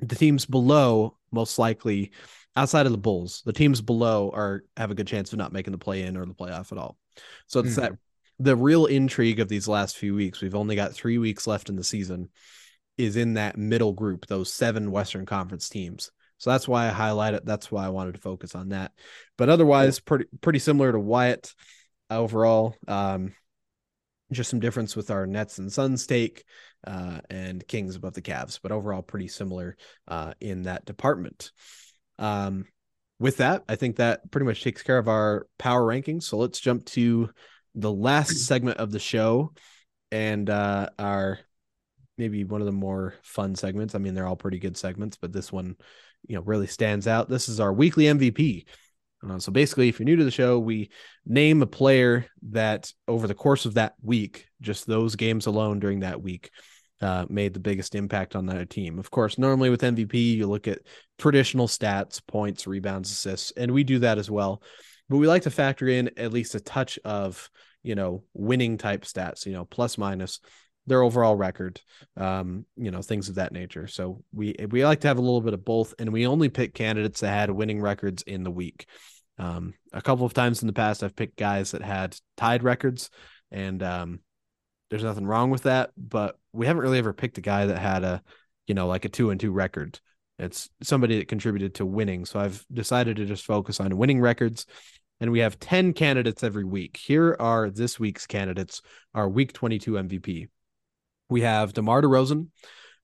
The 0.00 0.14
teams 0.14 0.44
below 0.44 1.16
most 1.32 1.58
likely 1.58 2.12
outside 2.56 2.86
of 2.86 2.92
the 2.92 2.98
Bulls, 2.98 3.42
the 3.44 3.52
teams 3.52 3.80
below 3.80 4.30
are 4.34 4.64
have 4.76 4.90
a 4.90 4.94
good 4.94 5.06
chance 5.06 5.32
of 5.32 5.38
not 5.38 5.52
making 5.52 5.72
the 5.72 5.78
play 5.78 6.02
in 6.02 6.16
or 6.16 6.24
the 6.24 6.34
playoff 6.34 6.72
at 6.72 6.78
all. 6.78 6.96
So 7.46 7.60
it's 7.60 7.70
mm-hmm. 7.70 7.80
that 7.80 7.92
the 8.38 8.56
real 8.56 8.86
intrigue 8.86 9.40
of 9.40 9.48
these 9.48 9.68
last 9.68 9.96
few 9.96 10.14
weeks. 10.14 10.40
We've 10.40 10.54
only 10.54 10.76
got 10.76 10.92
3 10.92 11.18
weeks 11.18 11.46
left 11.46 11.68
in 11.68 11.76
the 11.76 11.84
season 11.84 12.28
is 12.98 13.16
in 13.16 13.34
that 13.34 13.58
middle 13.58 13.92
group, 13.92 14.26
those 14.26 14.52
seven 14.52 14.90
Western 14.90 15.26
Conference 15.26 15.68
teams. 15.68 16.10
So 16.38 16.50
that's 16.50 16.68
why 16.68 16.86
I 16.86 16.90
highlight 16.90 17.34
it. 17.34 17.44
That's 17.46 17.70
why 17.70 17.84
I 17.84 17.90
wanted 17.90 18.14
to 18.14 18.20
focus 18.20 18.54
on 18.54 18.70
that. 18.70 18.92
But 19.38 19.48
otherwise, 19.48 20.00
pretty 20.00 20.26
pretty 20.40 20.58
similar 20.58 20.92
to 20.92 20.98
Wyatt 20.98 21.54
overall. 22.10 22.76
Um, 22.86 23.34
just 24.32 24.50
some 24.50 24.60
difference 24.60 24.96
with 24.96 25.10
our 25.10 25.26
Nets 25.26 25.58
and 25.58 25.72
Suns 25.72 26.06
take 26.06 26.44
uh, 26.86 27.20
and 27.30 27.66
Kings 27.66 27.96
above 27.96 28.14
the 28.14 28.22
Cavs, 28.22 28.58
but 28.62 28.72
overall 28.72 29.02
pretty 29.02 29.28
similar 29.28 29.76
uh, 30.08 30.34
in 30.40 30.62
that 30.62 30.84
department. 30.84 31.52
Um, 32.18 32.66
with 33.18 33.38
that, 33.38 33.64
I 33.68 33.76
think 33.76 33.96
that 33.96 34.30
pretty 34.30 34.46
much 34.46 34.62
takes 34.62 34.82
care 34.82 34.98
of 34.98 35.08
our 35.08 35.46
power 35.58 35.82
rankings. 35.82 36.24
So 36.24 36.36
let's 36.36 36.60
jump 36.60 36.84
to 36.86 37.30
the 37.74 37.92
last 37.92 38.36
segment 38.46 38.78
of 38.78 38.90
the 38.90 38.98
show 38.98 39.52
and 40.10 40.48
uh, 40.50 40.88
our 40.98 41.38
maybe 42.18 42.44
one 42.44 42.60
of 42.60 42.66
the 42.66 42.72
more 42.72 43.14
fun 43.22 43.54
segments. 43.54 43.94
I 43.94 43.98
mean, 43.98 44.14
they're 44.14 44.26
all 44.26 44.36
pretty 44.36 44.58
good 44.58 44.76
segments, 44.76 45.16
but 45.16 45.32
this 45.32 45.52
one, 45.52 45.76
you 46.26 46.36
know, 46.36 46.42
really 46.42 46.66
stands 46.66 47.06
out. 47.06 47.28
This 47.28 47.48
is 47.48 47.60
our 47.60 47.72
weekly 47.72 48.04
MVP. 48.04 48.64
Uh, 49.28 49.38
so 49.38 49.50
basically, 49.50 49.88
if 49.88 49.98
you're 49.98 50.04
new 50.04 50.16
to 50.16 50.24
the 50.24 50.30
show, 50.30 50.58
we 50.58 50.90
name 51.24 51.62
a 51.62 51.66
player 51.66 52.26
that 52.50 52.92
over 53.08 53.26
the 53.26 53.34
course 53.34 53.64
of 53.66 53.74
that 53.74 53.94
week, 54.02 54.46
just 54.60 54.86
those 54.86 55.16
games 55.16 55.46
alone 55.46 55.80
during 55.80 56.00
that 56.00 56.22
week, 56.22 56.50
uh, 57.00 57.26
made 57.28 57.54
the 57.54 57.60
biggest 57.60 57.94
impact 57.94 58.34
on 58.34 58.46
that 58.46 58.70
team. 58.70 58.98
Of 58.98 59.10
course, 59.10 59.38
normally 59.38 59.70
with 59.70 59.82
MVP, 59.82 60.36
you 60.36 60.46
look 60.46 60.68
at 60.68 60.80
traditional 61.18 61.68
stats, 61.68 62.20
points, 62.26 62.66
rebounds, 62.66 63.10
assists, 63.10 63.52
and 63.56 63.70
we 63.72 63.84
do 63.84 63.98
that 64.00 64.18
as 64.18 64.30
well. 64.30 64.62
But 65.08 65.18
we 65.18 65.26
like 65.26 65.42
to 65.42 65.50
factor 65.50 65.88
in 65.88 66.10
at 66.16 66.32
least 66.32 66.54
a 66.54 66.60
touch 66.60 66.98
of, 67.04 67.48
you 67.82 67.94
know, 67.94 68.24
winning 68.34 68.78
type 68.78 69.04
stats, 69.04 69.46
you 69.46 69.52
know, 69.52 69.64
plus 69.64 69.98
minus 69.98 70.40
their 70.86 71.02
overall 71.02 71.36
record, 71.36 71.80
um, 72.16 72.64
you 72.76 72.90
know, 72.90 73.02
things 73.02 73.28
of 73.28 73.36
that 73.36 73.52
nature. 73.52 73.86
So 73.88 74.22
we 74.32 74.54
we 74.70 74.84
like 74.84 75.00
to 75.00 75.08
have 75.08 75.18
a 75.18 75.22
little 75.22 75.40
bit 75.40 75.54
of 75.54 75.64
both, 75.64 75.94
and 75.98 76.12
we 76.12 76.26
only 76.26 76.48
pick 76.48 76.74
candidates 76.74 77.20
that 77.20 77.28
had 77.28 77.50
winning 77.50 77.80
records 77.80 78.22
in 78.22 78.42
the 78.42 78.50
week. 78.50 78.86
Um, 79.38 79.74
a 79.92 80.00
couple 80.00 80.24
of 80.24 80.32
times 80.32 80.62
in 80.62 80.66
the 80.66 80.72
past, 80.72 81.02
I've 81.02 81.16
picked 81.16 81.36
guys 81.36 81.72
that 81.72 81.82
had 81.82 82.16
tied 82.36 82.62
records, 82.62 83.10
and 83.50 83.82
um, 83.82 84.20
there's 84.90 85.04
nothing 85.04 85.26
wrong 85.26 85.50
with 85.50 85.64
that. 85.64 85.90
But 85.96 86.38
we 86.52 86.66
haven't 86.66 86.82
really 86.82 86.98
ever 86.98 87.12
picked 87.12 87.38
a 87.38 87.42
guy 87.42 87.66
that 87.66 87.78
had 87.78 88.04
a, 88.04 88.22
you 88.66 88.74
know, 88.74 88.86
like 88.86 89.04
a 89.04 89.08
two 89.08 89.30
and 89.30 89.40
two 89.40 89.52
record. 89.52 90.00
It's 90.38 90.68
somebody 90.82 91.18
that 91.18 91.28
contributed 91.28 91.76
to 91.76 91.86
winning. 91.86 92.26
So 92.26 92.38
I've 92.38 92.64
decided 92.72 93.16
to 93.16 93.24
just 93.24 93.44
focus 93.44 93.80
on 93.80 93.96
winning 93.96 94.20
records. 94.20 94.66
And 95.18 95.32
we 95.32 95.38
have 95.38 95.58
10 95.58 95.94
candidates 95.94 96.42
every 96.42 96.64
week. 96.64 96.98
Here 96.98 97.36
are 97.40 97.70
this 97.70 97.98
week's 97.98 98.26
candidates, 98.26 98.82
our 99.14 99.28
week 99.28 99.54
22 99.54 99.92
MVP. 99.92 100.48
We 101.30 101.40
have 101.40 101.72
DeMar 101.72 102.02
DeRozan, 102.02 102.48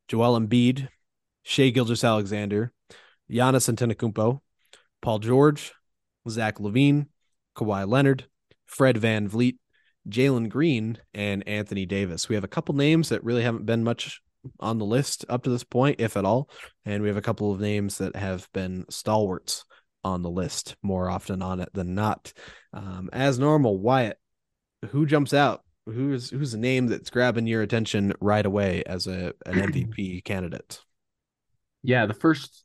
Joel 0.08 0.38
Embiid, 0.38 0.88
Shai 1.42 1.70
Gilgeous-Alexander, 1.70 2.70
Giannis 3.30 3.72
Antetokounmpo, 3.72 4.40
Paul 5.00 5.18
George, 5.20 5.72
Zach 6.28 6.58
LaVine, 6.58 7.06
Kawhi 7.56 7.88
Leonard, 7.88 8.26
Fred 8.66 8.96
VanVleet, 8.96 9.56
Jalen 10.08 10.48
Green, 10.48 10.98
and 11.14 11.46
Anthony 11.46 11.86
Davis. 11.86 12.28
We 12.28 12.34
have 12.34 12.44
a 12.44 12.48
couple 12.48 12.74
names 12.74 13.08
that 13.10 13.24
really 13.24 13.42
haven't 13.42 13.66
been 13.66 13.84
much 13.84 14.20
on 14.58 14.78
the 14.78 14.84
list 14.84 15.24
up 15.28 15.44
to 15.44 15.50
this 15.50 15.64
point, 15.64 16.00
if 16.00 16.16
at 16.16 16.24
all. 16.24 16.50
And 16.84 17.02
we 17.02 17.08
have 17.08 17.16
a 17.16 17.22
couple 17.22 17.52
of 17.52 17.60
names 17.60 17.98
that 17.98 18.16
have 18.16 18.48
been 18.52 18.84
stalwarts 18.90 19.64
on 20.04 20.22
the 20.22 20.30
list 20.30 20.76
more 20.82 21.08
often 21.08 21.42
on 21.42 21.60
it 21.60 21.68
than 21.72 21.94
not. 21.94 22.32
Um, 22.72 23.08
as 23.12 23.38
normal, 23.38 23.78
Wyatt, 23.78 24.18
who 24.90 25.06
jumps 25.06 25.32
out? 25.32 25.62
Who's 25.86 26.30
who's 26.30 26.54
a 26.54 26.58
name 26.58 26.86
that's 26.86 27.10
grabbing 27.10 27.46
your 27.46 27.62
attention 27.62 28.12
right 28.20 28.44
away 28.44 28.84
as 28.84 29.06
a 29.06 29.32
an 29.46 29.54
MVP 29.72 30.24
candidate? 30.24 30.80
Yeah, 31.82 32.06
the 32.06 32.14
first 32.14 32.64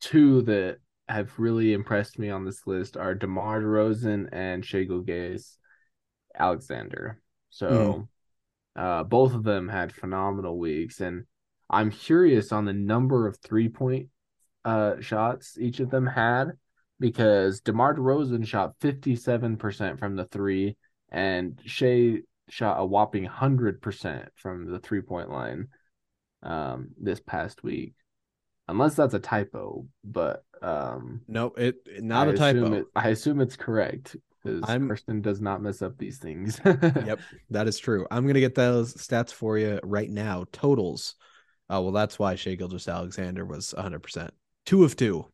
two 0.00 0.42
that 0.42 0.78
have 1.08 1.38
really 1.38 1.72
impressed 1.72 2.18
me 2.18 2.30
on 2.30 2.44
this 2.44 2.66
list 2.66 2.96
are 2.96 3.14
DeMar 3.14 3.60
DeRozan 3.60 4.28
and 4.32 4.64
Shai 4.64 4.84
Gilgeous 4.84 5.58
Alexander. 6.38 7.20
So 7.50 8.08
mm. 8.76 8.82
uh, 8.82 9.04
both 9.04 9.34
of 9.34 9.44
them 9.44 9.68
had 9.68 9.92
phenomenal 9.92 10.58
weeks, 10.58 11.00
and 11.00 11.24
I'm 11.68 11.90
curious 11.90 12.52
on 12.52 12.64
the 12.64 12.72
number 12.72 13.26
of 13.26 13.38
three 13.38 13.68
point 13.68 14.08
uh, 14.64 15.00
shots 15.00 15.56
each 15.58 15.80
of 15.80 15.90
them 15.90 16.06
had 16.06 16.52
because 16.98 17.60
DeMar 17.60 17.94
DeRozan 17.94 18.46
shot 18.46 18.78
57% 18.80 19.98
from 19.98 20.16
the 20.16 20.24
three, 20.24 20.76
and 21.10 21.60
Shai 21.64 22.18
shot 22.48 22.80
a 22.80 22.84
whopping 22.84 23.26
100% 23.26 24.28
from 24.36 24.70
the 24.70 24.78
three 24.78 25.02
point 25.02 25.30
line 25.30 25.68
um, 26.42 26.90
this 27.00 27.20
past 27.20 27.62
week. 27.62 27.94
Unless 28.68 28.96
that's 28.96 29.14
a 29.14 29.20
typo, 29.20 29.86
but 30.02 30.44
um, 30.60 31.20
no, 31.28 31.52
it 31.56 31.76
not 32.02 32.26
I 32.26 32.30
a 32.32 32.36
typo. 32.36 32.72
It, 32.72 32.86
I 32.96 33.10
assume 33.10 33.40
it's 33.40 33.56
correct 33.56 34.16
because 34.46 34.78
Karston 34.78 35.22
does 35.22 35.40
not 35.40 35.62
mess 35.62 35.82
up 35.82 35.98
these 35.98 36.18
things. 36.18 36.60
yep, 36.64 37.20
that 37.50 37.68
is 37.68 37.78
true. 37.78 38.06
I'm 38.10 38.26
gonna 38.26 38.40
get 38.40 38.54
those 38.54 38.94
stats 38.94 39.32
for 39.32 39.58
you 39.58 39.80
right 39.82 40.10
now. 40.10 40.44
Totals. 40.52 41.14
Oh 41.68 41.82
well, 41.82 41.92
that's 41.92 42.18
why 42.18 42.34
Shai 42.36 42.54
Gilgeous-Alexander 42.54 43.44
was 43.44 43.74
100. 43.74 44.02
percent 44.02 44.32
Two 44.64 44.84
of 44.84 44.96
two. 44.96 45.26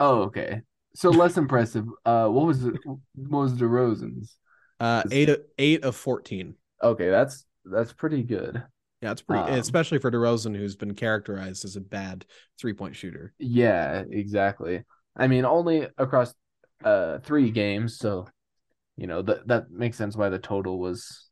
Oh, 0.00 0.22
okay. 0.22 0.62
So 0.94 1.10
less 1.10 1.36
impressive. 1.36 1.86
Uh, 2.04 2.28
what 2.28 2.46
was 2.46 2.64
it? 2.64 2.74
What 2.84 2.98
was 3.14 3.52
DeRozan's? 3.52 4.36
Uh, 4.80 5.02
eight 5.10 5.28
of 5.28 5.40
eight 5.58 5.84
of 5.84 5.94
fourteen. 5.96 6.54
Okay, 6.82 7.10
that's 7.10 7.44
that's 7.64 7.92
pretty 7.92 8.22
good. 8.22 8.62
Yeah, 9.02 9.12
it's 9.12 9.22
pretty, 9.22 9.44
um, 9.44 9.58
especially 9.58 9.98
for 9.98 10.10
DeRozan, 10.10 10.56
who's 10.56 10.74
been 10.74 10.94
characterized 10.94 11.64
as 11.64 11.76
a 11.76 11.80
bad 11.80 12.24
three 12.58 12.72
point 12.72 12.96
shooter. 12.96 13.32
Yeah, 13.38 14.02
exactly. 14.10 14.84
I 15.16 15.28
mean, 15.28 15.44
only 15.44 15.88
across 15.98 16.34
uh 16.84 17.18
three 17.18 17.50
games, 17.50 17.98
so 17.98 18.28
you 18.98 19.06
know 19.06 19.22
that 19.22 19.46
that 19.46 19.70
makes 19.70 19.96
sense 19.96 20.16
why 20.16 20.28
the 20.28 20.40
total 20.40 20.78
was, 20.78 21.28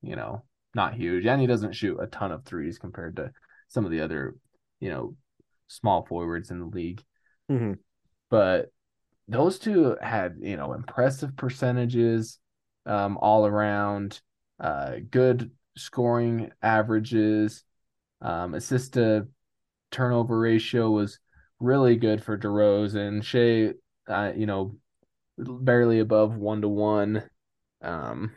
you 0.00 0.16
know, 0.16 0.44
not 0.74 0.94
huge. 0.94 1.26
And 1.26 1.40
he 1.40 1.46
doesn't 1.46 1.74
shoot 1.74 1.98
a 2.00 2.06
ton 2.06 2.32
of 2.32 2.44
threes 2.44 2.78
compared 2.78 3.16
to 3.16 3.30
some 3.68 3.84
of 3.84 3.90
the 3.90 4.00
other, 4.00 4.34
you 4.80 4.88
know, 4.88 5.14
small 5.68 6.06
forwards 6.06 6.50
in 6.50 6.58
the 6.58 6.66
league. 6.66 7.02
Mm-hmm. 7.50 7.74
But 8.30 8.72
those 9.28 9.58
two 9.58 9.96
had, 10.00 10.36
you 10.40 10.56
know, 10.56 10.72
impressive 10.72 11.36
percentages 11.36 12.38
um, 12.86 13.18
all 13.18 13.46
around, 13.46 14.20
uh, 14.58 14.92
good 15.10 15.50
scoring 15.76 16.50
averages, 16.62 17.62
um, 18.22 18.54
assist 18.54 18.94
to 18.94 19.28
turnover 19.90 20.38
ratio 20.38 20.90
was 20.90 21.18
really 21.60 21.96
good 21.96 22.24
for 22.24 22.38
DeRozan. 22.38 23.22
Shai, 23.22 23.74
uh, 24.08 24.32
you 24.34 24.46
know, 24.46 24.76
barely 25.38 26.00
above 26.00 26.36
one 26.36 26.62
to 26.62 26.68
one. 26.68 27.22
Um, 27.82 28.32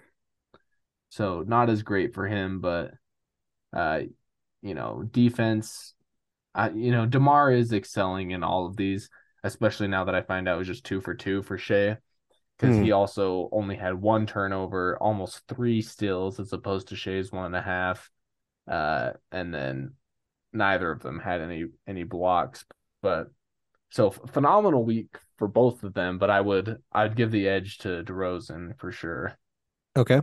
so 1.09 1.43
not 1.45 1.69
as 1.69 1.83
great 1.83 2.13
for 2.13 2.27
him, 2.27 2.59
but 2.61 2.93
uh, 3.73 4.01
you 4.61 4.73
know, 4.73 5.03
defense. 5.03 5.93
Uh, 6.55 6.69
you 6.73 6.91
know, 6.91 7.05
Demar 7.05 7.51
is 7.51 7.71
excelling 7.71 8.31
in 8.31 8.43
all 8.43 8.65
of 8.65 8.75
these, 8.75 9.09
especially 9.43 9.87
now 9.87 10.05
that 10.05 10.15
I 10.15 10.21
find 10.21 10.47
out 10.47 10.55
it 10.55 10.59
was 10.59 10.67
just 10.67 10.83
two 10.83 10.99
for 10.99 11.13
two 11.13 11.43
for 11.43 11.57
Shai, 11.57 11.97
because 12.57 12.75
mm. 12.75 12.83
he 12.83 12.91
also 12.91 13.49
only 13.51 13.75
had 13.75 13.93
one 13.93 14.25
turnover, 14.25 14.97
almost 14.99 15.43
three 15.47 15.81
steals 15.81 16.39
as 16.39 16.51
opposed 16.51 16.89
to 16.89 16.95
Shai's 16.95 17.31
one 17.31 17.45
and 17.45 17.55
a 17.55 17.61
half, 17.61 18.09
uh, 18.67 19.11
and 19.31 19.53
then 19.53 19.93
neither 20.51 20.91
of 20.91 21.01
them 21.01 21.19
had 21.19 21.41
any 21.41 21.65
any 21.87 22.03
blocks. 22.03 22.65
But 23.01 23.27
so 23.89 24.11
phenomenal 24.11 24.83
week 24.83 25.17
for 25.37 25.47
both 25.47 25.83
of 25.83 25.93
them, 25.93 26.17
but 26.17 26.29
I 26.29 26.41
would 26.41 26.77
I'd 26.91 27.15
give 27.15 27.31
the 27.31 27.47
edge 27.47 27.79
to 27.79 28.03
DeRozan 28.03 28.79
for 28.79 28.91
sure. 28.91 29.37
Okay. 29.97 30.21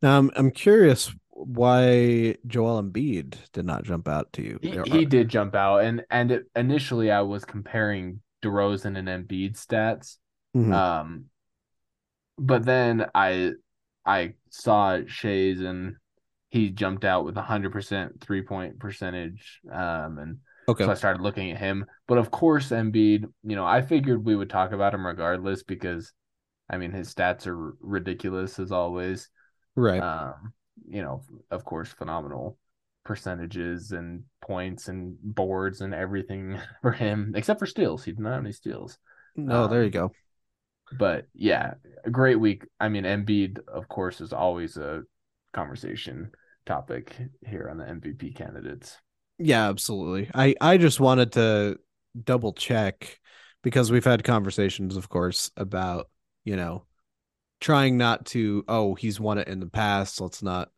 Now 0.00 0.18
I'm 0.18 0.30
I'm 0.36 0.50
curious 0.50 1.12
why 1.30 2.36
Joel 2.46 2.82
Embiid 2.82 3.36
did 3.52 3.64
not 3.64 3.84
jump 3.84 4.06
out 4.06 4.32
to 4.34 4.42
you. 4.42 4.58
He, 4.62 4.78
he 4.86 5.04
did 5.04 5.28
jump 5.28 5.54
out, 5.54 5.78
and 5.78 6.04
and 6.10 6.30
it, 6.30 6.44
initially 6.54 7.10
I 7.10 7.22
was 7.22 7.44
comparing 7.44 8.20
DeRozan 8.42 8.98
and 8.98 9.08
Embiid 9.08 9.54
stats. 9.54 10.18
Mm-hmm. 10.56 10.72
Um, 10.72 11.24
but 12.38 12.64
then 12.64 13.06
I 13.14 13.52
I 14.04 14.34
saw 14.50 15.00
Shai's 15.06 15.60
and 15.60 15.96
he 16.50 16.68
jumped 16.68 17.04
out 17.04 17.24
with 17.24 17.36
a 17.36 17.42
hundred 17.42 17.72
percent 17.72 18.20
three 18.20 18.42
point 18.42 18.78
percentage. 18.78 19.60
Um, 19.70 20.18
and 20.18 20.38
Okay. 20.68 20.84
So 20.84 20.90
I 20.90 20.94
started 20.94 21.22
looking 21.22 21.50
at 21.50 21.58
him. 21.58 21.86
But 22.06 22.18
of 22.18 22.30
course, 22.30 22.68
Embiid, 22.68 23.24
you 23.42 23.56
know, 23.56 23.66
I 23.66 23.82
figured 23.82 24.24
we 24.24 24.36
would 24.36 24.50
talk 24.50 24.72
about 24.72 24.94
him 24.94 25.06
regardless 25.06 25.62
because, 25.62 26.12
I 26.70 26.76
mean, 26.76 26.92
his 26.92 27.12
stats 27.12 27.46
are 27.46 27.76
ridiculous 27.80 28.58
as 28.58 28.72
always. 28.72 29.28
Right. 29.74 30.00
Um, 30.00 30.52
you 30.88 31.02
know, 31.02 31.22
of 31.50 31.64
course, 31.64 31.88
phenomenal 31.88 32.58
percentages 33.04 33.92
and 33.92 34.22
points 34.40 34.88
and 34.88 35.16
boards 35.20 35.80
and 35.80 35.94
everything 35.94 36.58
for 36.82 36.92
him, 36.92 37.32
except 37.34 37.58
for 37.58 37.66
steals. 37.66 38.04
He 38.04 38.12
did 38.12 38.20
not 38.20 38.34
have 38.34 38.44
any 38.44 38.52
steals. 38.52 38.98
No, 39.36 39.64
um, 39.64 39.70
there 39.70 39.84
you 39.84 39.90
go. 39.90 40.12
But 40.98 41.26
yeah, 41.34 41.74
a 42.04 42.10
great 42.10 42.38
week. 42.38 42.64
I 42.78 42.88
mean, 42.88 43.04
Embiid, 43.04 43.58
of 43.66 43.88
course, 43.88 44.20
is 44.20 44.32
always 44.32 44.76
a 44.76 45.02
conversation 45.52 46.30
topic 46.66 47.16
here 47.46 47.68
on 47.70 47.78
the 47.78 47.84
MVP 47.84 48.36
candidates. 48.36 48.96
Yeah, 49.38 49.68
absolutely. 49.68 50.30
I 50.34 50.54
I 50.60 50.76
just 50.76 51.00
wanted 51.00 51.32
to 51.32 51.78
double 52.22 52.52
check 52.52 53.18
because 53.62 53.90
we've 53.90 54.04
had 54.04 54.24
conversations, 54.24 54.96
of 54.96 55.08
course, 55.08 55.50
about 55.56 56.08
you 56.44 56.56
know 56.56 56.86
trying 57.60 57.98
not 57.98 58.26
to. 58.28 58.64
Oh, 58.68 58.94
he's 58.96 59.20
won 59.20 59.38
it 59.38 59.48
in 59.48 59.60
the 59.60 59.68
past. 59.68 60.20
Let's 60.22 60.42
not. 60.42 60.70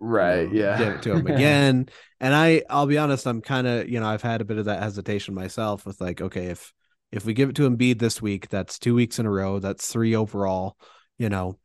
Right. 0.00 0.50
You 0.50 0.62
know, 0.62 0.62
yeah. 0.64 0.78
Give 0.78 0.94
it 0.94 1.02
to 1.02 1.14
him 1.14 1.26
again. 1.28 1.88
and 2.20 2.34
I, 2.34 2.62
I'll 2.70 2.86
be 2.86 2.98
honest. 2.98 3.26
I'm 3.26 3.42
kind 3.42 3.66
of, 3.66 3.88
you 3.88 4.00
know, 4.00 4.06
I've 4.08 4.22
had 4.22 4.40
a 4.40 4.44
bit 4.46 4.58
of 4.58 4.66
that 4.66 4.82
hesitation 4.82 5.34
myself 5.34 5.86
with 5.86 6.00
like, 6.00 6.20
okay, 6.22 6.46
if 6.46 6.72
If 7.12 7.26
we 7.26 7.34
give 7.34 7.50
it 7.50 7.56
to 7.56 7.70
Embiid 7.70 8.00
this 8.00 8.22
week, 8.22 8.48
that's 8.48 8.78
two 8.80 8.94
weeks 8.94 9.20
in 9.20 9.26
a 9.26 9.30
row. 9.30 9.60
That's 9.60 9.92
three 9.92 10.16
overall, 10.16 10.78
you 11.18 11.28
know. 11.28 11.58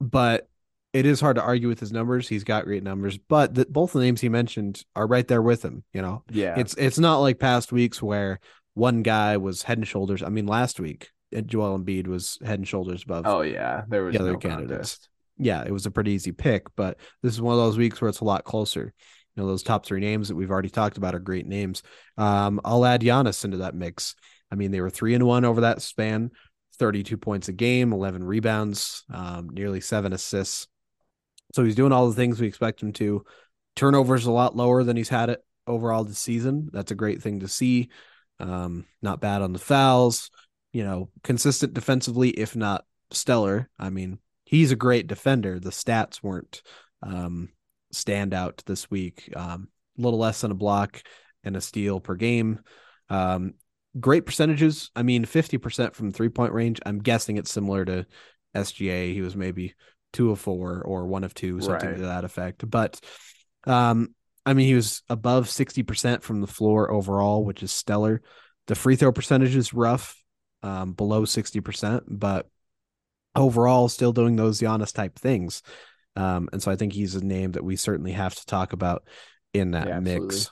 But 0.00 0.49
it 0.92 1.06
is 1.06 1.20
hard 1.20 1.36
to 1.36 1.42
argue 1.42 1.68
with 1.68 1.80
his 1.80 1.92
numbers. 1.92 2.28
He's 2.28 2.44
got 2.44 2.64
great 2.64 2.82
numbers, 2.82 3.16
but 3.16 3.54
the, 3.54 3.64
both 3.66 3.92
the 3.92 4.00
names 4.00 4.20
he 4.20 4.28
mentioned 4.28 4.84
are 4.96 5.06
right 5.06 5.26
there 5.26 5.42
with 5.42 5.64
him. 5.64 5.84
You 5.92 6.02
know, 6.02 6.24
yeah, 6.30 6.58
it's 6.58 6.74
it's 6.74 6.98
not 6.98 7.18
like 7.18 7.38
past 7.38 7.72
weeks 7.72 8.02
where 8.02 8.40
one 8.74 9.02
guy 9.02 9.36
was 9.36 9.62
head 9.62 9.78
and 9.78 9.86
shoulders. 9.86 10.22
I 10.22 10.28
mean, 10.28 10.46
last 10.46 10.80
week 10.80 11.10
Joel 11.46 11.78
Embiid 11.78 12.06
was 12.06 12.38
head 12.44 12.58
and 12.58 12.66
shoulders 12.66 13.04
above. 13.04 13.26
Oh 13.26 13.42
yeah, 13.42 13.84
there 13.88 14.02
was 14.02 14.14
the 14.14 14.20
other 14.20 14.32
no 14.32 14.38
candidates. 14.38 14.68
Contest. 14.70 15.08
Yeah, 15.38 15.62
it 15.64 15.70
was 15.70 15.86
a 15.86 15.90
pretty 15.90 16.12
easy 16.12 16.32
pick, 16.32 16.66
but 16.76 16.98
this 17.22 17.32
is 17.32 17.40
one 17.40 17.54
of 17.54 17.60
those 17.60 17.78
weeks 17.78 18.00
where 18.00 18.08
it's 18.08 18.20
a 18.20 18.24
lot 18.24 18.44
closer. 18.44 18.92
You 19.36 19.42
know, 19.42 19.48
those 19.48 19.62
top 19.62 19.86
three 19.86 20.00
names 20.00 20.28
that 20.28 20.34
we've 20.34 20.50
already 20.50 20.68
talked 20.68 20.98
about 20.98 21.14
are 21.14 21.20
great 21.20 21.46
names. 21.46 21.82
Um, 22.18 22.60
I'll 22.64 22.84
add 22.84 23.00
Giannis 23.00 23.44
into 23.44 23.58
that 23.58 23.74
mix. 23.74 24.16
I 24.50 24.56
mean, 24.56 24.70
they 24.70 24.80
were 24.80 24.90
three 24.90 25.14
and 25.14 25.24
one 25.24 25.44
over 25.44 25.62
that 25.62 25.80
span, 25.80 26.32
32 26.78 27.16
points 27.16 27.48
a 27.48 27.52
game, 27.52 27.92
11 27.92 28.24
rebounds, 28.24 29.04
um, 29.12 29.48
nearly 29.50 29.80
seven 29.80 30.12
assists. 30.12 30.66
So 31.54 31.64
he's 31.64 31.74
doing 31.74 31.92
all 31.92 32.08
the 32.08 32.14
things 32.14 32.40
we 32.40 32.46
expect 32.46 32.82
him 32.82 32.92
to. 32.94 33.24
Turnovers 33.76 34.26
a 34.26 34.32
lot 34.32 34.56
lower 34.56 34.84
than 34.84 34.96
he's 34.96 35.08
had 35.08 35.30
it 35.30 35.44
overall 35.66 36.04
this 36.04 36.18
season. 36.18 36.70
That's 36.72 36.90
a 36.90 36.96
great 36.96 37.22
thing 37.22 37.40
to 37.40 37.48
see. 37.48 37.88
Um, 38.38 38.86
not 39.02 39.20
bad 39.20 39.42
on 39.42 39.52
the 39.52 39.58
fouls, 39.58 40.30
you 40.72 40.84
know, 40.84 41.10
consistent 41.22 41.74
defensively, 41.74 42.30
if 42.30 42.56
not 42.56 42.84
stellar. 43.10 43.68
I 43.78 43.90
mean, 43.90 44.18
he's 44.44 44.72
a 44.72 44.76
great 44.76 45.06
defender. 45.06 45.58
The 45.60 45.70
stats 45.70 46.22
weren't 46.22 46.62
um, 47.02 47.50
stand 47.92 48.34
out 48.34 48.62
this 48.66 48.90
week. 48.90 49.32
Um, 49.36 49.68
a 49.98 50.02
little 50.02 50.18
less 50.18 50.40
than 50.40 50.50
a 50.50 50.54
block 50.54 51.02
and 51.44 51.56
a 51.56 51.60
steal 51.60 52.00
per 52.00 52.14
game. 52.14 52.60
Um, 53.08 53.54
great 53.98 54.26
percentages. 54.26 54.90
I 54.94 55.02
mean, 55.02 55.24
50% 55.24 55.94
from 55.94 56.12
three 56.12 56.28
point 56.28 56.52
range. 56.52 56.80
I'm 56.86 57.00
guessing 57.00 57.36
it's 57.36 57.50
similar 57.50 57.84
to 57.84 58.06
SGA. 58.54 59.12
He 59.12 59.20
was 59.20 59.36
maybe 59.36 59.74
two 60.12 60.30
of 60.30 60.40
four 60.40 60.82
or 60.82 61.06
one 61.06 61.24
of 61.24 61.34
two, 61.34 61.60
something 61.60 61.88
right. 61.88 61.98
to 61.98 62.06
that 62.06 62.24
effect. 62.24 62.68
But 62.68 63.00
um, 63.64 64.14
I 64.44 64.54
mean, 64.54 64.66
he 64.66 64.74
was 64.74 65.02
above 65.08 65.46
60% 65.46 66.22
from 66.22 66.40
the 66.40 66.46
floor 66.46 66.90
overall, 66.90 67.44
which 67.44 67.62
is 67.62 67.72
stellar. 67.72 68.22
The 68.66 68.74
free 68.74 68.96
throw 68.96 69.12
percentage 69.12 69.56
is 69.56 69.74
rough, 69.74 70.16
um, 70.62 70.92
below 70.92 71.22
60%, 71.22 72.02
but 72.08 72.48
overall, 73.36 73.88
still 73.88 74.12
doing 74.12 74.36
those 74.36 74.60
Giannis 74.60 74.94
type 74.94 75.18
things. 75.18 75.62
Um, 76.16 76.48
and 76.52 76.62
so 76.62 76.70
I 76.70 76.76
think 76.76 76.92
he's 76.92 77.14
a 77.14 77.24
name 77.24 77.52
that 77.52 77.64
we 77.64 77.76
certainly 77.76 78.12
have 78.12 78.34
to 78.34 78.46
talk 78.46 78.72
about 78.72 79.04
in 79.54 79.72
that 79.72 79.88
yeah, 79.88 80.00
mix. 80.00 80.50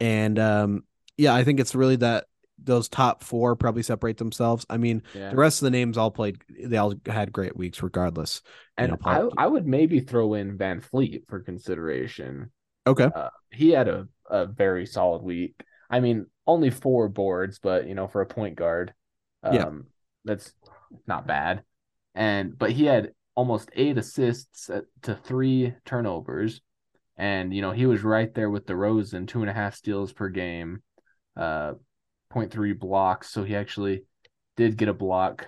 And 0.00 0.38
um, 0.38 0.84
yeah, 1.16 1.34
I 1.34 1.44
think 1.44 1.60
it's 1.60 1.74
really 1.74 1.96
that 1.96 2.26
those 2.62 2.88
top 2.88 3.22
four 3.22 3.56
probably 3.56 3.82
separate 3.82 4.18
themselves. 4.18 4.66
I 4.68 4.76
mean, 4.76 5.02
yeah. 5.14 5.30
the 5.30 5.36
rest 5.36 5.60
of 5.60 5.66
the 5.66 5.70
names 5.70 5.96
all 5.96 6.10
played; 6.10 6.38
they 6.48 6.76
all 6.76 6.94
had 7.06 7.32
great 7.32 7.56
weeks, 7.56 7.82
regardless. 7.82 8.42
And 8.76 8.92
you 8.92 8.98
know, 9.04 9.30
I, 9.38 9.44
I 9.44 9.46
would 9.46 9.66
maybe 9.66 10.00
throw 10.00 10.34
in 10.34 10.58
VanVleet 10.58 11.28
for 11.28 11.40
consideration. 11.40 12.50
Okay, 12.86 13.10
uh, 13.14 13.30
he 13.50 13.70
had 13.70 13.88
a 13.88 14.08
a 14.28 14.46
very 14.46 14.86
solid 14.86 15.22
week. 15.22 15.62
I 15.90 16.00
mean, 16.00 16.26
only 16.46 16.70
four 16.70 17.08
boards, 17.08 17.58
but 17.58 17.86
you 17.86 17.94
know, 17.94 18.08
for 18.08 18.20
a 18.20 18.26
point 18.26 18.56
guard, 18.56 18.92
um, 19.42 19.54
yeah. 19.54 19.70
that's 20.24 20.52
not 21.06 21.26
bad. 21.26 21.62
And 22.14 22.58
but 22.58 22.72
he 22.72 22.84
had 22.84 23.12
almost 23.34 23.70
eight 23.74 23.96
assists 23.96 24.70
to 25.02 25.14
three 25.14 25.74
turnovers, 25.84 26.60
and 27.16 27.54
you 27.54 27.62
know 27.62 27.70
he 27.72 27.86
was 27.86 28.02
right 28.02 28.32
there 28.34 28.50
with 28.50 28.66
DeRozan, 28.66 29.28
two 29.28 29.40
and 29.40 29.50
a 29.50 29.54
half 29.54 29.74
steals 29.74 30.12
per 30.12 30.28
game. 30.28 30.82
Uh, 31.36 31.74
0.3 32.32 32.78
blocks. 32.78 33.30
So 33.30 33.44
he 33.44 33.56
actually 33.56 34.04
did 34.56 34.76
get 34.76 34.88
a 34.88 34.94
block 34.94 35.46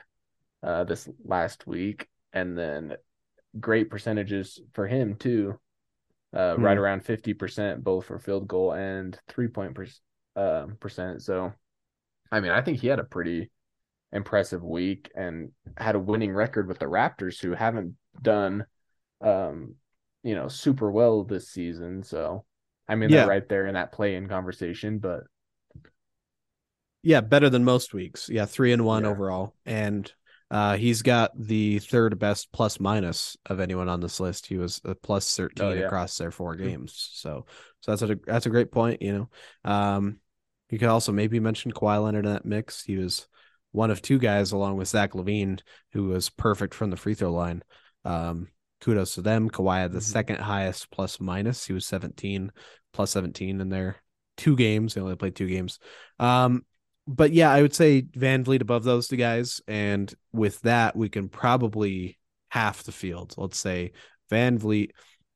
uh, 0.62 0.84
this 0.84 1.08
last 1.24 1.66
week. 1.66 2.08
And 2.32 2.56
then 2.56 2.96
great 3.58 3.90
percentages 3.90 4.60
for 4.72 4.86
him, 4.86 5.16
too. 5.16 5.58
Uh, 6.32 6.54
mm-hmm. 6.54 6.62
Right 6.62 6.78
around 6.78 7.04
50%, 7.04 7.82
both 7.82 8.06
for 8.06 8.18
field 8.18 8.46
goal 8.46 8.72
and 8.72 9.18
three 9.28 9.48
point 9.48 9.74
per, 9.74 9.86
uh, 10.36 10.66
percent. 10.78 11.22
So, 11.22 11.52
I 12.30 12.38
mean, 12.38 12.52
I 12.52 12.62
think 12.62 12.78
he 12.78 12.86
had 12.86 13.00
a 13.00 13.04
pretty 13.04 13.50
impressive 14.12 14.62
week 14.62 15.10
and 15.16 15.50
had 15.76 15.96
a 15.96 16.00
winning 16.00 16.32
record 16.32 16.68
with 16.68 16.78
the 16.78 16.86
Raptors, 16.86 17.40
who 17.40 17.52
haven't 17.52 17.96
done, 18.22 18.64
um, 19.20 19.74
you 20.22 20.36
know, 20.36 20.46
super 20.46 20.90
well 20.90 21.24
this 21.24 21.48
season. 21.48 22.04
So, 22.04 22.44
I 22.88 22.94
mean, 22.94 23.10
yeah. 23.10 23.18
they're 23.18 23.28
right 23.28 23.48
there 23.48 23.66
in 23.66 23.74
that 23.74 23.92
play 23.92 24.14
in 24.14 24.28
conversation, 24.28 24.98
but 24.98 25.24
yeah, 27.02 27.20
better 27.20 27.50
than 27.50 27.64
most 27.64 27.94
weeks. 27.94 28.28
Yeah, 28.28 28.46
three 28.46 28.72
and 28.72 28.84
one 28.84 29.04
yeah. 29.04 29.10
overall, 29.10 29.54
and 29.64 30.10
uh, 30.50 30.76
he's 30.76 31.02
got 31.02 31.30
the 31.36 31.78
third 31.78 32.18
best 32.18 32.52
plus 32.52 32.80
minus 32.80 33.36
of 33.46 33.60
anyone 33.60 33.88
on 33.88 34.00
this 34.00 34.20
list. 34.20 34.46
He 34.46 34.56
was 34.56 34.80
a 34.84 34.94
plus 34.94 35.36
thirteen 35.36 35.66
oh, 35.66 35.72
yeah. 35.72 35.86
across 35.86 36.16
their 36.16 36.30
four 36.30 36.56
games. 36.56 37.10
So, 37.14 37.46
so 37.80 37.92
that's 37.92 38.02
a 38.02 38.18
that's 38.26 38.46
a 38.46 38.50
great 38.50 38.72
point. 38.72 39.00
You 39.00 39.12
know, 39.64 39.70
um, 39.70 40.18
you 40.70 40.78
could 40.78 40.88
also 40.88 41.12
maybe 41.12 41.40
mention 41.40 41.72
Kawhi 41.72 42.02
Leonard 42.02 42.26
in 42.26 42.32
that 42.32 42.44
mix. 42.44 42.82
He 42.82 42.96
was 42.96 43.26
one 43.72 43.90
of 43.90 44.02
two 44.02 44.18
guys, 44.18 44.52
along 44.52 44.76
with 44.76 44.88
Zach 44.88 45.12
LaVine, 45.12 45.60
who 45.92 46.04
was 46.04 46.30
perfect 46.30 46.74
from 46.74 46.90
the 46.90 46.96
free 46.96 47.14
throw 47.14 47.32
line. 47.32 47.62
Um, 48.04 48.48
kudos 48.80 49.14
to 49.14 49.22
them. 49.22 49.50
Kawhi 49.50 49.82
had 49.82 49.92
the 49.92 49.98
mm-hmm. 49.98 50.04
second 50.04 50.36
highest 50.40 50.90
plus 50.90 51.20
minus. 51.20 51.64
He 51.64 51.72
was 51.72 51.86
17 51.86 52.50
plus 52.92 53.10
17 53.10 53.60
in 53.60 53.68
their 53.68 53.96
two 54.36 54.56
games. 54.56 54.94
They 54.94 55.00
only 55.00 55.16
played 55.16 55.36
two 55.36 55.46
games. 55.46 55.78
Um, 56.18 56.64
but 57.10 57.32
yeah, 57.32 57.50
I 57.50 57.60
would 57.60 57.74
say 57.74 58.02
VanVleet 58.02 58.62
above 58.62 58.84
those 58.84 59.08
two 59.08 59.16
guys, 59.16 59.60
and 59.66 60.12
with 60.32 60.60
that, 60.60 60.94
we 60.94 61.08
can 61.08 61.28
probably 61.28 62.18
half 62.50 62.84
the 62.84 62.92
field. 62.92 63.34
Let's 63.36 63.58
say 63.58 63.92
VanVleet, 64.30 64.90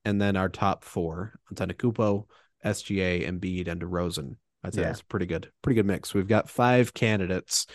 and 0.05 0.23
then 0.23 0.37
our 0.37 0.49
top 0.49 0.85
four: 0.85 1.35
Antetokounmpo, 1.53 2.27
SGA, 2.65 3.29
Embiid, 3.29 3.67
and 3.67 3.81
DeRozan. 3.81 4.37
I'd 4.63 4.75
say 4.75 4.83
yeah. 4.83 4.87
that's 4.89 5.03
pretty 5.03 5.27
good, 5.27 5.51
pretty 5.63 5.75
good 5.75 5.87
mix. 5.87 6.15
We've 6.15 6.29
got 6.29 6.49
five 6.49 6.95
candidates. 6.95 7.67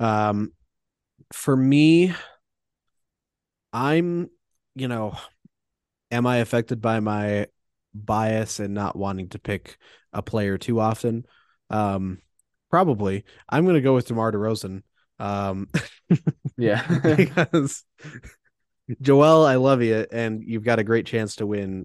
Um, 0.00 0.52
for 1.32 1.54
me, 1.54 2.14
I'm, 3.72 4.30
you 4.74 4.88
know, 4.88 5.14
am 6.10 6.26
I 6.26 6.38
affected 6.38 6.80
by 6.80 7.00
my 7.00 7.48
bias 7.94 8.60
and 8.60 8.72
not 8.72 8.96
wanting 8.96 9.28
to 9.30 9.38
pick 9.38 9.76
a 10.12 10.22
player 10.22 10.56
too 10.56 10.80
often? 10.80 11.26
Um, 11.68 12.18
Probably. 12.72 13.24
I'm 13.50 13.64
going 13.64 13.74
to 13.74 13.82
go 13.82 13.94
with 13.94 14.06
DeMar 14.06 14.32
DeRozan. 14.32 14.82
Um, 15.18 15.68
yeah. 16.56 16.82
because 17.16 17.84
Joel, 19.02 19.44
I 19.44 19.56
love 19.56 19.82
you, 19.82 20.06
and 20.10 20.42
you've 20.42 20.64
got 20.64 20.78
a 20.78 20.84
great 20.84 21.04
chance 21.04 21.36
to 21.36 21.46
win 21.46 21.84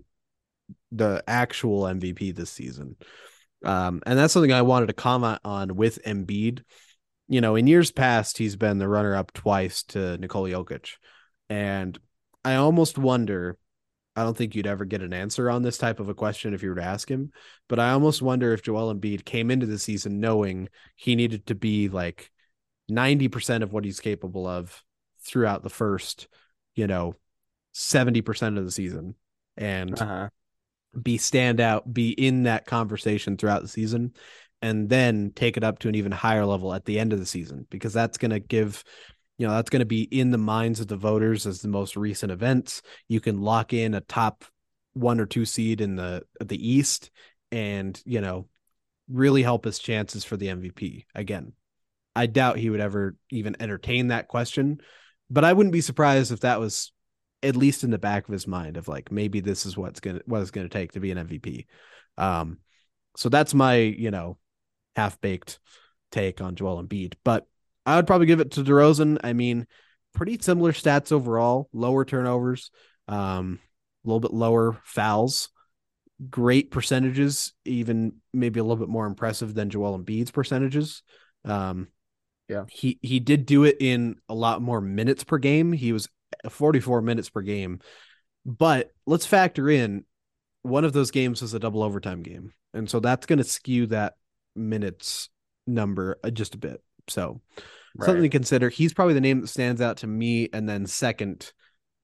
the 0.94 1.22
actual 1.28 1.84
MVP 1.84 2.34
this 2.34 2.50
season. 2.50 2.96
Um, 3.66 4.02
and 4.06 4.18
that's 4.18 4.34
something 4.34 4.54
I 4.54 4.62
wanted 4.62 4.88
to 4.88 4.94
comment 4.94 5.42
on 5.44 5.76
with 5.76 6.02
Embiid. 6.04 6.64
You 7.28 7.42
know, 7.42 7.58
in 7.58 7.68
years 7.68 7.92
past, 7.92 8.38
he's 8.38 8.56
been 8.56 8.78
the 8.78 8.88
runner 8.88 9.14
up 9.14 9.34
twice 9.34 9.84
to 9.90 10.18
Nikola 10.18 10.52
Jokic. 10.52 10.92
And 11.50 12.00
I 12.46 12.56
almost 12.56 12.98
wonder 12.98 13.58
I 14.18 14.24
don't 14.24 14.36
think 14.36 14.56
you'd 14.56 14.66
ever 14.66 14.84
get 14.84 15.04
an 15.04 15.14
answer 15.14 15.48
on 15.48 15.62
this 15.62 15.78
type 15.78 16.00
of 16.00 16.10
a 16.10 16.16
question 16.16 16.56
if 16.56 16.64
you 16.64 16.70
were 16.70 16.76
to 16.76 16.84
ask 16.84 17.08
him. 17.08 17.32
But 17.70 17.80
I 17.80 17.92
almost 17.92 18.20
wonder 18.20 18.52
if 18.52 18.64
Joel 18.64 18.94
Embiid 18.94 19.26
came 19.26 19.52
into 19.52 19.68
the 19.68 19.78
season 19.78 20.20
knowing 20.20 20.70
he 20.96 21.16
needed 21.16 21.46
to 21.46 21.56
be 21.56 21.88
like 21.88 22.32
90% 22.90 23.62
of 23.62 23.74
what 23.74 23.86
he's 23.86 24.00
capable 24.00 24.48
of 24.48 24.84
throughout 25.22 25.62
the 25.62 25.70
first, 25.70 26.28
you 26.74 26.88
know, 26.88 27.14
70% 27.76 28.58
of 28.58 28.66
the 28.66 28.72
season 28.72 29.14
and 29.56 30.02
uh-huh. 30.02 30.30
be 31.00 31.20
stand 31.20 31.62
out, 31.62 31.94
be 31.94 32.10
in 32.10 32.44
that 32.44 32.66
conversation 32.66 33.38
throughout 33.38 33.62
the 33.62 33.68
season, 33.68 34.14
and 34.64 34.90
then 34.90 35.32
take 35.36 35.58
it 35.58 35.64
up 35.64 35.78
to 35.80 35.90
an 35.90 35.96
even 35.96 36.12
higher 36.12 36.44
level 36.44 36.74
at 36.74 36.86
the 36.86 36.98
end 36.98 37.14
of 37.14 37.20
the 37.20 37.26
season 37.28 37.68
because 37.70 37.94
that's 37.94 38.18
going 38.18 38.32
to 38.32 38.40
give 38.40 38.84
you 39.38 39.48
know 39.48 39.54
that's 39.54 39.70
going 39.70 39.82
to 39.82 39.86
be 39.86 40.04
in 40.04 40.32
the 40.32 40.38
minds 40.38 40.80
of 40.80 40.88
the 40.88 40.98
voters 40.98 41.46
as 41.46 41.62
the 41.62 41.68
most 41.68 41.96
recent 41.96 42.32
events 42.32 42.82
you 43.08 43.20
can 43.20 43.42
lock 43.42 43.74
in 43.74 43.94
a 43.94 44.02
top 44.02 44.44
one 44.94 45.20
or 45.20 45.26
two 45.26 45.46
seed 45.46 45.82
in 45.82 45.96
the 45.96 46.24
the 46.44 46.70
east 46.70 47.12
and 47.52 48.02
you 48.06 48.22
know 48.22 48.48
really 49.10 49.44
help 49.44 49.66
his 49.66 49.80
chances 49.80 50.24
for 50.24 50.38
the 50.38 50.48
mvp 50.48 51.06
again 51.16 51.54
i 52.16 52.26
doubt 52.26 52.58
he 52.58 52.70
would 52.70 52.82
ever 52.82 53.16
even 53.32 53.56
entertain 53.60 54.08
that 54.08 54.28
question 54.28 54.80
but 55.30 55.44
i 55.44 55.54
wouldn't 55.54 55.74
be 55.74 55.82
surprised 55.82 56.32
if 56.32 56.42
that 56.42 56.60
was 56.60 56.92
at 57.44 57.56
least 57.56 57.84
in 57.84 57.92
the 57.92 58.00
back 58.00 58.28
of 58.28 58.34
his 58.34 58.48
mind 58.48 58.78
of 58.78 58.88
like 58.88 59.12
maybe 59.12 59.40
this 59.40 59.66
is 59.66 59.78
what's 59.78 60.00
gonna 60.00 60.22
what 60.26 60.42
it's 60.42 60.52
gonna 60.52 60.68
take 60.68 60.92
to 60.92 61.00
be 61.00 61.12
an 61.12 61.28
mvp 61.28 61.66
um 62.18 62.58
so 63.16 63.30
that's 63.30 63.54
my 63.54 63.76
you 63.76 64.12
know 64.12 64.38
half 64.96 65.22
baked 65.22 65.60
take 66.12 66.42
on 66.42 66.56
joel 66.56 66.84
Embiid. 66.84 67.14
but 67.24 67.46
I 67.88 67.96
would 67.96 68.06
probably 68.06 68.28
give 68.28 68.42
it 68.42 68.52
to 68.52 68.64
DeRozan. 68.64 69.20
I 69.24 69.32
mean, 69.32 69.66
pretty 70.14 70.38
similar 70.42 70.74
stats 70.74 71.14
overall, 71.14 71.70
lower 71.72 72.04
turnovers, 72.04 72.70
um, 73.08 73.60
a 74.04 74.08
little 74.08 74.20
bit 74.20 74.34
lower 74.34 74.78
fouls, 74.84 75.50
great 76.30 76.70
percentages, 76.70 77.54
even 77.64 78.18
maybe 78.34 78.60
a 78.60 78.64
little 78.64 78.76
bit 78.76 78.90
more 78.90 79.06
impressive 79.06 79.54
than 79.54 79.70
Joel 79.70 79.98
Embiid's 79.98 80.32
percentages. 80.32 81.02
Um, 81.46 81.88
Yeah. 82.50 82.66
He 82.70 83.00
he 83.02 83.20
did 83.22 83.46
do 83.46 83.64
it 83.64 83.78
in 83.80 84.18
a 84.28 84.36
lot 84.36 84.62
more 84.62 84.82
minutes 84.82 85.24
per 85.24 85.38
game. 85.38 85.72
He 85.72 85.94
was 85.94 86.10
44 86.50 87.02
minutes 87.02 87.30
per 87.30 87.42
game. 87.42 87.80
But 88.46 88.92
let's 89.06 89.26
factor 89.26 89.70
in 89.70 90.04
one 90.62 90.84
of 90.84 90.94
those 90.94 91.12
games 91.12 91.42
was 91.42 91.54
a 91.54 91.60
double 91.60 91.84
overtime 91.84 92.22
game. 92.22 92.54
And 92.74 92.90
so 92.90 93.00
that's 93.00 93.26
going 93.26 93.40
to 93.40 93.46
skew 93.46 93.88
that 93.88 94.16
minutes 94.56 95.30
number 95.66 96.18
uh, 96.24 96.30
just 96.30 96.56
a 96.56 96.58
bit. 96.58 96.82
So 97.10 97.42
right. 97.96 98.06
something 98.06 98.24
to 98.24 98.30
consider. 98.30 98.70
He's 98.70 98.94
probably 98.94 99.14
the 99.14 99.22
name 99.22 99.42
that 99.42 99.48
stands 99.48 99.82
out 99.82 99.98
to 99.98 100.08
me. 100.08 100.50
And 100.54 100.68
then 100.68 100.86
second, 100.86 101.52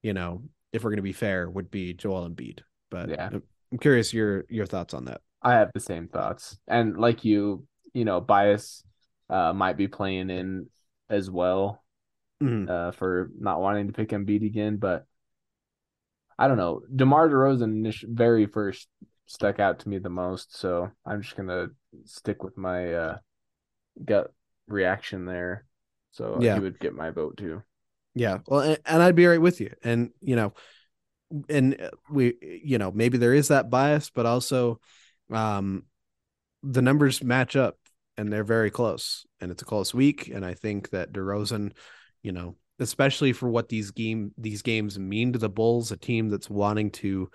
you 0.01 0.13
know, 0.13 0.43
if 0.71 0.83
we're 0.83 0.91
going 0.91 0.97
to 0.97 1.03
be 1.03 1.13
fair, 1.13 1.49
would 1.49 1.71
be 1.71 1.93
Joel 1.93 2.29
Embiid. 2.29 2.59
But 2.89 3.09
yeah. 3.09 3.29
I'm 3.71 3.77
curious 3.79 4.13
your 4.13 4.45
your 4.49 4.65
thoughts 4.65 4.93
on 4.93 5.05
that. 5.05 5.21
I 5.41 5.53
have 5.53 5.71
the 5.73 5.79
same 5.79 6.07
thoughts. 6.07 6.57
And 6.67 6.97
like 6.97 7.25
you, 7.25 7.65
you 7.93 8.05
know, 8.05 8.21
bias 8.21 8.83
uh, 9.29 9.53
might 9.53 9.77
be 9.77 9.87
playing 9.87 10.29
in 10.29 10.67
as 11.09 11.29
well 11.29 11.83
mm-hmm. 12.41 12.69
uh, 12.69 12.91
for 12.91 13.29
not 13.37 13.59
wanting 13.59 13.87
to 13.87 13.93
pick 13.93 14.09
Embiid 14.09 14.45
again. 14.45 14.77
But 14.77 15.05
I 16.37 16.47
don't 16.47 16.57
know. 16.57 16.81
DeMar 16.95 17.29
DeRozan 17.29 17.93
very 18.03 18.45
first 18.45 18.87
stuck 19.25 19.59
out 19.59 19.79
to 19.79 19.89
me 19.89 19.97
the 19.99 20.09
most. 20.09 20.57
So 20.57 20.89
I'm 21.05 21.21
just 21.21 21.35
gonna 21.35 21.67
stick 22.05 22.43
with 22.43 22.57
my 22.57 22.93
uh, 22.93 23.17
gut 24.03 24.31
reaction 24.67 25.25
there. 25.25 25.65
So 26.11 26.37
yeah. 26.39 26.55
he 26.55 26.59
would 26.59 26.79
get 26.79 26.93
my 26.93 27.09
vote 27.09 27.37
too. 27.37 27.63
Yeah. 28.15 28.39
Well, 28.47 28.59
and, 28.59 28.79
and 28.85 29.01
I'd 29.01 29.15
be 29.15 29.25
right 29.25 29.41
with 29.41 29.59
you. 29.59 29.73
And 29.83 30.11
you 30.21 30.35
know, 30.35 30.53
and 31.49 31.81
uh, 31.81 31.89
we, 32.09 32.61
you 32.63 32.77
know, 32.77 32.91
maybe 32.91 33.17
there 33.17 33.33
is 33.33 33.47
that 33.47 33.69
bias, 33.69 34.09
but 34.09 34.25
also, 34.25 34.79
um, 35.31 35.83
the 36.61 36.81
numbers 36.81 37.23
match 37.23 37.55
up 37.55 37.77
and 38.17 38.31
they're 38.31 38.43
very 38.43 38.69
close. 38.69 39.25
And 39.41 39.51
it's 39.51 39.63
a 39.63 39.65
close 39.65 39.93
week. 39.93 40.27
And 40.27 40.45
I 40.45 40.53
think 40.53 40.91
that 40.91 41.11
DeRozan, 41.11 41.73
you 42.21 42.31
know, 42.31 42.55
especially 42.79 43.33
for 43.33 43.49
what 43.49 43.69
these 43.69 43.91
game 43.91 44.31
these 44.37 44.61
games 44.61 44.97
mean 44.97 45.33
to 45.33 45.39
the 45.39 45.49
Bulls, 45.49 45.91
a 45.91 45.97
team 45.97 46.29
that's 46.29 46.49
wanting 46.49 46.91
to, 46.91 47.29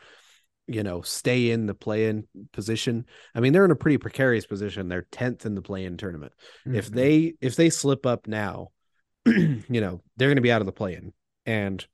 you 0.69 0.83
know, 0.83 1.01
stay 1.01 1.51
in 1.51 1.67
the 1.67 1.75
play-in 1.75 2.29
position. 2.53 3.07
I 3.35 3.41
mean, 3.41 3.53
they're 3.53 3.65
in 3.65 3.71
a 3.71 3.77
pretty 3.77 3.99
precarious 3.99 4.47
position. 4.47 4.89
They're 4.89 5.07
10th 5.11 5.47
in 5.47 5.55
the 5.55 5.63
play-in 5.63 5.97
tournament. 5.97 6.33
Mm-hmm. 6.67 6.77
If 6.77 6.89
they 6.89 7.35
if 7.41 7.57
they 7.57 7.71
slip 7.71 8.07
up 8.07 8.27
now, 8.27 8.69
you 9.27 9.65
know, 9.69 10.03
they're 10.17 10.29
going 10.29 10.37
to 10.37 10.43
be 10.43 10.53
out 10.53 10.63
of 10.63 10.67
the 10.67 10.73
play-in 10.73 11.13
and 11.47 11.85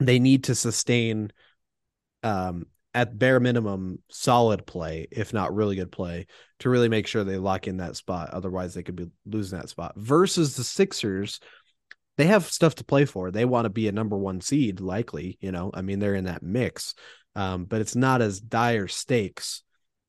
they 0.00 0.18
need 0.18 0.44
to 0.44 0.54
sustain 0.54 1.32
um 2.22 2.66
at 2.94 3.18
bare 3.18 3.40
minimum 3.40 3.98
solid 4.08 4.66
play, 4.66 5.08
if 5.10 5.32
not 5.32 5.54
really 5.54 5.76
good 5.76 5.90
play, 5.90 6.26
to 6.60 6.70
really 6.70 6.88
make 6.88 7.06
sure 7.06 7.24
they 7.24 7.38
lock 7.38 7.66
in 7.66 7.78
that 7.78 7.96
spot. 7.96 8.30
Otherwise, 8.30 8.74
they 8.74 8.84
could 8.84 8.94
be 8.94 9.10
losing 9.26 9.58
that 9.58 9.68
spot. 9.68 9.94
Versus 9.96 10.54
the 10.54 10.62
Sixers, 10.62 11.40
they 12.16 12.26
have 12.26 12.46
stuff 12.46 12.76
to 12.76 12.84
play 12.84 13.04
for. 13.04 13.30
They 13.30 13.44
want 13.44 13.64
to 13.64 13.70
be 13.70 13.88
a 13.88 13.92
number 13.92 14.16
one 14.16 14.40
seed, 14.40 14.80
likely. 14.80 15.38
You 15.40 15.50
know, 15.50 15.72
I 15.74 15.82
mean, 15.82 15.98
they're 15.98 16.14
in 16.14 16.26
that 16.26 16.44
mix, 16.44 16.94
um, 17.34 17.64
but 17.64 17.80
it's 17.80 17.96
not 17.96 18.22
as 18.22 18.40
dire 18.40 18.88
stakes 18.88 19.62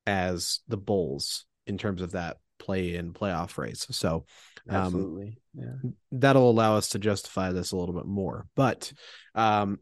as 0.06 0.60
the 0.68 0.78
Bulls 0.78 1.46
in 1.68 1.78
terms 1.78 2.02
of 2.02 2.12
that 2.12 2.38
play 2.60 2.96
in 2.96 3.14
playoff 3.14 3.58
race. 3.58 3.86
So, 3.90 4.26
um, 4.70 4.76
absolutely, 4.76 5.38
yeah. 5.54 5.92
that'll 6.12 6.50
allow 6.50 6.76
us 6.78 6.90
to 6.90 7.00
justify 7.00 7.52
this 7.52 7.72
a 7.72 7.78
little 7.78 7.96
bit 7.96 8.06
more. 8.06 8.48
But 8.56 8.92
um, 9.34 9.80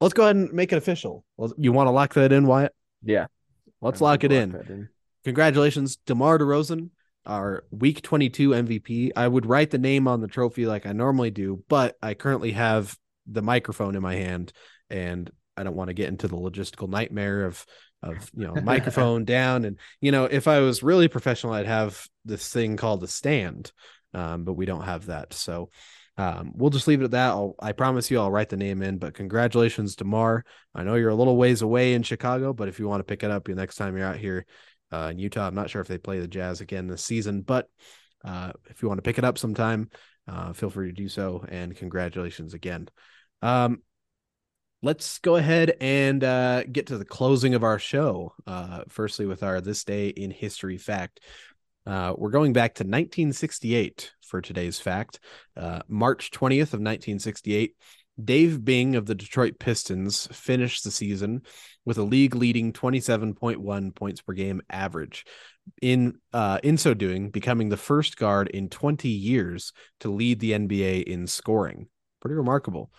let's 0.00 0.14
go 0.14 0.24
ahead 0.24 0.36
and 0.36 0.52
make 0.52 0.72
it 0.72 0.76
official. 0.76 1.24
You 1.56 1.72
want 1.72 1.88
to 1.88 1.92
lock 1.92 2.14
that 2.14 2.32
in, 2.32 2.46
Wyatt? 2.46 2.74
Yeah, 3.02 3.26
let's 3.80 4.00
lock 4.00 4.24
it 4.24 4.32
in. 4.32 4.54
in. 4.54 4.88
Congratulations, 5.24 5.96
DeMar 6.06 6.38
DeRozan 6.38 6.90
our 7.26 7.64
week 7.70 8.02
22 8.02 8.50
MVP. 8.50 9.10
I 9.16 9.26
would 9.26 9.46
write 9.46 9.70
the 9.70 9.78
name 9.78 10.08
on 10.08 10.20
the 10.20 10.28
trophy 10.28 10.66
like 10.66 10.86
I 10.86 10.92
normally 10.92 11.30
do, 11.30 11.62
but 11.68 11.96
I 12.00 12.14
currently 12.14 12.52
have 12.52 12.96
the 13.26 13.42
microphone 13.42 13.96
in 13.96 14.02
my 14.02 14.14
hand 14.14 14.52
and 14.88 15.30
I 15.56 15.62
don't 15.62 15.76
want 15.76 15.88
to 15.88 15.94
get 15.94 16.08
into 16.08 16.28
the 16.28 16.36
logistical 16.36 16.88
nightmare 16.88 17.44
of 17.44 17.64
of 18.02 18.30
you 18.34 18.46
know 18.46 18.54
microphone 18.62 19.24
down 19.24 19.64
and 19.64 19.78
you 20.00 20.12
know 20.12 20.24
if 20.24 20.48
I 20.48 20.60
was 20.60 20.82
really 20.82 21.08
professional 21.08 21.54
I'd 21.54 21.66
have 21.66 22.06
this 22.24 22.52
thing 22.52 22.76
called 22.76 23.02
a 23.02 23.08
stand 23.08 23.72
um, 24.14 24.44
but 24.44 24.54
we 24.54 24.66
don't 24.66 24.84
have 24.84 25.06
that 25.06 25.32
so 25.32 25.70
um, 26.18 26.52
we'll 26.54 26.70
just 26.70 26.88
leave 26.88 27.02
it 27.02 27.06
at 27.06 27.10
that 27.12 27.30
I'll, 27.30 27.54
I 27.58 27.72
promise 27.72 28.10
you 28.10 28.18
I'll 28.18 28.30
write 28.30 28.48
the 28.48 28.56
name 28.56 28.82
in 28.82 28.98
but 28.98 29.14
congratulations 29.14 29.96
to 29.96 30.04
Mar 30.04 30.44
I 30.74 30.84
know 30.84 30.94
you're 30.94 31.10
a 31.10 31.14
little 31.14 31.36
ways 31.36 31.62
away 31.62 31.94
in 31.94 32.02
Chicago 32.02 32.52
but 32.52 32.68
if 32.68 32.78
you 32.78 32.88
want 32.88 33.00
to 33.00 33.04
pick 33.04 33.22
it 33.22 33.30
up 33.30 33.44
the 33.44 33.54
next 33.54 33.76
time 33.76 33.96
you're 33.96 34.06
out 34.06 34.16
here 34.16 34.46
uh, 34.92 35.08
in 35.10 35.18
Utah. 35.18 35.46
I'm 35.46 35.54
not 35.54 35.70
sure 35.70 35.80
if 35.80 35.88
they 35.88 35.98
play 35.98 36.20
the 36.20 36.28
Jazz 36.28 36.60
again 36.60 36.86
this 36.86 37.04
season, 37.04 37.42
but 37.42 37.68
uh, 38.24 38.52
if 38.70 38.82
you 38.82 38.88
want 38.88 38.98
to 38.98 39.02
pick 39.02 39.18
it 39.18 39.24
up 39.24 39.38
sometime, 39.38 39.90
uh, 40.28 40.52
feel 40.52 40.70
free 40.70 40.88
to 40.88 40.92
do 40.92 41.08
so. 41.08 41.44
And 41.48 41.76
congratulations 41.76 42.54
again. 42.54 42.88
Um, 43.42 43.82
let's 44.82 45.18
go 45.18 45.36
ahead 45.36 45.74
and 45.80 46.22
uh, 46.22 46.64
get 46.64 46.86
to 46.88 46.98
the 46.98 47.04
closing 47.04 47.54
of 47.54 47.64
our 47.64 47.78
show. 47.78 48.32
Uh, 48.46 48.82
firstly, 48.88 49.26
with 49.26 49.42
our 49.42 49.60
This 49.60 49.84
Day 49.84 50.08
in 50.08 50.30
History 50.30 50.78
fact. 50.78 51.20
Uh, 51.86 52.12
we're 52.16 52.30
going 52.30 52.52
back 52.52 52.74
to 52.74 52.82
1968 52.82 54.12
for 54.20 54.40
today's 54.40 54.80
fact. 54.80 55.20
Uh, 55.56 55.80
March 55.86 56.32
20th 56.32 56.74
of 56.74 56.80
1968, 56.80 57.76
Dave 58.22 58.64
Bing 58.64 58.96
of 58.96 59.06
the 59.06 59.14
Detroit 59.14 59.58
Pistons 59.60 60.26
finished 60.32 60.82
the 60.82 60.90
season 60.90 61.42
with 61.84 61.98
a 61.98 62.02
league 62.02 62.34
leading 62.34 62.72
27.1 62.72 63.94
points 63.94 64.20
per 64.20 64.32
game 64.32 64.62
average. 64.68 65.24
In 65.82 66.18
uh, 66.32 66.58
in 66.62 66.78
so 66.78 66.94
doing, 66.94 67.30
becoming 67.30 67.68
the 67.68 67.76
first 67.76 68.16
guard 68.16 68.48
in 68.48 68.68
20 68.68 69.08
years 69.08 69.72
to 70.00 70.10
lead 70.10 70.38
the 70.38 70.52
NBA 70.52 71.04
in 71.04 71.26
scoring. 71.26 71.88
Pretty 72.20 72.36
remarkable. 72.36 72.90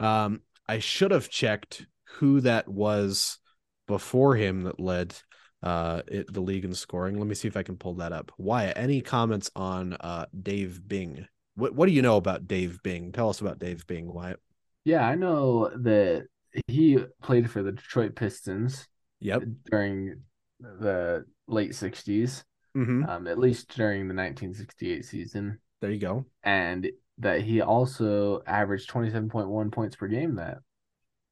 Um, 0.00 0.42
I 0.68 0.78
should 0.78 1.10
have 1.10 1.30
checked 1.30 1.86
who 2.18 2.40
that 2.42 2.68
was 2.68 3.38
before 3.86 4.36
him 4.36 4.62
that 4.62 4.78
led 4.78 5.14
uh, 5.62 6.02
it, 6.06 6.32
the 6.32 6.40
league 6.40 6.64
in 6.64 6.74
scoring. 6.74 7.18
Let 7.18 7.26
me 7.26 7.34
see 7.34 7.48
if 7.48 7.56
I 7.56 7.62
can 7.62 7.76
pull 7.76 7.94
that 7.94 8.12
up. 8.12 8.32
Wyatt, 8.38 8.76
any 8.76 9.00
comments 9.00 9.50
on 9.56 9.94
uh, 9.94 10.26
Dave 10.40 10.86
Bing? 10.86 11.26
What 11.54 11.74
What 11.74 11.86
do 11.86 11.92
you 11.92 12.02
know 12.02 12.16
about 12.16 12.46
Dave 12.46 12.82
Bing? 12.82 13.12
Tell 13.12 13.30
us 13.30 13.40
about 13.40 13.58
Dave 13.58 13.86
Bing, 13.86 14.12
Wyatt. 14.12 14.40
Yeah, 14.84 15.06
I 15.06 15.14
know 15.16 15.70
that 15.76 16.26
he 16.66 16.98
played 17.22 17.50
for 17.50 17.62
the 17.62 17.72
Detroit 17.72 18.14
Pistons. 18.14 18.86
Yep. 19.20 19.42
During 19.70 20.22
the 20.60 21.24
late 21.48 21.72
60s, 21.72 22.44
mm-hmm. 22.76 23.04
um, 23.04 23.26
at 23.26 23.38
least 23.38 23.74
during 23.74 24.02
the 24.02 24.14
1968 24.14 25.04
season. 25.04 25.58
There 25.80 25.90
you 25.90 25.98
go. 25.98 26.24
And 26.44 26.88
that 27.18 27.42
he 27.42 27.60
also 27.60 28.42
averaged 28.46 28.90
27.1 28.90 29.72
points 29.72 29.96
per 29.96 30.06
game 30.08 30.36
that 30.36 30.58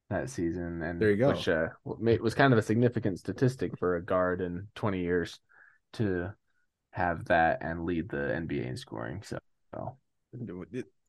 that 0.09 0.29
season. 0.29 0.81
And 0.81 1.01
there 1.01 1.11
you 1.11 1.17
go. 1.17 1.29
Which 1.29 1.47
uh, 1.47 1.67
was 1.85 2.35
kind 2.35 2.53
of 2.53 2.59
a 2.59 2.63
significant 2.63 3.19
statistic 3.19 3.77
for 3.77 3.95
a 3.95 4.03
guard 4.03 4.41
in 4.41 4.67
20 4.75 4.99
years 4.99 5.39
to 5.93 6.33
have 6.91 7.25
that 7.25 7.59
and 7.61 7.85
lead 7.85 8.09
the 8.09 8.17
NBA 8.17 8.67
in 8.67 8.77
scoring. 8.77 9.21
So, 9.23 9.37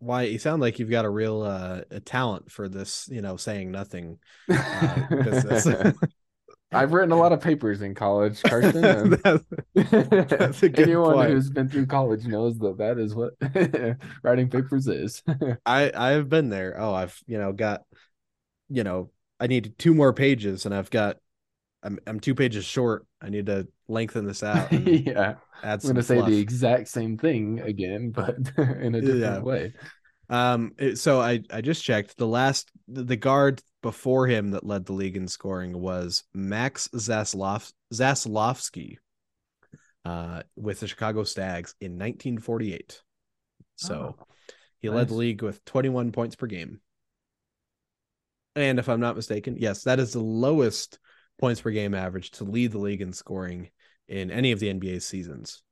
Wyatt 0.01 0.31
you 0.31 0.39
sound 0.39 0.63
like 0.63 0.79
you've 0.79 0.91
got 0.91 1.05
a 1.05 1.11
real 1.11 1.43
uh 1.43 1.81
a 1.91 1.99
talent 1.99 2.53
for 2.53 2.69
this 2.69 3.09
you 3.11 3.21
know 3.21 3.37
saying 3.37 3.73
nothing 3.73 4.19
uh, 4.49 5.07
business 5.11 5.67
I've 6.71 6.93
written 6.93 7.13
a 7.13 7.17
lot 7.17 7.33
of 7.33 7.41
papers 7.41 7.81
in 7.81 7.95
college, 7.95 8.43
Karston. 8.43 9.23
that's, 9.75 10.61
that's 10.61 10.63
anyone 10.79 11.15
point. 11.15 11.31
who's 11.31 11.49
been 11.49 11.69
through 11.69 11.87
college 11.87 12.27
knows 12.27 12.59
that 12.59 12.77
that 12.79 12.99
is 12.99 13.15
what 13.15 13.35
writing 14.23 14.51
papers 14.51 14.87
is. 14.87 15.23
I 15.67 15.91
I've 15.95 16.29
been 16.29 16.51
there. 16.51 16.77
Oh, 16.79 16.93
I've 16.93 17.19
you 17.27 17.39
know 17.39 17.53
got, 17.53 17.83
you 18.69 18.85
know, 18.85 19.11
I 19.41 19.47
need 19.47 19.79
two 19.79 19.95
more 19.95 20.13
pages, 20.13 20.67
and 20.67 20.75
I've 20.75 20.91
got, 20.91 21.17
I'm 21.83 21.99
I'm 22.07 22.21
two 22.21 22.35
pages 22.35 22.67
short. 22.67 23.07
I 23.23 23.31
need 23.31 23.47
to 23.47 23.67
lengthen 23.89 24.27
this 24.27 24.43
out. 24.43 24.71
yeah, 24.71 25.37
I'm 25.63 25.79
going 25.79 25.95
to 25.95 26.03
say 26.03 26.21
the 26.21 26.39
exact 26.39 26.89
same 26.89 27.17
thing 27.17 27.61
again, 27.61 28.11
but 28.11 28.37
in 28.59 28.95
a 28.95 29.01
different 29.01 29.21
yeah. 29.21 29.39
way. 29.39 29.73
Um, 30.29 30.75
so 30.97 31.19
I 31.21 31.41
I 31.51 31.63
just 31.63 31.83
checked 31.83 32.19
the 32.19 32.27
last 32.27 32.71
the 32.89 33.17
guard 33.17 33.63
before 33.83 34.27
him 34.27 34.51
that 34.51 34.67
led 34.67 34.87
the 34.87 34.93
league 34.93 35.17
in 35.17 35.29
scoring 35.29 35.79
was 35.79 36.25
Max 36.35 36.89
Zaslov 36.89 37.73
Zaslofsky, 37.93 38.97
uh, 40.05 40.43
with 40.57 40.81
the 40.81 40.89
Chicago 40.89 41.25
Stags 41.25 41.75
in 41.81 41.93
1948. 41.93 43.03
So 43.77 44.17
oh, 44.19 44.25
he 44.81 44.89
nice. 44.89 44.97
led 44.97 45.09
the 45.09 45.15
league 45.15 45.43
with 45.43 45.65
21 45.65 46.13
points 46.13 46.37
per 46.37 46.47
game. 46.47 46.81
And 48.57 48.79
if 48.79 48.89
I'm 48.89 49.01
not 49.01 49.17
mistaken, 49.17 49.57
yes, 49.59 49.85
that 49.85 50.01
is 50.01 50.13
the 50.13 50.21
lowest 50.21 50.99
points 51.39 51.61
per 51.61 51.71
game 51.71 51.95
average 51.95 52.33
to 52.33 52.45
lead 52.45 52.73
the 52.73 52.79
league 52.79 53.03
in 53.03 53.13
scoring 53.13 53.71
in 54.09 54.31
any 54.31 54.53
of 54.53 54.59
the 54.59 54.73
NBA 54.73 55.03
seasons. 55.03 55.63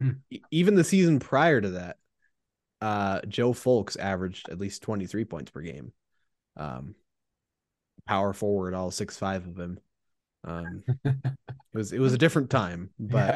Hmm. 0.00 0.10
Even 0.50 0.76
the 0.76 0.84
season 0.84 1.18
prior 1.18 1.60
to 1.60 1.70
that, 1.70 1.96
uh, 2.80 3.20
Joe 3.26 3.52
Fulks 3.52 3.98
averaged 3.98 4.48
at 4.48 4.60
least 4.60 4.82
23 4.82 5.24
points 5.24 5.50
per 5.50 5.60
game. 5.60 5.92
Um, 6.56 6.94
power 8.08 8.32
forward, 8.32 8.74
all 8.74 8.90
six 8.90 9.16
five 9.18 9.46
of 9.46 9.58
him. 9.58 9.78
Um, 10.44 10.84
it 11.04 11.16
was 11.74 11.92
it 11.92 12.00
was 12.00 12.14
a 12.14 12.18
different 12.18 12.50
time, 12.50 12.90
but 12.98 13.34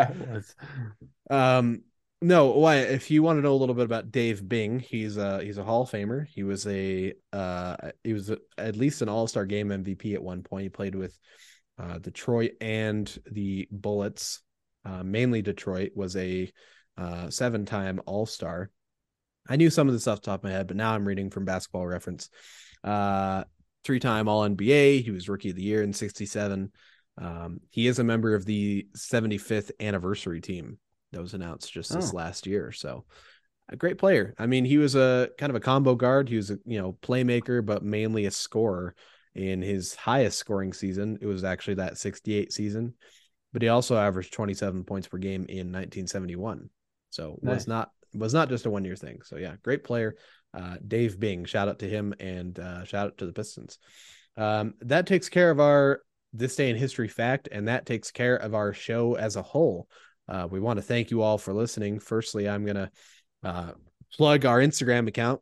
yeah, 1.30 1.58
um, 1.58 1.82
No, 2.20 2.50
why? 2.52 2.76
If 2.76 3.10
you 3.10 3.22
want 3.22 3.38
to 3.38 3.42
know 3.42 3.54
a 3.54 3.58
little 3.58 3.74
bit 3.74 3.84
about 3.84 4.12
Dave 4.12 4.48
Bing, 4.48 4.78
he's 4.78 5.16
a 5.16 5.42
he's 5.42 5.58
a 5.58 5.64
Hall 5.64 5.82
of 5.82 5.90
Famer. 5.90 6.26
He 6.26 6.44
was 6.44 6.66
a 6.68 7.14
uh 7.32 7.76
he 8.04 8.12
was 8.12 8.30
a, 8.30 8.38
at 8.58 8.76
least 8.76 9.02
an 9.02 9.08
All 9.08 9.26
Star 9.26 9.44
Game 9.46 9.68
MVP 9.70 10.14
at 10.14 10.22
one 10.22 10.42
point. 10.42 10.62
He 10.64 10.68
played 10.68 10.94
with 10.94 11.18
uh, 11.78 11.98
Detroit 11.98 12.52
and 12.60 13.12
the 13.30 13.68
Bullets. 13.72 14.40
Uh, 14.84 15.02
mainly 15.02 15.42
Detroit 15.42 15.92
was 15.96 16.16
a 16.16 16.52
uh, 16.96 17.30
seven 17.30 17.66
time 17.66 18.00
All 18.06 18.26
Star. 18.26 18.70
I 19.48 19.56
knew 19.56 19.70
some 19.70 19.88
of 19.88 19.94
this 19.94 20.06
off 20.06 20.20
the 20.20 20.26
top 20.26 20.40
of 20.40 20.44
my 20.44 20.50
head, 20.50 20.68
but 20.68 20.76
now 20.76 20.94
I'm 20.94 21.06
reading 21.08 21.30
from 21.30 21.44
Basketball 21.44 21.86
Reference. 21.86 22.30
Uh, 22.84 23.44
three 23.84 24.00
time 24.00 24.28
All 24.28 24.48
NBA. 24.48 25.02
He 25.02 25.10
was 25.10 25.28
Rookie 25.28 25.50
of 25.50 25.56
the 25.56 25.62
Year 25.62 25.82
in 25.82 25.92
'67. 25.92 26.72
Um, 27.18 27.60
he 27.70 27.86
is 27.86 27.98
a 27.98 28.04
member 28.04 28.34
of 28.34 28.46
the 28.46 28.86
75th 28.96 29.70
anniversary 29.80 30.40
team 30.40 30.78
that 31.12 31.20
was 31.20 31.34
announced 31.34 31.70
just 31.70 31.92
this 31.92 32.10
oh. 32.12 32.16
last 32.16 32.46
year. 32.46 32.72
So 32.72 33.04
a 33.68 33.76
great 33.76 33.98
player. 33.98 34.34
I 34.38 34.46
mean, 34.46 34.64
he 34.64 34.78
was 34.78 34.94
a 34.94 35.28
kind 35.38 35.50
of 35.50 35.56
a 35.56 35.60
combo 35.60 35.94
guard. 35.94 36.28
He 36.28 36.36
was 36.36 36.50
a 36.50 36.58
you 36.64 36.80
know 36.80 36.96
playmaker, 37.02 37.64
but 37.64 37.82
mainly 37.82 38.26
a 38.26 38.30
scorer. 38.30 38.94
In 39.34 39.62
his 39.62 39.94
highest 39.94 40.36
scoring 40.36 40.74
season, 40.74 41.16
it 41.22 41.26
was 41.26 41.42
actually 41.42 41.76
that 41.76 41.96
68 41.96 42.52
season, 42.52 42.92
but 43.50 43.62
he 43.62 43.68
also 43.68 43.96
averaged 43.96 44.34
27 44.34 44.84
points 44.84 45.08
per 45.08 45.16
game 45.16 45.46
in 45.48 45.72
1971. 45.72 46.68
So 47.08 47.38
nice. 47.40 47.54
was 47.54 47.66
not 47.66 47.90
was 48.14 48.34
not 48.34 48.50
just 48.50 48.66
a 48.66 48.70
one 48.70 48.84
year 48.84 48.94
thing. 48.94 49.20
So 49.24 49.36
yeah, 49.36 49.54
great 49.62 49.84
player. 49.84 50.16
Uh, 50.54 50.76
Dave 50.86 51.18
Bing, 51.18 51.44
shout 51.44 51.68
out 51.68 51.78
to 51.80 51.88
him 51.88 52.14
and 52.20 52.58
uh, 52.58 52.84
shout 52.84 53.06
out 53.06 53.18
to 53.18 53.26
the 53.26 53.32
Pistons. 53.32 53.78
Um, 54.36 54.74
that 54.80 55.06
takes 55.06 55.28
care 55.28 55.50
of 55.50 55.60
our 55.60 56.00
this 56.32 56.56
day 56.56 56.70
in 56.70 56.76
history 56.76 57.08
fact, 57.08 57.48
and 57.52 57.68
that 57.68 57.86
takes 57.86 58.10
care 58.10 58.36
of 58.36 58.54
our 58.54 58.72
show 58.72 59.14
as 59.14 59.36
a 59.36 59.42
whole. 59.42 59.88
Uh, 60.28 60.48
we 60.50 60.60
want 60.60 60.78
to 60.78 60.82
thank 60.82 61.10
you 61.10 61.22
all 61.22 61.38
for 61.38 61.52
listening. 61.52 61.98
Firstly, 61.98 62.48
I'm 62.48 62.64
going 62.64 62.76
to 62.76 62.90
uh, 63.42 63.72
plug 64.14 64.46
our 64.46 64.60
Instagram 64.60 65.08
account. 65.08 65.40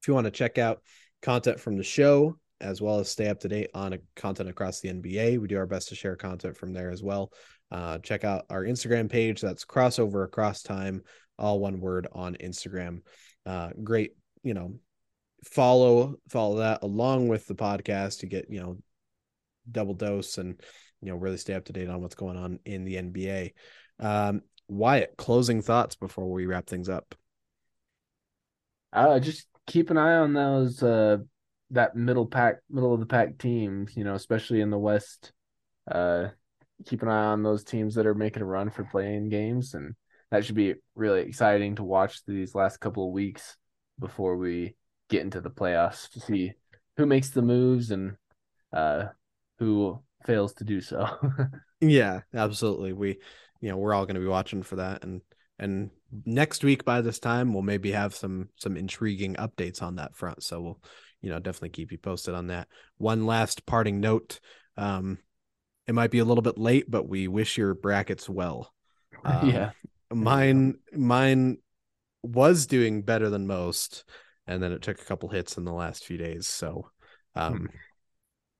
If 0.00 0.08
you 0.08 0.14
want 0.14 0.24
to 0.24 0.30
check 0.30 0.58
out 0.58 0.82
content 1.22 1.60
from 1.60 1.76
the 1.76 1.84
show, 1.84 2.36
as 2.60 2.80
well 2.80 2.98
as 2.98 3.08
stay 3.08 3.28
up 3.28 3.40
to 3.40 3.48
date 3.48 3.70
on 3.74 3.96
content 4.16 4.48
across 4.48 4.80
the 4.80 4.88
NBA, 4.88 5.38
we 5.38 5.46
do 5.46 5.58
our 5.58 5.66
best 5.66 5.88
to 5.88 5.94
share 5.94 6.16
content 6.16 6.56
from 6.56 6.72
there 6.72 6.90
as 6.90 7.02
well. 7.02 7.32
Uh, 7.70 7.98
check 7.98 8.24
out 8.24 8.46
our 8.50 8.64
Instagram 8.64 9.10
page. 9.10 9.40
That's 9.40 9.64
crossover 9.64 10.24
across 10.24 10.62
time, 10.62 11.02
all 11.38 11.60
one 11.60 11.80
word 11.80 12.08
on 12.12 12.34
Instagram. 12.36 13.02
Uh, 13.46 13.70
great, 13.82 14.12
you 14.42 14.54
know, 14.54 14.74
follow 15.44 16.16
follow 16.28 16.56
that 16.56 16.82
along 16.82 17.28
with 17.28 17.46
the 17.46 17.54
podcast 17.54 18.20
to 18.20 18.26
get 18.26 18.50
you 18.50 18.60
know 18.60 18.76
double 19.70 19.94
dose 19.94 20.38
and 20.38 20.60
you 21.00 21.08
know 21.10 21.16
really 21.16 21.36
stay 21.36 21.54
up 21.54 21.64
to 21.64 21.72
date 21.72 21.88
on 21.88 22.00
what's 22.00 22.14
going 22.14 22.36
on 22.36 22.58
in 22.64 22.84
the 22.84 22.96
NBA. 22.96 23.52
Um, 24.00 24.42
Wyatt, 24.68 25.14
closing 25.16 25.62
thoughts 25.62 25.96
before 25.96 26.30
we 26.30 26.46
wrap 26.46 26.66
things 26.66 26.88
up. 26.88 27.14
Uh, 28.92 29.18
just 29.20 29.46
keep 29.66 29.90
an 29.90 29.98
eye 29.98 30.16
on 30.16 30.32
those 30.32 30.82
uh 30.82 31.18
that 31.70 31.94
middle 31.94 32.26
pack, 32.26 32.56
middle 32.70 32.94
of 32.94 33.00
the 33.00 33.06
pack 33.06 33.38
teams. 33.38 33.96
You 33.96 34.04
know, 34.04 34.14
especially 34.14 34.60
in 34.60 34.70
the 34.70 34.78
West. 34.78 35.32
Uh, 35.90 36.28
keep 36.84 37.02
an 37.02 37.08
eye 37.08 37.26
on 37.26 37.42
those 37.42 37.64
teams 37.64 37.94
that 37.94 38.06
are 38.06 38.14
making 38.14 38.42
a 38.42 38.46
run 38.46 38.70
for 38.70 38.84
play-in 38.84 39.28
games, 39.28 39.74
and 39.74 39.94
that 40.30 40.44
should 40.44 40.54
be 40.54 40.74
really 40.94 41.22
exciting 41.22 41.76
to 41.76 41.82
watch 41.82 42.24
these 42.26 42.54
last 42.54 42.78
couple 42.78 43.06
of 43.06 43.12
weeks 43.12 43.56
before 43.98 44.36
we 44.36 44.74
get 45.08 45.22
into 45.22 45.40
the 45.40 45.50
playoffs 45.50 46.10
to 46.12 46.20
see 46.20 46.52
who 46.96 47.06
makes 47.06 47.30
the 47.30 47.42
moves 47.42 47.90
and 47.90 48.16
uh, 48.72 49.06
who 49.58 50.00
fails 50.26 50.52
to 50.54 50.64
do 50.64 50.80
so. 50.80 51.08
yeah, 51.80 52.20
absolutely. 52.34 52.92
We 52.92 53.18
you 53.60 53.70
know 53.70 53.76
we're 53.76 53.94
all 53.94 54.04
going 54.04 54.14
to 54.14 54.20
be 54.20 54.26
watching 54.26 54.62
for 54.62 54.76
that. 54.76 55.04
And 55.04 55.22
and 55.58 55.90
next 56.24 56.62
week 56.62 56.84
by 56.84 57.00
this 57.00 57.18
time 57.18 57.52
we'll 57.52 57.62
maybe 57.62 57.92
have 57.92 58.14
some 58.14 58.48
some 58.56 58.76
intriguing 58.76 59.34
updates 59.36 59.82
on 59.82 59.96
that 59.96 60.16
front. 60.16 60.42
So 60.42 60.60
we'll 60.60 60.82
you 61.20 61.30
know 61.30 61.38
definitely 61.38 61.70
keep 61.70 61.92
you 61.92 61.98
posted 61.98 62.34
on 62.34 62.48
that. 62.48 62.68
One 62.96 63.26
last 63.26 63.66
parting 63.66 64.00
note 64.00 64.40
um 64.76 65.18
it 65.86 65.94
might 65.94 66.10
be 66.10 66.18
a 66.18 66.24
little 66.24 66.42
bit 66.42 66.58
late 66.58 66.88
but 66.88 67.08
we 67.08 67.28
wish 67.28 67.56
your 67.56 67.74
brackets 67.74 68.28
well. 68.28 68.72
Um, 69.24 69.50
yeah 69.50 69.70
mine 70.12 70.74
mine 70.92 71.58
was 72.22 72.66
doing 72.66 73.02
better 73.02 73.30
than 73.30 73.46
most 73.46 74.04
and 74.46 74.62
then 74.62 74.72
it 74.72 74.82
took 74.82 75.00
a 75.00 75.04
couple 75.04 75.28
hits 75.28 75.56
in 75.56 75.64
the 75.64 75.72
last 75.72 76.04
few 76.04 76.16
days 76.16 76.46
so 76.46 76.90
um 77.34 77.58
hmm. 77.58 77.66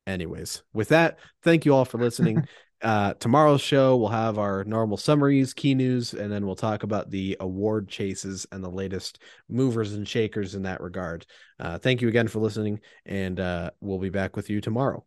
anyways 0.06 0.62
with 0.72 0.88
that 0.88 1.18
thank 1.42 1.64
you 1.64 1.74
all 1.74 1.84
for 1.84 1.98
listening 1.98 2.46
uh, 2.82 3.14
tomorrow's 3.14 3.60
show 3.60 3.96
we'll 3.96 4.08
have 4.08 4.38
our 4.38 4.64
normal 4.64 4.96
summaries, 4.96 5.52
key 5.52 5.74
news, 5.74 6.14
and 6.14 6.30
then 6.30 6.46
we'll 6.46 6.54
talk 6.54 6.82
about 6.82 7.10
the 7.10 7.36
award 7.40 7.88
chases 7.88 8.46
and 8.52 8.62
the 8.62 8.70
latest 8.70 9.20
movers 9.48 9.94
and 9.94 10.06
shakers 10.06 10.54
in 10.54 10.62
that 10.62 10.80
regard. 10.80 11.26
Uh, 11.58 11.78
thank 11.78 12.00
you 12.00 12.08
again 12.08 12.28
for 12.28 12.38
listening, 12.38 12.80
and 13.04 13.40
uh, 13.40 13.70
we'll 13.80 13.98
be 13.98 14.10
back 14.10 14.36
with 14.36 14.48
you 14.48 14.60
tomorrow. 14.60 15.04